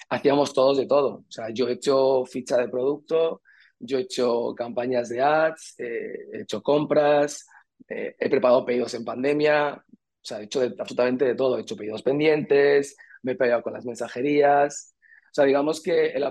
hacíamos 0.10 0.54
todos 0.54 0.78
de 0.78 0.86
todo. 0.88 1.16
O 1.16 1.26
sea, 1.32 1.50
yo 1.50 1.68
he 1.68 1.74
hecho 1.74 2.26
ficha 2.26 2.58
de 2.58 2.70
producto, 2.70 3.42
yo 3.80 3.98
he 3.98 4.02
hecho 4.02 4.54
campañas 4.56 5.10
de 5.10 5.22
ads, 5.22 5.76
eh, 5.80 6.16
he 6.34 6.42
hecho 6.42 6.62
compras, 6.62 7.46
eh, 7.88 8.16
he 8.20 8.30
preparado 8.30 8.66
pedidos 8.66 8.94
en 8.96 9.04
pandemia, 9.06 9.84
sea, 10.28 10.40
he 10.42 10.46
hecho 10.46 10.60
de- 10.62 10.76
absolutamente 10.80 11.26
de 11.26 11.36
todo. 11.36 11.58
He 11.58 11.62
hecho 11.62 11.76
pedidos 11.76 12.04
pendientes, 12.04 12.96
me 13.24 13.34
he 13.34 13.36
peleado 13.36 13.62
con 13.64 13.74
las 13.74 13.86
mensajerías. 13.86 14.96
O 15.26 15.34
sea, 15.34 15.46
digamos 15.46 15.82
que 15.82 16.08
el 16.08 16.24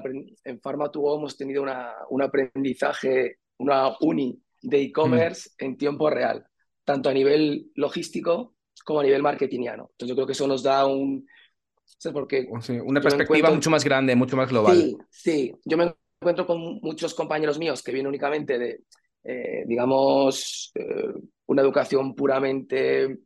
en 0.44 0.60
Pharma2Go 0.60 1.18
hemos 1.18 1.36
tenido 1.36 1.62
una, 1.62 1.92
un 2.10 2.22
aprendizaje, 2.22 3.38
una 3.58 3.92
uni 4.00 4.40
de 4.62 4.80
e-commerce 4.82 5.50
en 5.58 5.76
tiempo 5.76 6.10
real, 6.10 6.44
tanto 6.84 7.08
a 7.08 7.12
nivel 7.12 7.70
logístico 7.74 8.54
como 8.84 9.00
a 9.00 9.04
nivel 9.04 9.22
marketingiano. 9.22 9.88
Entonces 9.92 10.08
yo 10.08 10.14
creo 10.14 10.26
que 10.26 10.32
eso 10.32 10.46
nos 10.48 10.62
da 10.62 10.86
un... 10.86 11.26
¿sabes? 11.84 12.12
Porque 12.14 12.48
Sí, 12.60 12.78
una 12.80 13.00
perspectiva 13.00 13.38
encuentro- 13.48 13.54
mucho 13.54 13.70
más 13.70 13.84
grande, 13.84 14.16
mucho 14.16 14.36
más 14.36 14.48
global. 14.48 14.76
Sí, 14.76 14.96
sí. 15.10 15.52
Yo 15.64 15.76
me 15.76 15.94
encuentro 16.20 16.46
con 16.46 16.80
muchos 16.82 17.14
compañeros 17.14 17.58
míos 17.58 17.82
que 17.82 17.92
vienen 17.92 18.08
únicamente 18.08 18.58
de, 18.58 18.80
eh, 19.24 19.64
digamos, 19.66 20.72
eh, 20.74 21.12
una 21.46 21.62
educación 21.62 22.14
puramente 22.14 23.18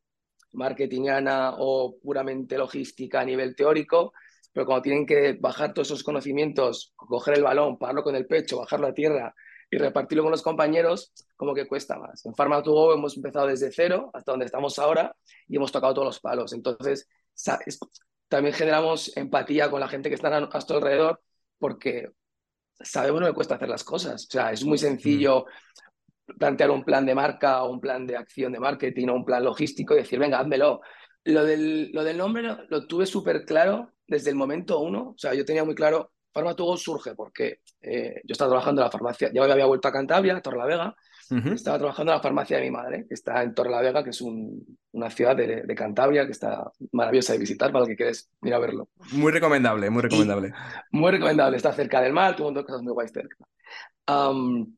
marketingiana 0.53 1.55
o 1.59 1.97
puramente 2.03 2.59
logística 2.59 3.21
a 3.21 3.25
nivel 3.25 3.55
teórico, 3.55 4.13
pero 4.53 4.67
cuando 4.67 4.83
tienen 4.83 5.07
que 5.07 5.35
bajar 5.41 5.73
todos 5.73 5.89
esos 5.89 6.03
conocimientos, 6.03 6.93
coger 6.97 7.37
el 7.39 7.45
balón, 7.45 7.79
pararlo 7.79 8.03
con 8.03 8.17
el 8.17 8.27
pecho, 8.27 8.59
bajarlo 8.59 8.89
a 8.89 8.95
tierra 8.95 9.35
y 9.71 9.79
repartirlo 9.79 10.25
con 10.25 10.33
los 10.33 10.43
compañeros, 10.43 11.13
como 11.37 11.55
que 11.55 11.69
cuesta 11.69 11.97
más. 11.97 12.27
En 12.27 12.33
Pharma2Go 12.33 12.95
hemos 12.95 13.17
empezado 13.17 13.47
desde 13.47 13.71
cero 13.71 14.11
hasta 14.13 14.33
donde 14.33 14.47
estamos 14.47 14.79
ahora 14.81 15.15
y 15.47 15.57
hemos 15.57 15.71
tocado 15.71 15.95
todos 15.95 16.07
los 16.07 16.21
palos. 16.21 16.53
Entonces, 16.53 17.09
también 18.29 18.55
generamos 18.55 19.17
empatía 19.17 19.71
con 19.71 19.79
la 19.79 19.89
gente 19.89 20.09
que 20.09 20.17
está 20.17 20.37
a 20.37 20.41
nuestro 20.41 20.77
alrededor 20.77 21.21
porque 21.59 22.11
sabemos 22.81 23.21
lo 23.21 23.29
que 23.29 23.35
cuesta 23.35 23.55
hacer 23.55 23.69
las 23.69 23.85
cosas. 23.85 24.25
O 24.27 24.31
sea, 24.31 24.51
es 24.51 24.65
muy 24.65 24.79
sencillo 24.79 25.47
plantear 26.39 26.71
un 26.71 26.85
plan 26.85 27.05
de 27.07 27.15
marca 27.15 27.63
o 27.63 27.71
un 27.71 27.81
plan 27.81 28.07
de 28.07 28.17
acción 28.17 28.53
de 28.53 28.61
marketing 28.61 29.09
o 29.09 29.15
un 29.15 29.25
plan 29.25 29.45
logístico 29.45 29.95
y 29.95 29.99
decir, 29.99 30.19
venga, 30.19 30.39
házmelo. 30.39 30.81
Lo 31.25 31.45
del, 31.45 31.91
lo 31.93 32.03
del 32.03 32.17
nombre 32.17 32.43
lo, 32.43 32.59
lo 32.69 32.87
tuve 32.87 33.05
súper 33.07 33.45
claro 33.45 33.93
desde 34.07 34.31
el 34.31 34.37
momento 34.37 34.81
uno. 34.81 35.11
O 35.11 35.19
sea, 35.19 35.35
yo 35.35 35.45
tenía 35.45 35.65
muy 35.65 35.75
claro, 35.75 36.13
Pharma2Go 36.35 36.77
surge 36.79 37.15
porque 37.15 37.61
eh, 37.83 38.23
yo 38.25 38.33
estaba 38.33 38.49
trabajando 38.51 38.81
en 38.81 38.87
la 38.87 38.91
farmacia, 38.91 39.31
ya 39.33 39.43
había 39.45 39.67
vuelto 39.67 39.89
a 39.89 39.93
Cantabria, 39.93 40.37
a 40.37 40.41
Torrelavega, 40.41 40.95
Ujú. 41.31 41.51
estaba 41.53 41.79
trabajando 41.79 42.11
en 42.13 42.17
la 42.17 42.23
farmacia 42.23 42.57
de 42.57 42.65
mi 42.65 42.71
madre, 42.73 43.07
que 43.07 43.15
está 43.15 43.43
en 43.43 43.55
Torrelavega, 43.55 44.03
que 44.03 44.11
es 44.11 44.21
un- 44.21 44.79
una 44.93 45.11
ciudad 45.11 45.37
de, 45.37 45.63
de 45.63 45.75
Cantabria 45.77 46.25
que 46.27 46.33
está 46.33 46.71
maravillosa 46.93 47.35
de 47.35 47.39
visitar 47.39 47.71
para 47.71 47.85
el 47.85 47.91
que 47.91 47.97
quieres 47.97 48.31
ir 48.43 48.53
a 48.55 48.59
verlo. 48.59 48.89
Muy 49.13 49.31
recomendable, 49.31 49.91
muy 49.91 50.03
recomendable. 50.03 50.53
Muy 50.91 51.11
recomendable, 51.13 51.57
está 51.57 51.73
cerca 51.73 52.01
del 52.01 52.13
mar, 52.13 52.35
tuvo 52.35 52.49
un 52.49 52.55
montón 52.55 52.65
de 52.65 52.67
cosas 52.67 52.83
muy 52.83 52.93
guays 52.95 53.13
cerca. 53.13 53.37
Am, 54.07 54.75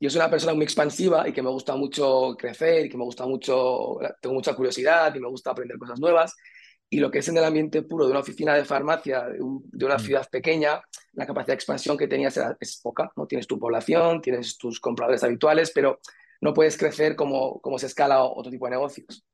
yo 0.00 0.10
soy 0.10 0.18
una 0.20 0.30
persona 0.30 0.54
muy 0.54 0.64
expansiva 0.64 1.28
y 1.28 1.32
que 1.32 1.42
me 1.42 1.50
gusta 1.50 1.76
mucho 1.76 2.34
crecer 2.38 2.86
y 2.86 2.88
que 2.88 2.96
me 2.96 3.04
gusta 3.04 3.26
mucho, 3.26 3.98
tengo 4.20 4.34
mucha 4.34 4.54
curiosidad 4.54 5.14
y 5.14 5.20
me 5.20 5.28
gusta 5.28 5.50
aprender 5.50 5.78
cosas 5.78 6.00
nuevas. 6.00 6.34
Y 6.90 7.00
lo 7.00 7.10
que 7.10 7.18
es 7.18 7.28
en 7.28 7.36
el 7.38 7.44
ambiente 7.44 7.82
puro 7.82 8.04
de 8.04 8.10
una 8.10 8.20
oficina 8.20 8.54
de 8.54 8.64
farmacia, 8.64 9.24
de, 9.24 9.40
una 9.42 9.96
mm. 9.96 10.00
ciudad 10.00 10.28
pequeña, 10.30 10.80
la 11.12 11.26
capacidad 11.26 11.48
de 11.48 11.54
expansión 11.54 11.96
que 11.96 12.06
tenías 12.06 12.38
es 12.60 12.80
poca. 12.80 13.10
¿no? 13.16 13.26
Tienes 13.26 13.46
tu 13.46 13.58
población, 13.58 14.20
tienes 14.20 14.56
tus 14.58 14.80
compradores 14.80 15.24
habituales, 15.24 15.72
pero 15.74 16.00
no 16.40 16.52
puedes 16.52 16.76
crecer 16.76 17.16
como, 17.16 17.60
como 17.60 17.78
se 17.78 17.86
escala 17.86 18.22
otro 18.22 18.50
tipo 18.50 18.66
de 18.66 18.72
negocios. 18.72 19.24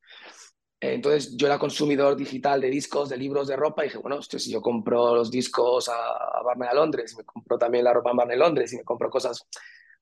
Entonces 0.81 1.37
yo 1.37 1.47
era 1.47 1.59
consumidor 1.59 2.17
digital 2.17 2.61
de 2.61 2.71
discos, 2.71 3.11
de 3.11 3.19
libros, 3.19 3.49
de 3.49 3.57
ropa 3.57 3.85
y 3.85 3.89
dije, 3.89 3.99
bueno, 3.99 4.23
si 4.23 4.51
yo 4.51 4.63
compro 4.63 5.15
los 5.15 5.31
discos 5.31 5.91
a, 5.91 6.39
a 6.39 6.43
Barney 6.43 6.69
a 6.69 6.75
Londres, 6.75 7.15
me 7.19 7.25
compro 7.25 7.59
también 7.59 7.85
la 7.85 7.93
ropa 7.93 8.13
en 8.13 8.17
Barney 8.17 8.37
a 8.37 8.39
Londres 8.39 8.73
y 8.73 8.79
me 8.79 8.85
compro 8.85 9.11
cosas, 9.11 9.47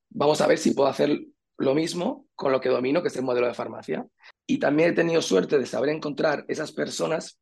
vamos 0.09 0.41
a 0.41 0.47
ver 0.47 0.57
si 0.57 0.71
puedo 0.71 0.89
hacer 0.89 1.19
lo 1.57 1.75
mismo 1.75 2.27
con 2.35 2.51
lo 2.51 2.61
que 2.61 2.69
domino, 2.69 3.01
que 3.01 3.09
es 3.09 3.15
el 3.17 3.23
modelo 3.23 3.47
de 3.47 3.53
farmacia. 3.53 4.07
Y 4.45 4.59
también 4.59 4.91
he 4.91 4.93
tenido 4.93 5.21
suerte 5.21 5.59
de 5.59 5.65
saber 5.65 5.89
encontrar 5.89 6.45
esas 6.47 6.71
personas 6.71 7.39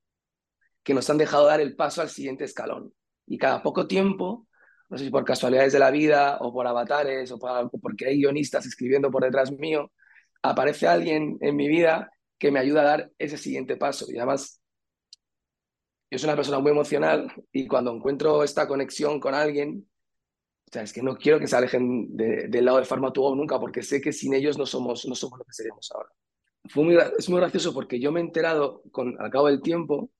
que 0.84 0.93
nos 0.93 1.09
han 1.09 1.18
dejado 1.18 1.45
dar 1.45 1.61
el 1.61 1.76
paso 1.76 2.01
al 2.01 2.09
siguiente 2.09 2.43
escalón. 2.43 2.93
Y 3.26 3.38
cada 3.38 3.61
poco 3.61 3.88
tiempo, 3.88 4.47
no 4.89 4.97
sé 4.97 5.05
si 5.05 5.09
por 5.11 5.26
casualidades 5.26 5.74
de 5.74 5.80
la 5.80 5.91
vida 5.91 6.38
o 6.39 6.51
por 6.51 6.65
avatares 6.65 7.32
o, 7.32 7.36
o 7.36 7.80
porque 7.80 8.07
hay 8.07 8.18
guionistas 8.18 8.65
escribiendo 8.65 9.11
por 9.11 9.24
detrás 9.24 9.51
mío, 9.51 9.91
aparece 10.41 10.88
alguien 10.88 11.38
en 11.41 11.55
mi 11.55 11.68
vida 11.68 12.11
que 12.39 12.51
me 12.51 12.59
ayuda 12.59 12.82
a 12.82 12.86
dar 12.86 13.11
ese 13.18 13.38
siguiente 13.38 13.78
paso. 13.78 14.05
Y 14.09 14.18
además, 14.18 14.61
yo 16.09 16.18
soy 16.18 16.28
una 16.28 16.36
persona 16.36 16.59
muy 16.59 16.72
emocional 16.72 17.32
y 17.51 17.68
cuando 17.68 17.93
encuentro 17.93 18.43
esta 18.43 18.68
conexión 18.68 19.20
con 19.20 19.34
alguien, 19.34 19.89
o 20.68 20.70
sea, 20.70 20.82
es 20.82 20.91
que 20.91 21.01
no 21.01 21.15
quiero 21.15 21.39
que 21.39 21.47
se 21.47 21.55
alejen 21.55 22.15
del 22.18 22.65
lado 22.65 22.80
de 22.80 22.86
Farmatuo 22.86 23.34
nunca, 23.36 23.57
porque 23.57 23.82
sé 23.82 24.01
que 24.01 24.11
sin 24.11 24.34
ellos 24.34 24.57
no 24.57 24.65
somos, 24.65 25.05
no 25.07 25.15
somos 25.15 25.39
lo 25.39 25.45
que 25.45 25.53
seríamos 25.53 25.89
ahora. 25.93 26.09
Fue 26.65 26.84
muy, 26.84 26.97
es 27.18 27.30
muy 27.30 27.39
gracioso 27.39 27.74
porque 27.74 28.01
yo 28.01 28.11
me 28.11 28.20
he 28.20 28.24
enterado 28.24 28.82
con, 28.91 29.15
al 29.22 29.32
cabo 29.32 29.47
del 29.47 29.61
tiempo 29.61 30.11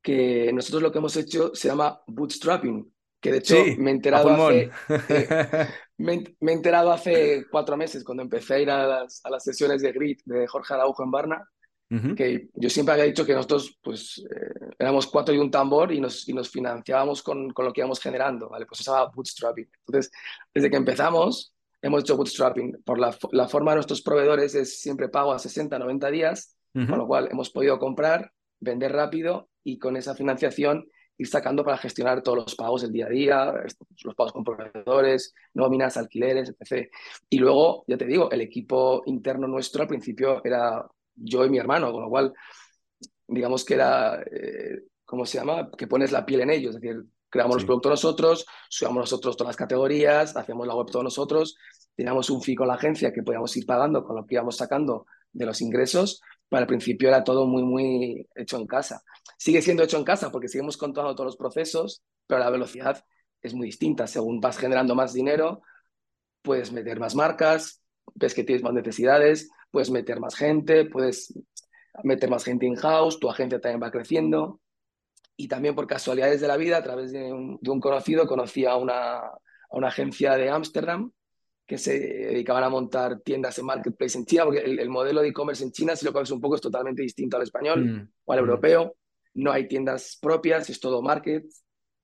que 0.00 0.50
nosotros 0.54 0.82
lo 0.82 0.90
que 0.90 0.98
hemos 0.98 1.14
hecho 1.18 1.54
se 1.54 1.68
llama 1.68 2.00
bootstrapping, 2.06 2.90
que 3.20 3.30
de 3.30 3.38
hecho 3.38 3.56
me, 3.76 3.90
he 3.90 3.94
enterado 3.94 4.30
hace, 4.30 4.70
me, 5.98 6.14
he 6.14 6.52
enterado 6.52 6.90
hace 6.90 7.44
cuatro 7.50 7.76
meses 7.76 8.04
cuando 8.04 8.22
empecé 8.22 8.54
a 8.54 8.58
ir 8.60 8.70
a 8.70 8.86
las, 8.86 9.20
a 9.22 9.30
las 9.30 9.44
sesiones 9.44 9.82
de 9.82 9.92
Grit 9.92 10.22
de 10.24 10.46
Jorge 10.46 10.72
Araujo 10.72 11.04
en 11.04 11.10
Barna, 11.10 11.50
que 12.16 12.48
yo 12.54 12.70
siempre 12.70 12.94
había 12.94 13.04
dicho 13.04 13.24
que 13.24 13.34
nosotros 13.34 13.78
pues 13.80 14.24
eh, 14.28 14.72
éramos 14.78 15.06
cuatro 15.06 15.32
y 15.32 15.38
un 15.38 15.50
tambor 15.50 15.92
y 15.92 16.00
nos, 16.00 16.28
y 16.28 16.32
nos 16.32 16.50
financiábamos 16.50 17.22
con, 17.22 17.50
con, 17.50 17.64
lo 17.64 17.72
que 17.72 17.82
íbamos 17.82 18.00
generando, 18.00 18.48
¿vale? 18.48 18.66
Pues 18.66 18.78
se 18.78 18.90
llama 18.90 19.10
bootstrapping. 19.14 19.68
Entonces, 19.86 20.10
desde 20.52 20.70
que 20.70 20.76
empezamos 20.76 21.54
hemos 21.84 22.00
hecho 22.00 22.16
bootstrapping. 22.16 22.82
Por 22.82 22.98
la, 22.98 23.16
la 23.32 23.46
forma 23.46 23.72
de 23.72 23.76
nuestros 23.76 24.00
proveedores 24.00 24.54
es 24.54 24.80
siempre 24.80 25.10
pago 25.10 25.32
a 25.32 25.38
60, 25.38 25.78
90 25.78 26.10
días, 26.10 26.56
con 26.72 26.98
lo 26.98 27.06
cual 27.06 27.28
hemos 27.30 27.50
podido 27.50 27.78
comprar, 27.78 28.32
vender 28.58 28.90
rápido 28.90 29.48
y 29.62 29.78
con 29.78 29.96
esa 29.96 30.14
financiación 30.14 30.88
ir 31.16 31.28
sacando 31.28 31.62
para 31.62 31.76
gestionar 31.78 32.22
todos 32.22 32.38
los 32.38 32.54
pagos 32.56 32.82
del 32.82 32.90
día 32.90 33.06
a 33.06 33.10
día, 33.10 33.54
los 34.02 34.14
pagos 34.16 34.32
con 34.32 34.42
proveedores, 34.42 35.34
nóminas, 35.52 35.96
alquileres, 35.96 36.54
etc. 36.58 36.90
Y 37.28 37.38
luego, 37.38 37.84
ya 37.86 37.96
te 37.96 38.06
digo, 38.06 38.30
el 38.30 38.40
equipo 38.40 39.02
interno 39.06 39.46
nuestro 39.46 39.82
al 39.82 39.88
principio 39.88 40.42
era 40.44 40.84
yo 41.14 41.44
y 41.44 41.50
mi 41.50 41.58
hermano, 41.58 41.92
con 41.92 42.02
lo 42.02 42.08
cual, 42.08 42.32
digamos 43.26 43.64
que 43.64 43.74
era, 43.74 44.22
eh, 44.22 44.82
¿cómo 45.04 45.26
se 45.26 45.38
llama? 45.38 45.70
Que 45.70 45.86
pones 45.86 46.12
la 46.12 46.24
piel 46.24 46.42
en 46.42 46.50
ellos, 46.50 46.74
es 46.74 46.80
decir, 46.80 47.04
creamos 47.28 47.56
los 47.56 47.64
productos 47.64 47.90
nosotros, 47.90 48.46
subamos 48.68 49.02
nosotros 49.02 49.36
todas 49.36 49.50
las 49.50 49.56
categorías, 49.56 50.36
hacemos 50.36 50.66
la 50.66 50.74
web 50.74 50.86
todos 50.86 51.04
nosotros, 51.04 51.56
teníamos 51.96 52.30
un 52.30 52.42
fee 52.42 52.54
con 52.54 52.68
la 52.68 52.74
agencia 52.74 53.12
que 53.12 53.22
podíamos 53.22 53.56
ir 53.56 53.66
pagando 53.66 54.04
con 54.04 54.16
lo 54.16 54.26
que 54.26 54.34
íbamos 54.34 54.56
sacando 54.56 55.06
de 55.32 55.46
los 55.46 55.60
ingresos, 55.60 56.20
pero 56.48 56.60
al 56.60 56.66
principio 56.66 57.08
era 57.08 57.24
todo 57.24 57.46
muy, 57.46 57.64
muy 57.64 58.28
hecho 58.36 58.56
en 58.56 58.66
casa. 58.66 59.02
Sigue 59.36 59.62
siendo 59.62 59.82
hecho 59.82 59.98
en 59.98 60.04
casa 60.04 60.30
porque 60.30 60.48
seguimos 60.48 60.76
controlando 60.76 61.16
todos 61.16 61.28
los 61.28 61.36
procesos, 61.36 62.02
pero 62.26 62.40
la 62.40 62.50
velocidad 62.50 63.04
es 63.42 63.54
muy 63.54 63.66
distinta. 63.66 64.06
Según 64.06 64.40
vas 64.40 64.56
generando 64.56 64.94
más 64.94 65.12
dinero, 65.12 65.62
puedes 66.42 66.72
meter 66.72 67.00
más 67.00 67.14
marcas, 67.14 67.82
ves 68.14 68.34
que 68.34 68.44
tienes 68.44 68.62
más 68.62 68.74
necesidades, 68.74 69.50
puedes 69.74 69.90
meter 69.90 70.20
más 70.20 70.36
gente, 70.36 70.84
puedes 70.84 71.34
meter 72.04 72.30
más 72.30 72.44
gente 72.44 72.64
in-house, 72.64 73.18
tu 73.18 73.28
agencia 73.28 73.60
también 73.60 73.82
va 73.82 73.90
creciendo. 73.90 74.60
Y 75.36 75.48
también 75.48 75.74
por 75.74 75.88
casualidades 75.88 76.40
de 76.40 76.46
la 76.46 76.56
vida, 76.56 76.76
a 76.76 76.82
través 76.84 77.10
de 77.10 77.32
un, 77.32 77.80
conocido, 77.80 78.24
conocí 78.28 78.64
a 78.64 78.76
una, 78.76 79.16
a 79.16 79.38
una 79.72 79.88
agencia 79.88 80.36
de 80.36 80.48
Ámsterdam 80.48 81.10
que 81.66 81.76
se 81.76 81.98
dedicaban 81.98 82.62
a 82.62 82.68
montar 82.68 83.18
tiendas 83.20 83.58
en 83.58 83.66
marketplace 83.66 84.16
en 84.16 84.26
China, 84.26 84.44
porque 84.44 84.60
el, 84.60 84.88
modelo 84.88 85.22
de 85.22 85.28
e-commerce 85.28 85.64
en 85.64 85.72
China, 85.72 85.96
si 85.96 86.04
lo 86.04 86.12
conoces 86.12 86.34
un 86.34 86.40
poco, 86.40 86.54
es 86.54 86.60
totalmente 86.60 87.02
distinto 87.02 87.36
al 87.36 87.42
español 87.42 87.84
mm, 87.84 88.08
o 88.26 88.32
al 88.32 88.38
mm. 88.38 88.44
europeo. 88.44 88.96
No 89.34 89.50
hay 89.50 89.66
tiendas 89.66 90.16
propias, 90.22 90.70
es 90.70 90.78
todo 90.78 91.02
market. 91.02 91.46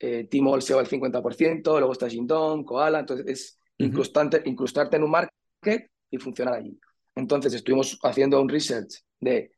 Eh, 0.01 0.27
Tmall 0.29 0.63
se 0.63 0.75
va 0.75 0.81
al 0.81 0.89
50%, 0.89 1.63
luego 1.63 1.93
está 1.93 2.09
Jingdong, 2.09 2.65
Koala, 2.65 2.99
entonces 2.99 3.27
es 3.29 3.61
incrustarte 3.79 4.97
en 4.97 5.05
un 5.05 5.11
market 5.11 5.89
y 6.11 6.19
funcionar 6.19 6.55
allí. 6.55 6.77
Entonces 7.21 7.53
estuvimos 7.55 7.99
haciendo 8.03 8.41
un 8.41 8.49
research 8.49 9.03
de, 9.21 9.53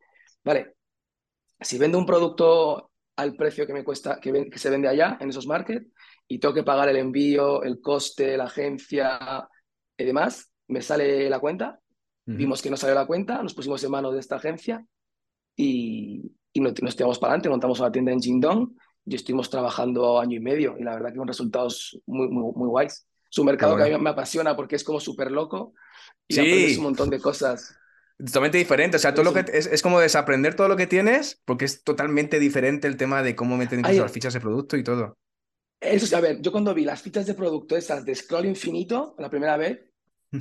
vale, 0.44 0.74
si 1.60 1.78
vendo 1.78 1.96
un 1.96 2.06
producto 2.06 2.90
al 3.16 3.36
precio 3.36 3.66
que 3.66 3.72
me 3.72 3.84
cuesta, 3.84 4.18
que, 4.20 4.50
que 4.50 4.58
se 4.58 4.70
vende 4.70 4.88
allá, 4.88 5.16
en 5.20 5.30
esos 5.30 5.46
markets, 5.46 5.86
y 6.26 6.38
tengo 6.38 6.54
que 6.54 6.64
pagar 6.64 6.88
el 6.88 6.96
envío, 6.96 7.62
el 7.62 7.80
coste, 7.80 8.36
la 8.36 8.44
agencia, 8.44 9.48
y 9.96 10.04
demás, 10.04 10.50
me 10.68 10.82
sale 10.82 11.30
la 11.30 11.38
cuenta, 11.38 11.80
vimos 12.24 12.62
que 12.62 12.70
no 12.70 12.76
salió 12.76 12.94
la 12.94 13.06
cuenta, 13.06 13.42
nos 13.42 13.54
pusimos 13.54 13.82
en 13.84 13.90
manos 13.90 14.14
de 14.14 14.20
esta 14.20 14.36
agencia 14.36 14.84
y, 15.56 16.32
y 16.52 16.60
nos, 16.60 16.96
tiramos 16.96 17.18
para 17.18 17.32
adelante, 17.32 17.48
montamos 17.48 17.80
una 17.80 17.92
tienda 17.92 18.12
en 18.12 18.20
Jingdong 18.20 18.76
y 19.04 19.14
estuvimos 19.14 19.50
trabajando 19.50 20.20
año 20.20 20.36
y 20.36 20.40
medio 20.40 20.76
y 20.78 20.82
la 20.82 20.94
verdad 20.94 21.10
que 21.10 21.18
con 21.18 21.28
resultados 21.28 22.00
muy, 22.06 22.28
muy, 22.28 22.52
muy 22.54 22.68
guays. 22.68 23.06
Es 23.32 23.38
un 23.38 23.46
mercado 23.46 23.76
que 23.76 23.84
a 23.84 23.86
mí 23.86 23.98
me 23.98 24.10
apasiona 24.10 24.54
porque 24.54 24.76
es 24.76 24.84
como 24.84 25.00
súper 25.00 25.30
loco 25.30 25.72
y 26.28 26.34
sí. 26.34 26.76
un 26.76 26.82
montón 26.82 27.08
de 27.08 27.18
cosas. 27.18 27.74
Totalmente 28.18 28.58
diferente, 28.58 28.98
o 28.98 29.00
sea, 29.00 29.14
todo 29.14 29.24
lo 29.24 29.32
que 29.32 29.44
es, 29.52 29.66
es, 29.66 29.80
como 29.80 29.98
desaprender 29.98 30.54
todo 30.54 30.68
lo 30.68 30.76
que 30.76 30.86
tienes 30.86 31.40
porque 31.46 31.64
es 31.64 31.82
totalmente 31.82 32.38
diferente 32.38 32.86
el 32.86 32.98
tema 32.98 33.22
de 33.22 33.34
cómo 33.34 33.56
meten 33.56 33.80
incluso 33.80 34.02
las 34.02 34.12
fichas 34.12 34.34
de 34.34 34.40
producto 34.40 34.76
y 34.76 34.84
todo. 34.84 35.16
Eso, 35.80 36.14
a 36.14 36.20
ver, 36.20 36.42
yo 36.42 36.52
cuando 36.52 36.74
vi 36.74 36.84
las 36.84 37.00
fichas 37.00 37.26
de 37.26 37.32
producto 37.32 37.74
esas 37.74 38.04
de 38.04 38.14
scroll 38.14 38.44
infinito 38.44 39.16
la 39.18 39.30
primera 39.30 39.56
vez, 39.56 39.80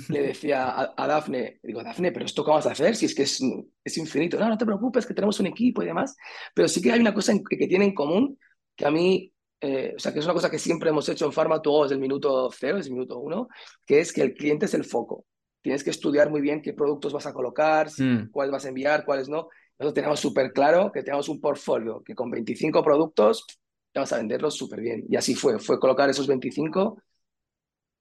le 0.10 0.22
decía 0.28 0.94
a, 0.96 1.08
Dafne, 1.08 1.62
digo, 1.64 1.82
Dafne, 1.84 2.12
pero 2.12 2.26
esto 2.26 2.44
cómo 2.44 2.58
vas 2.58 2.68
a 2.68 2.72
hacer 2.72 2.96
si 2.98 3.06
es 3.06 3.16
que 3.16 3.24
es, 3.24 3.42
es, 3.84 3.98
infinito. 3.98 4.38
No, 4.38 4.50
no 4.50 4.58
te 4.58 4.66
preocupes, 4.66 5.06
que 5.06 5.14
tenemos 5.14 5.39
un 5.39 5.48
equipo 5.48 5.82
y 5.82 5.86
demás. 5.86 6.18
Pero 6.54 6.68
sí 6.68 6.82
que 6.82 6.92
hay 6.92 7.00
una 7.00 7.14
cosa 7.14 7.34
que, 7.50 7.58
que 7.58 7.68
tiene 7.68 7.86
en 7.86 7.96
común 7.96 8.38
que 8.76 8.86
a 8.86 8.92
mí, 8.92 9.31
eh, 9.62 9.93
o 9.95 9.99
sea, 9.99 10.12
que 10.12 10.20
es 10.20 10.26
una 10.26 10.34
cosa 10.34 10.49
que 10.49 10.57
siempre 10.57 10.89
hemos 10.89 11.07
hecho 11.07 11.26
en 11.26 11.32
Pharma 11.32 11.62
desde 11.64 11.93
el 11.93 12.01
minuto 12.01 12.49
cero, 12.51 12.78
desde 12.78 12.89
el 12.89 12.95
minuto 12.95 13.20
uno, 13.20 13.47
que 13.86 13.99
es 13.99 14.12
que 14.12 14.22
el 14.22 14.34
cliente 14.34 14.66
es 14.66 14.74
el 14.74 14.84
foco. 14.84 15.26
Tienes 15.62 15.84
que 15.84 15.91
estudiar 15.91 16.32
muy 16.32 16.41
bien 16.41 16.62
qué 16.64 16.74
productos 16.74 17.14
vas 17.14 17.28
a 17.28 17.34
colocar, 17.34 17.88
mm. 17.95 18.32
cuáles 18.32 18.51
vas 18.51 18.66
a 18.66 18.70
enviar, 18.70 19.05
cuáles 19.05 19.30
no. 19.30 19.49
Nosotros 19.78 19.93
tenemos 19.93 20.20
súper 20.20 20.51
claro 20.51 20.91
que 20.91 21.03
tenemos 21.03 21.30
un 21.30 21.39
portfolio 21.39 22.01
que 22.03 22.16
con 22.16 22.32
25 22.32 22.84
productos 22.84 23.45
vamos 23.93 24.12
a 24.12 24.18
venderlos 24.18 24.55
súper 24.55 24.82
bien. 24.82 25.05
Y 25.07 25.16
así 25.16 25.36
fue, 25.36 25.59
fue 25.59 25.80
colocar 25.80 26.09
esos 26.09 26.26
25 26.26 27.01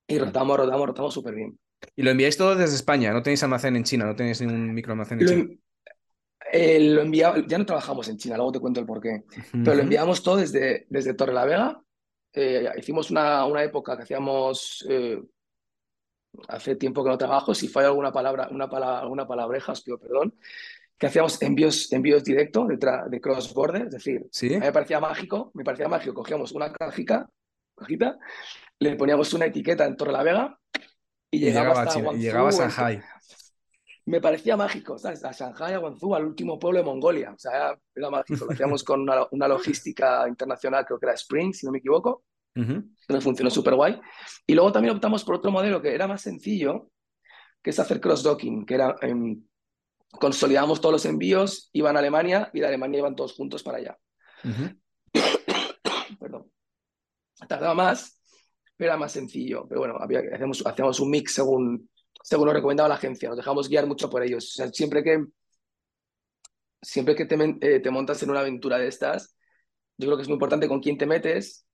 y 0.08 0.18
rotamos, 0.18 0.56
rotamos, 0.56 0.86
rotamos 0.86 1.14
súper 1.14 1.34
bien. 1.34 1.58
Y 1.94 2.02
lo 2.02 2.10
enviáis 2.10 2.36
todo 2.36 2.54
desde 2.56 2.74
España, 2.74 3.12
no 3.12 3.22
tenéis 3.22 3.42
almacén 3.42 3.76
en 3.76 3.84
China, 3.84 4.06
no 4.06 4.16
tenéis 4.16 4.40
ningún 4.40 4.72
microalmacén 4.72 5.20
en 5.20 5.26
China. 5.26 5.48
Eh, 6.52 6.80
lo 6.80 7.02
enviamos, 7.02 7.46
ya 7.46 7.58
no 7.58 7.66
trabajamos 7.66 8.08
en 8.08 8.16
China, 8.16 8.36
luego 8.36 8.52
te 8.52 8.60
cuento 8.60 8.80
el 8.80 8.86
porqué, 8.86 9.24
pero 9.52 9.74
lo 9.74 9.82
enviamos 9.82 10.22
todo 10.22 10.36
desde, 10.36 10.86
desde 10.88 11.14
Torre 11.14 11.32
la 11.32 11.44
Vega. 11.44 11.82
Eh, 12.32 12.68
hicimos 12.76 13.10
una, 13.10 13.44
una 13.44 13.62
época 13.62 13.96
que 13.96 14.02
hacíamos, 14.02 14.84
eh, 14.88 15.20
hace 16.48 16.76
tiempo 16.76 17.04
que 17.04 17.10
no 17.10 17.18
trabajo, 17.18 17.54
si 17.54 17.68
falla 17.68 17.88
alguna 17.88 18.12
palabra, 18.12 18.48
una 18.50 18.68
palabra, 18.68 19.00
alguna 19.00 19.26
palabreja, 19.26 19.72
os 19.72 19.82
pido 19.82 19.98
perdón, 19.98 20.34
que 20.98 21.06
hacíamos 21.06 21.40
envíos, 21.42 21.92
envíos 21.92 22.24
directos 22.24 22.68
de, 22.68 22.78
de 23.08 23.20
cross 23.20 23.54
border, 23.54 23.82
es 23.86 23.92
decir, 23.92 24.26
¿Sí? 24.32 24.54
a 24.54 24.58
mí 24.58 24.66
me 24.66 24.72
parecía 24.72 24.98
mágico, 24.98 25.50
me 25.54 25.64
parecía 25.64 25.88
mágico, 25.88 26.14
cogíamos 26.14 26.52
una 26.52 26.72
cajita, 26.72 27.28
cajita, 27.76 28.18
le 28.80 28.96
poníamos 28.96 29.32
una 29.34 29.46
etiqueta 29.46 29.86
en 29.86 29.96
Torre 29.96 30.12
la 30.12 30.22
Vega 30.22 30.58
y, 31.30 31.38
llegaba, 31.38 31.82
hasta 31.82 32.00
y 32.14 32.18
llegaba 32.18 32.48
a 32.48 32.52
Shanghai. 32.52 33.02
Me 34.10 34.20
parecía 34.20 34.56
mágico, 34.56 34.98
¿sabes? 34.98 35.24
A 35.24 35.30
Shanghai, 35.30 35.74
a 35.74 35.78
Guangzhou, 35.78 36.16
al 36.16 36.24
último 36.24 36.58
pueblo 36.58 36.80
de 36.80 36.84
Mongolia. 36.84 37.30
O 37.30 37.38
sea, 37.38 37.78
era 37.94 38.10
mágico. 38.10 38.44
Lo 38.44 38.52
hacíamos 38.52 38.82
con 38.82 39.02
una, 39.02 39.24
una 39.30 39.46
logística 39.46 40.26
internacional, 40.26 40.84
creo 40.84 40.98
que 40.98 41.06
era 41.06 41.14
Spring, 41.14 41.52
si 41.52 41.64
no 41.64 41.72
me 41.72 41.78
equivoco. 41.78 42.24
Uh 42.56 42.82
funcionó 43.20 43.50
súper 43.50 43.74
guay. 43.74 44.00
Y 44.46 44.54
luego 44.54 44.72
también 44.72 44.96
optamos 44.96 45.24
por 45.24 45.36
otro 45.36 45.52
modelo 45.52 45.80
que 45.80 45.94
era 45.94 46.08
más 46.08 46.22
sencillo, 46.22 46.90
que 47.62 47.70
es 47.70 47.78
hacer 47.78 48.00
cross-docking, 48.00 48.66
que 48.66 48.74
era 48.74 48.96
em, 49.00 49.44
consolidamos 50.10 50.80
todos 50.80 50.92
los 50.92 51.04
envíos, 51.06 51.70
iban 51.72 51.96
a 51.96 52.00
Alemania 52.00 52.50
y 52.52 52.60
de 52.60 52.66
Alemania 52.66 52.98
iban 52.98 53.14
todos 53.14 53.34
juntos 53.34 53.62
para 53.62 53.78
allá. 53.78 53.98
Perdón. 56.20 56.50
Tardaba 57.48 57.74
más, 57.74 58.20
pero 58.76 58.90
era 58.90 58.98
más 58.98 59.12
sencillo. 59.12 59.66
Pero 59.68 59.80
bueno, 59.80 59.96
había, 60.00 60.20
hacíamos, 60.32 60.66
hacíamos 60.66 60.98
un 60.98 61.10
mix 61.10 61.34
según, 61.34 61.88
según 62.22 62.46
lo 62.46 62.52
recomendaba 62.52 62.88
la 62.88 62.96
agencia. 62.96 63.28
Nos 63.28 63.38
dejamos 63.38 63.68
guiar 63.68 63.86
mucho 63.86 64.10
por 64.10 64.22
ellos. 64.22 64.44
O 64.44 64.52
sea, 64.54 64.68
siempre 64.68 65.02
que, 65.02 65.24
siempre 66.82 67.14
que 67.14 67.24
te, 67.26 67.36
eh, 67.60 67.80
te 67.80 67.90
montas 67.90 68.22
en 68.22 68.30
una 68.30 68.40
aventura 68.40 68.78
de 68.78 68.88
estas, 68.88 69.36
yo 69.96 70.06
creo 70.06 70.16
que 70.16 70.22
es 70.22 70.28
muy 70.28 70.34
importante 70.34 70.68
con 70.68 70.80
quién 70.80 70.98
te 70.98 71.06
metes, 71.06 71.66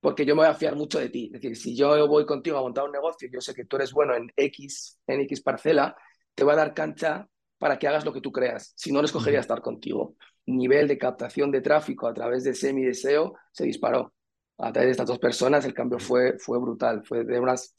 porque 0.00 0.26
yo 0.26 0.34
me 0.34 0.42
voy 0.42 0.50
a 0.50 0.54
fiar 0.54 0.76
mucho 0.76 0.98
de 0.98 1.08
ti. 1.08 1.30
Es 1.34 1.40
decir, 1.40 1.56
si 1.56 1.76
yo 1.76 2.06
voy 2.08 2.26
contigo 2.26 2.58
a 2.58 2.62
montar 2.62 2.84
un 2.84 2.92
negocio, 2.92 3.28
yo 3.32 3.40
sé 3.40 3.54
que 3.54 3.64
tú 3.64 3.76
eres 3.76 3.92
bueno 3.92 4.14
en 4.14 4.30
X, 4.36 4.98
en 5.06 5.20
X 5.22 5.42
parcela, 5.42 5.96
te 6.34 6.44
va 6.44 6.54
a 6.54 6.56
dar 6.56 6.74
cancha 6.74 7.28
para 7.58 7.78
que 7.78 7.88
hagas 7.88 8.04
lo 8.04 8.12
que 8.12 8.20
tú 8.20 8.32
creas. 8.32 8.72
Si 8.76 8.92
no, 8.92 9.00
no 9.00 9.06
escogería 9.06 9.40
estar 9.40 9.62
contigo. 9.62 10.16
Nivel 10.46 10.88
de 10.88 10.98
captación 10.98 11.50
de 11.50 11.62
tráfico 11.62 12.06
a 12.06 12.14
través 12.14 12.44
de 12.44 12.54
semi 12.54 12.84
deseo 12.84 13.34
se 13.52 13.64
disparó. 13.64 14.12
A 14.58 14.72
través 14.72 14.88
de 14.88 14.90
estas 14.92 15.06
dos 15.06 15.18
personas 15.18 15.64
el 15.64 15.74
cambio 15.74 15.98
fue, 15.98 16.38
fue 16.38 16.58
brutal. 16.58 17.02
Fue 17.04 17.24
de 17.24 17.40
unas, 17.40 17.74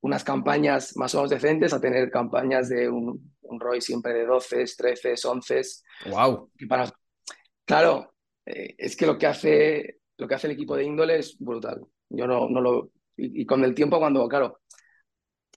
unas 0.00 0.24
campañas 0.24 0.96
más 0.96 1.14
o 1.14 1.18
menos 1.18 1.30
decentes 1.30 1.72
a 1.72 1.80
tener 1.80 2.10
campañas 2.10 2.68
de 2.68 2.88
un, 2.88 3.34
un 3.42 3.60
ROI 3.60 3.80
siempre 3.80 4.12
de 4.14 4.26
12, 4.26 4.64
13, 4.76 5.14
11. 5.24 5.62
¡Wow! 6.10 6.50
para... 6.68 6.90
Claro, 7.64 8.14
eh, 8.46 8.74
es 8.78 8.96
que 8.96 9.06
lo 9.06 9.18
que, 9.18 9.26
hace, 9.26 10.00
lo 10.16 10.26
que 10.26 10.34
hace 10.34 10.46
el 10.46 10.54
equipo 10.54 10.76
de 10.76 10.84
índole 10.84 11.18
es 11.18 11.36
brutal. 11.38 11.84
Yo 12.08 12.26
no, 12.26 12.48
no 12.48 12.60
lo... 12.60 12.90
Y, 13.16 13.42
y, 13.42 13.46
con 13.46 13.64
el 13.64 13.74
tiempo, 13.74 13.98
cuando, 13.98 14.26
claro, 14.28 14.60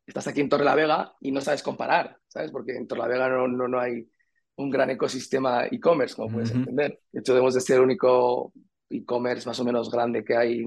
estás 0.05 0.27
aquí 0.27 0.41
en 0.41 0.49
Torre 0.49 0.65
la 0.65 0.75
Vega 0.75 1.13
y 1.21 1.31
no 1.31 1.41
sabes 1.41 1.63
comparar, 1.63 2.17
¿sabes? 2.27 2.51
Porque 2.51 2.75
en 2.75 2.87
Torre 2.87 3.01
la 3.01 3.07
Vega 3.07 3.29
no, 3.29 3.47
no, 3.47 3.67
no 3.67 3.79
hay 3.79 4.09
un 4.55 4.69
gran 4.69 4.89
ecosistema 4.89 5.65
e-commerce, 5.67 6.15
como 6.15 6.33
puedes 6.33 6.51
uh 6.51 6.55
-huh. 6.55 6.59
entender. 6.59 6.99
De 7.11 7.19
hecho, 7.19 7.33
debemos 7.33 7.53
de 7.53 7.61
ser 7.61 7.77
el 7.77 7.83
único 7.83 8.53
e-commerce 8.89 9.47
más 9.47 9.59
o 9.59 9.63
menos 9.63 9.89
grande 9.89 10.23
que 10.23 10.35
hay, 10.35 10.65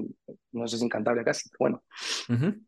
no 0.51 0.67
sé 0.67 0.77
si 0.77 0.85
encantable 0.85 1.23
casi, 1.23 1.49
bueno. 1.59 1.83
Uh 2.29 2.33
-huh. 2.33 2.65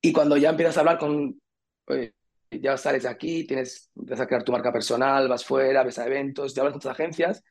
Y 0.00 0.12
cuando 0.12 0.36
ya 0.36 0.50
empiezas 0.50 0.76
a 0.76 0.80
hablar 0.80 0.98
con, 0.98 1.40
oye, 1.86 2.14
ya 2.50 2.76
sales 2.76 3.02
de 3.02 3.08
aquí, 3.08 3.46
tienes, 3.46 3.90
empiezas 3.96 4.24
a 4.24 4.26
crear 4.26 4.42
tu 4.44 4.52
marca 4.52 4.72
personal, 4.72 5.28
vas 5.28 5.44
fuera, 5.44 5.82
ves 5.82 5.98
a 5.98 6.06
eventos, 6.06 6.54
te 6.54 6.60
hablas 6.60 6.72
con 6.72 6.80
tus 6.80 6.90
agencias, 6.90 7.42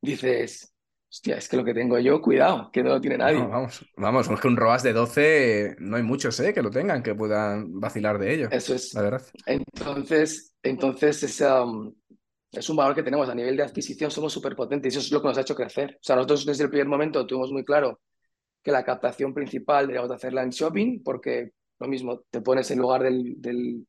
dices, 0.00 0.74
hostia, 1.10 1.36
es 1.36 1.48
que 1.48 1.56
lo 1.56 1.64
que 1.64 1.74
tengo 1.74 1.98
yo, 1.98 2.20
cuidado, 2.20 2.70
que 2.72 2.82
no 2.82 2.90
lo 2.90 3.00
tiene 3.00 3.18
nadie. 3.18 3.38
No, 3.38 3.48
vamos, 3.48 3.86
vamos, 3.96 4.30
es 4.30 4.40
que 4.40 4.48
un 4.48 4.56
ROAS 4.56 4.82
de 4.82 4.92
12 4.92 5.76
no 5.78 5.96
hay 5.96 6.02
muchos 6.02 6.38
¿eh? 6.40 6.52
que 6.52 6.62
lo 6.62 6.70
tengan, 6.70 7.02
que 7.02 7.14
puedan 7.14 7.80
vacilar 7.80 8.18
de 8.18 8.34
ello. 8.34 8.48
Eso 8.50 8.74
es. 8.74 8.92
La 8.94 9.02
verdad. 9.02 9.22
Entonces, 9.46 10.54
entonces 10.62 11.22
es, 11.22 11.40
um, 11.40 11.94
es 12.52 12.68
un 12.68 12.76
valor 12.76 12.94
que 12.94 13.02
tenemos 13.02 13.28
a 13.28 13.34
nivel 13.34 13.56
de 13.56 13.62
adquisición, 13.62 14.10
somos 14.10 14.32
súper 14.32 14.54
potentes 14.54 14.94
y 14.94 14.98
eso 14.98 15.06
es 15.06 15.12
lo 15.12 15.22
que 15.22 15.28
nos 15.28 15.38
ha 15.38 15.42
hecho 15.42 15.54
crecer. 15.54 15.94
O 15.94 16.02
sea, 16.02 16.16
nosotros 16.16 16.44
desde 16.44 16.64
el 16.64 16.70
primer 16.70 16.88
momento 16.88 17.26
tuvimos 17.26 17.50
muy 17.50 17.64
claro 17.64 18.00
que 18.62 18.72
la 18.72 18.84
captación 18.84 19.32
principal 19.32 19.86
deberíamos 19.86 20.10
hacerla 20.10 20.42
en 20.42 20.50
shopping 20.50 21.02
porque 21.02 21.52
lo 21.78 21.88
mismo, 21.88 22.22
te 22.30 22.40
pones 22.40 22.70
en 22.70 22.78
lugar 22.78 23.02
del, 23.02 23.40
del, 23.40 23.86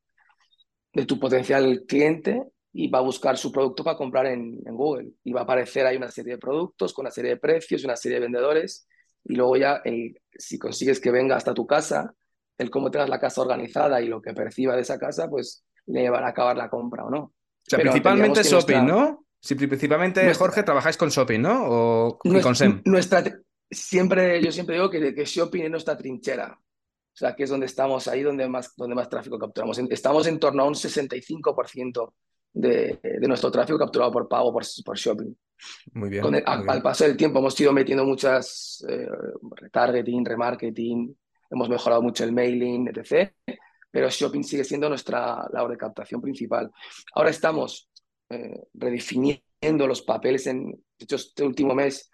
de 0.92 1.06
tu 1.06 1.18
potencial 1.18 1.84
cliente 1.86 2.44
y 2.72 2.88
va 2.88 2.98
a 2.98 3.02
buscar 3.02 3.36
su 3.36 3.50
producto 3.50 3.82
para 3.82 3.96
comprar 3.96 4.26
en, 4.26 4.60
en, 4.64 4.74
Google. 4.74 5.10
Y 5.24 5.32
va 5.32 5.40
a 5.40 5.44
aparecer 5.44 5.86
ahí 5.86 5.96
una 5.96 6.10
serie 6.10 6.34
de 6.34 6.38
productos 6.38 6.92
con 6.92 7.04
una 7.04 7.10
serie 7.10 7.32
de 7.32 7.36
precios, 7.36 7.84
una 7.84 7.96
serie 7.96 8.16
de 8.16 8.26
vendedores. 8.26 8.86
Y 9.24 9.34
luego 9.34 9.56
ya, 9.56 9.80
el, 9.84 10.20
si 10.32 10.58
consigues 10.58 11.00
que 11.00 11.10
venga 11.10 11.36
hasta 11.36 11.52
tu 11.52 11.66
casa, 11.66 12.14
el 12.58 12.70
cómo 12.70 12.90
tengas 12.90 13.08
la 13.08 13.18
casa 13.18 13.40
organizada 13.40 14.00
y 14.00 14.06
lo 14.06 14.22
que 14.22 14.32
perciba 14.34 14.76
de 14.76 14.82
esa 14.82 14.98
casa, 14.98 15.28
pues 15.28 15.64
le 15.86 16.02
llevará 16.02 16.28
a 16.28 16.30
acabar 16.30 16.56
la 16.56 16.70
compra 16.70 17.04
o 17.04 17.10
no. 17.10 17.18
O 17.20 17.32
sea, 17.62 17.78
Pero 17.78 17.90
principalmente 17.90 18.42
shopping, 18.42 18.74
nuestra... 18.76 18.82
¿no? 18.82 19.26
Si 19.40 19.54
principalmente, 19.54 20.22
nuestra... 20.22 20.46
Jorge, 20.46 20.62
trabajáis 20.62 20.96
con 20.96 21.08
shopping, 21.08 21.40
¿no? 21.40 21.64
O 21.64 22.18
nuestra, 22.24 22.42
con 22.42 22.54
SEM. 22.54 22.82
Nuestra, 22.84 23.24
siempre, 23.70 24.42
yo 24.42 24.52
siempre 24.52 24.76
digo 24.76 24.90
que, 24.90 25.14
que 25.14 25.24
shopping 25.24 25.62
es 25.62 25.70
nuestra 25.70 25.96
trinchera. 25.96 26.58
O 27.12 27.16
sea, 27.20 27.34
que 27.34 27.42
es 27.42 27.50
donde 27.50 27.66
estamos, 27.66 28.08
ahí 28.08 28.22
donde 28.22 28.48
más, 28.48 28.74
donde 28.76 28.94
más 28.94 29.08
tráfico 29.08 29.38
capturamos. 29.38 29.78
Estamos 29.90 30.26
en 30.26 30.38
torno 30.38 30.62
a 30.62 30.66
un 30.66 30.74
65% 30.74 32.12
de, 32.52 32.98
de, 33.02 33.28
nuestro 33.28 33.50
tráfico 33.50 33.78
capturado 33.78 34.10
por 34.10 34.28
pago, 34.28 34.52
por, 34.52 34.64
por 34.84 34.96
shopping. 34.96 35.34
Muy 35.92 36.08
bien. 36.08 36.22
Con 36.22 36.34
el, 36.34 36.42
muy 36.42 36.52
al, 36.52 36.58
bien. 36.60 36.70
al, 36.70 36.82
paso 36.82 37.04
del 37.04 37.16
tiempo 37.16 37.38
hemos 37.38 37.60
ido 37.60 37.72
metiendo 37.72 38.04
muchas 38.04 38.84
eh, 38.88 39.08
retargeting, 39.56 40.24
remarketing, 40.24 41.16
hemos 41.50 41.68
mejorado 41.68 42.02
mucho 42.02 42.24
el 42.24 42.32
mailing, 42.32 42.88
etc. 42.88 43.32
Pero 43.90 44.08
shopping 44.08 44.42
sigue 44.42 44.64
siendo 44.64 44.88
nuestra 44.88 45.48
labor 45.52 45.72
de 45.72 45.76
captación 45.76 46.20
principal. 46.20 46.70
Ahora 47.14 47.30
estamos 47.30 47.90
eh, 48.30 48.62
redefiniendo 48.72 49.86
los 49.86 50.02
papeles. 50.02 50.46
En, 50.46 50.70
de 50.70 51.04
hecho, 51.04 51.16
este 51.16 51.42
último 51.44 51.74
mes 51.74 52.10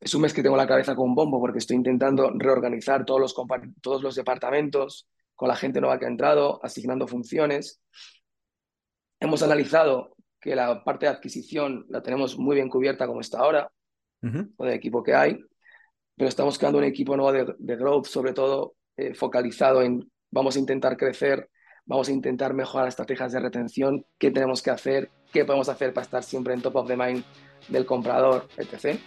es 0.00 0.14
un 0.14 0.22
mes 0.22 0.32
que 0.32 0.42
tengo 0.42 0.56
la 0.56 0.66
cabeza 0.66 0.94
con 0.94 1.10
un 1.10 1.14
bombo 1.14 1.40
porque 1.40 1.58
estoy 1.58 1.76
intentando 1.76 2.30
reorganizar 2.34 3.04
todos 3.04 3.20
los, 3.20 3.34
todos 3.80 4.02
los 4.02 4.14
departamentos 4.14 5.08
con 5.34 5.48
la 5.48 5.56
gente 5.56 5.80
nueva 5.80 5.98
que 5.98 6.04
ha 6.04 6.08
entrado, 6.08 6.60
asignando 6.62 7.06
funciones. 7.06 7.80
Hemos 9.20 9.42
analizado 9.42 10.16
que 10.40 10.54
la 10.54 10.84
parte 10.84 11.06
de 11.06 11.12
adquisición 11.12 11.86
la 11.88 12.02
tenemos 12.02 12.38
muy 12.38 12.56
bien 12.56 12.68
cubierta 12.68 13.06
como 13.06 13.20
está 13.20 13.38
ahora, 13.38 13.70
uh 14.22 14.26
-huh. 14.26 14.56
con 14.56 14.68
el 14.68 14.74
equipo 14.74 15.02
que 15.02 15.14
hay, 15.14 15.38
pero 16.16 16.28
estamos 16.28 16.58
creando 16.58 16.78
un 16.78 16.84
equipo 16.84 17.16
nuevo 17.16 17.32
de, 17.32 17.54
de 17.58 17.76
growth, 17.76 18.06
sobre 18.06 18.32
todo 18.32 18.76
eh, 18.96 19.14
focalizado 19.14 19.82
en 19.82 20.08
vamos 20.30 20.56
a 20.56 20.58
intentar 20.58 20.96
crecer, 20.96 21.48
vamos 21.86 22.08
a 22.08 22.12
intentar 22.12 22.54
mejorar 22.54 22.88
estrategias 22.88 23.32
de 23.32 23.40
retención, 23.40 24.04
qué 24.18 24.30
tenemos 24.30 24.62
que 24.62 24.70
hacer, 24.70 25.10
qué 25.32 25.44
podemos 25.44 25.68
hacer 25.68 25.92
para 25.92 26.04
estar 26.04 26.22
siempre 26.22 26.54
en 26.54 26.62
top 26.62 26.76
of 26.76 26.88
the 26.88 26.96
mind 26.96 27.24
del 27.68 27.86
comprador, 27.86 28.48
etc. 28.56 28.98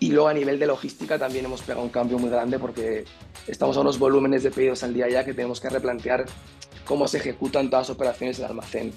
Y 0.00 0.10
luego 0.12 0.28
a 0.28 0.34
nivel 0.34 0.58
de 0.58 0.66
logística 0.66 1.18
también 1.18 1.44
hemos 1.44 1.60
pegado 1.60 1.84
un 1.84 1.90
cambio 1.90 2.18
muy 2.18 2.30
grande 2.30 2.58
porque 2.58 3.04
estamos 3.46 3.76
a 3.76 3.80
unos 3.80 3.98
volúmenes 3.98 4.42
de 4.42 4.50
pedidos 4.50 4.82
al 4.82 4.94
día 4.94 5.08
ya 5.10 5.24
que 5.24 5.34
tenemos 5.34 5.60
que 5.60 5.68
replantear 5.68 6.24
cómo 6.86 7.06
se 7.06 7.18
ejecutan 7.18 7.68
todas 7.68 7.88
las 7.88 7.96
operaciones 7.96 8.38
del 8.38 8.46
almacén. 8.46 8.94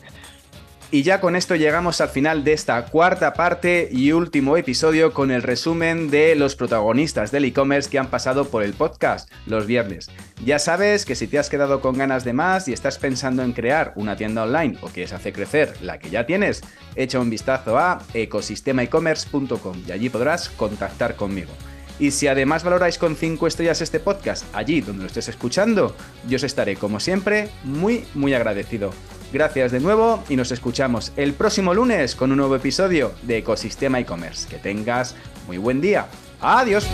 Y 0.93 1.01
ya 1.01 1.19
con 1.19 1.35
esto 1.35 1.55
llegamos 1.55 2.01
al 2.01 2.09
final 2.09 2.43
de 2.43 2.53
esta 2.53 2.85
cuarta 2.85 3.33
parte 3.33 3.89
y 3.91 4.11
último 4.11 4.57
episodio 4.57 5.11
con 5.11 5.31
el 5.31 5.41
resumen 5.41 6.11
de 6.11 6.35
los 6.35 6.55
protagonistas 6.55 7.31
del 7.31 7.45
e-commerce 7.45 7.89
que 7.89 7.97
han 7.97 8.11
pasado 8.11 8.49
por 8.49 8.61
el 8.61 8.73
podcast 8.73 9.27
los 9.47 9.65
viernes. 9.65 10.11
Ya 10.45 10.59
sabes 10.59 11.05
que 11.05 11.15
si 11.15 11.25
te 11.25 11.39
has 11.39 11.49
quedado 11.49 11.81
con 11.81 11.97
ganas 11.97 12.23
de 12.23 12.33
más 12.33 12.67
y 12.67 12.73
estás 12.73 12.99
pensando 12.99 13.41
en 13.41 13.53
crear 13.53 13.93
una 13.95 14.15
tienda 14.15 14.43
online 14.43 14.77
o 14.81 14.89
quieres 14.89 15.13
hacer 15.13 15.33
crecer 15.33 15.73
la 15.81 15.97
que 15.97 16.11
ya 16.11 16.27
tienes, 16.27 16.61
echa 16.95 17.19
un 17.19 17.31
vistazo 17.31 17.79
a 17.79 18.03
ecosistemaecommerce.com 18.13 19.83
y 19.87 19.91
allí 19.93 20.09
podrás 20.09 20.49
contactar 20.49 21.15
conmigo. 21.15 21.53
Y 21.97 22.11
si 22.11 22.27
además 22.27 22.63
valoráis 22.63 22.99
con 22.99 23.15
5 23.15 23.47
estrellas 23.47 23.81
este 23.81 23.99
podcast 23.99 24.45
allí 24.53 24.81
donde 24.81 25.01
lo 25.01 25.07
estés 25.07 25.27
escuchando, 25.27 25.95
yo 26.27 26.35
os 26.35 26.43
estaré 26.43 26.75
como 26.75 26.99
siempre 26.99 27.49
muy 27.63 28.05
muy 28.13 28.35
agradecido. 28.35 28.91
Gracias 29.34 29.71
de 29.71 29.79
nuevo 29.79 30.23
y 30.29 30.36
nos 30.36 30.51
escuchamos 30.51 31.11
el 31.17 31.34
próximo 31.34 31.73
lunes 31.73 32.15
con 32.15 32.31
un 32.31 32.38
nuevo 32.38 32.55
episodio 32.55 33.13
de 33.23 33.39
Ecosistema 33.39 33.99
e-commerce. 33.99 34.47
Que 34.47 34.57
tengas 34.57 35.15
muy 35.47 35.57
buen 35.57 35.81
día. 35.81 36.05
Adiós. 36.39 36.86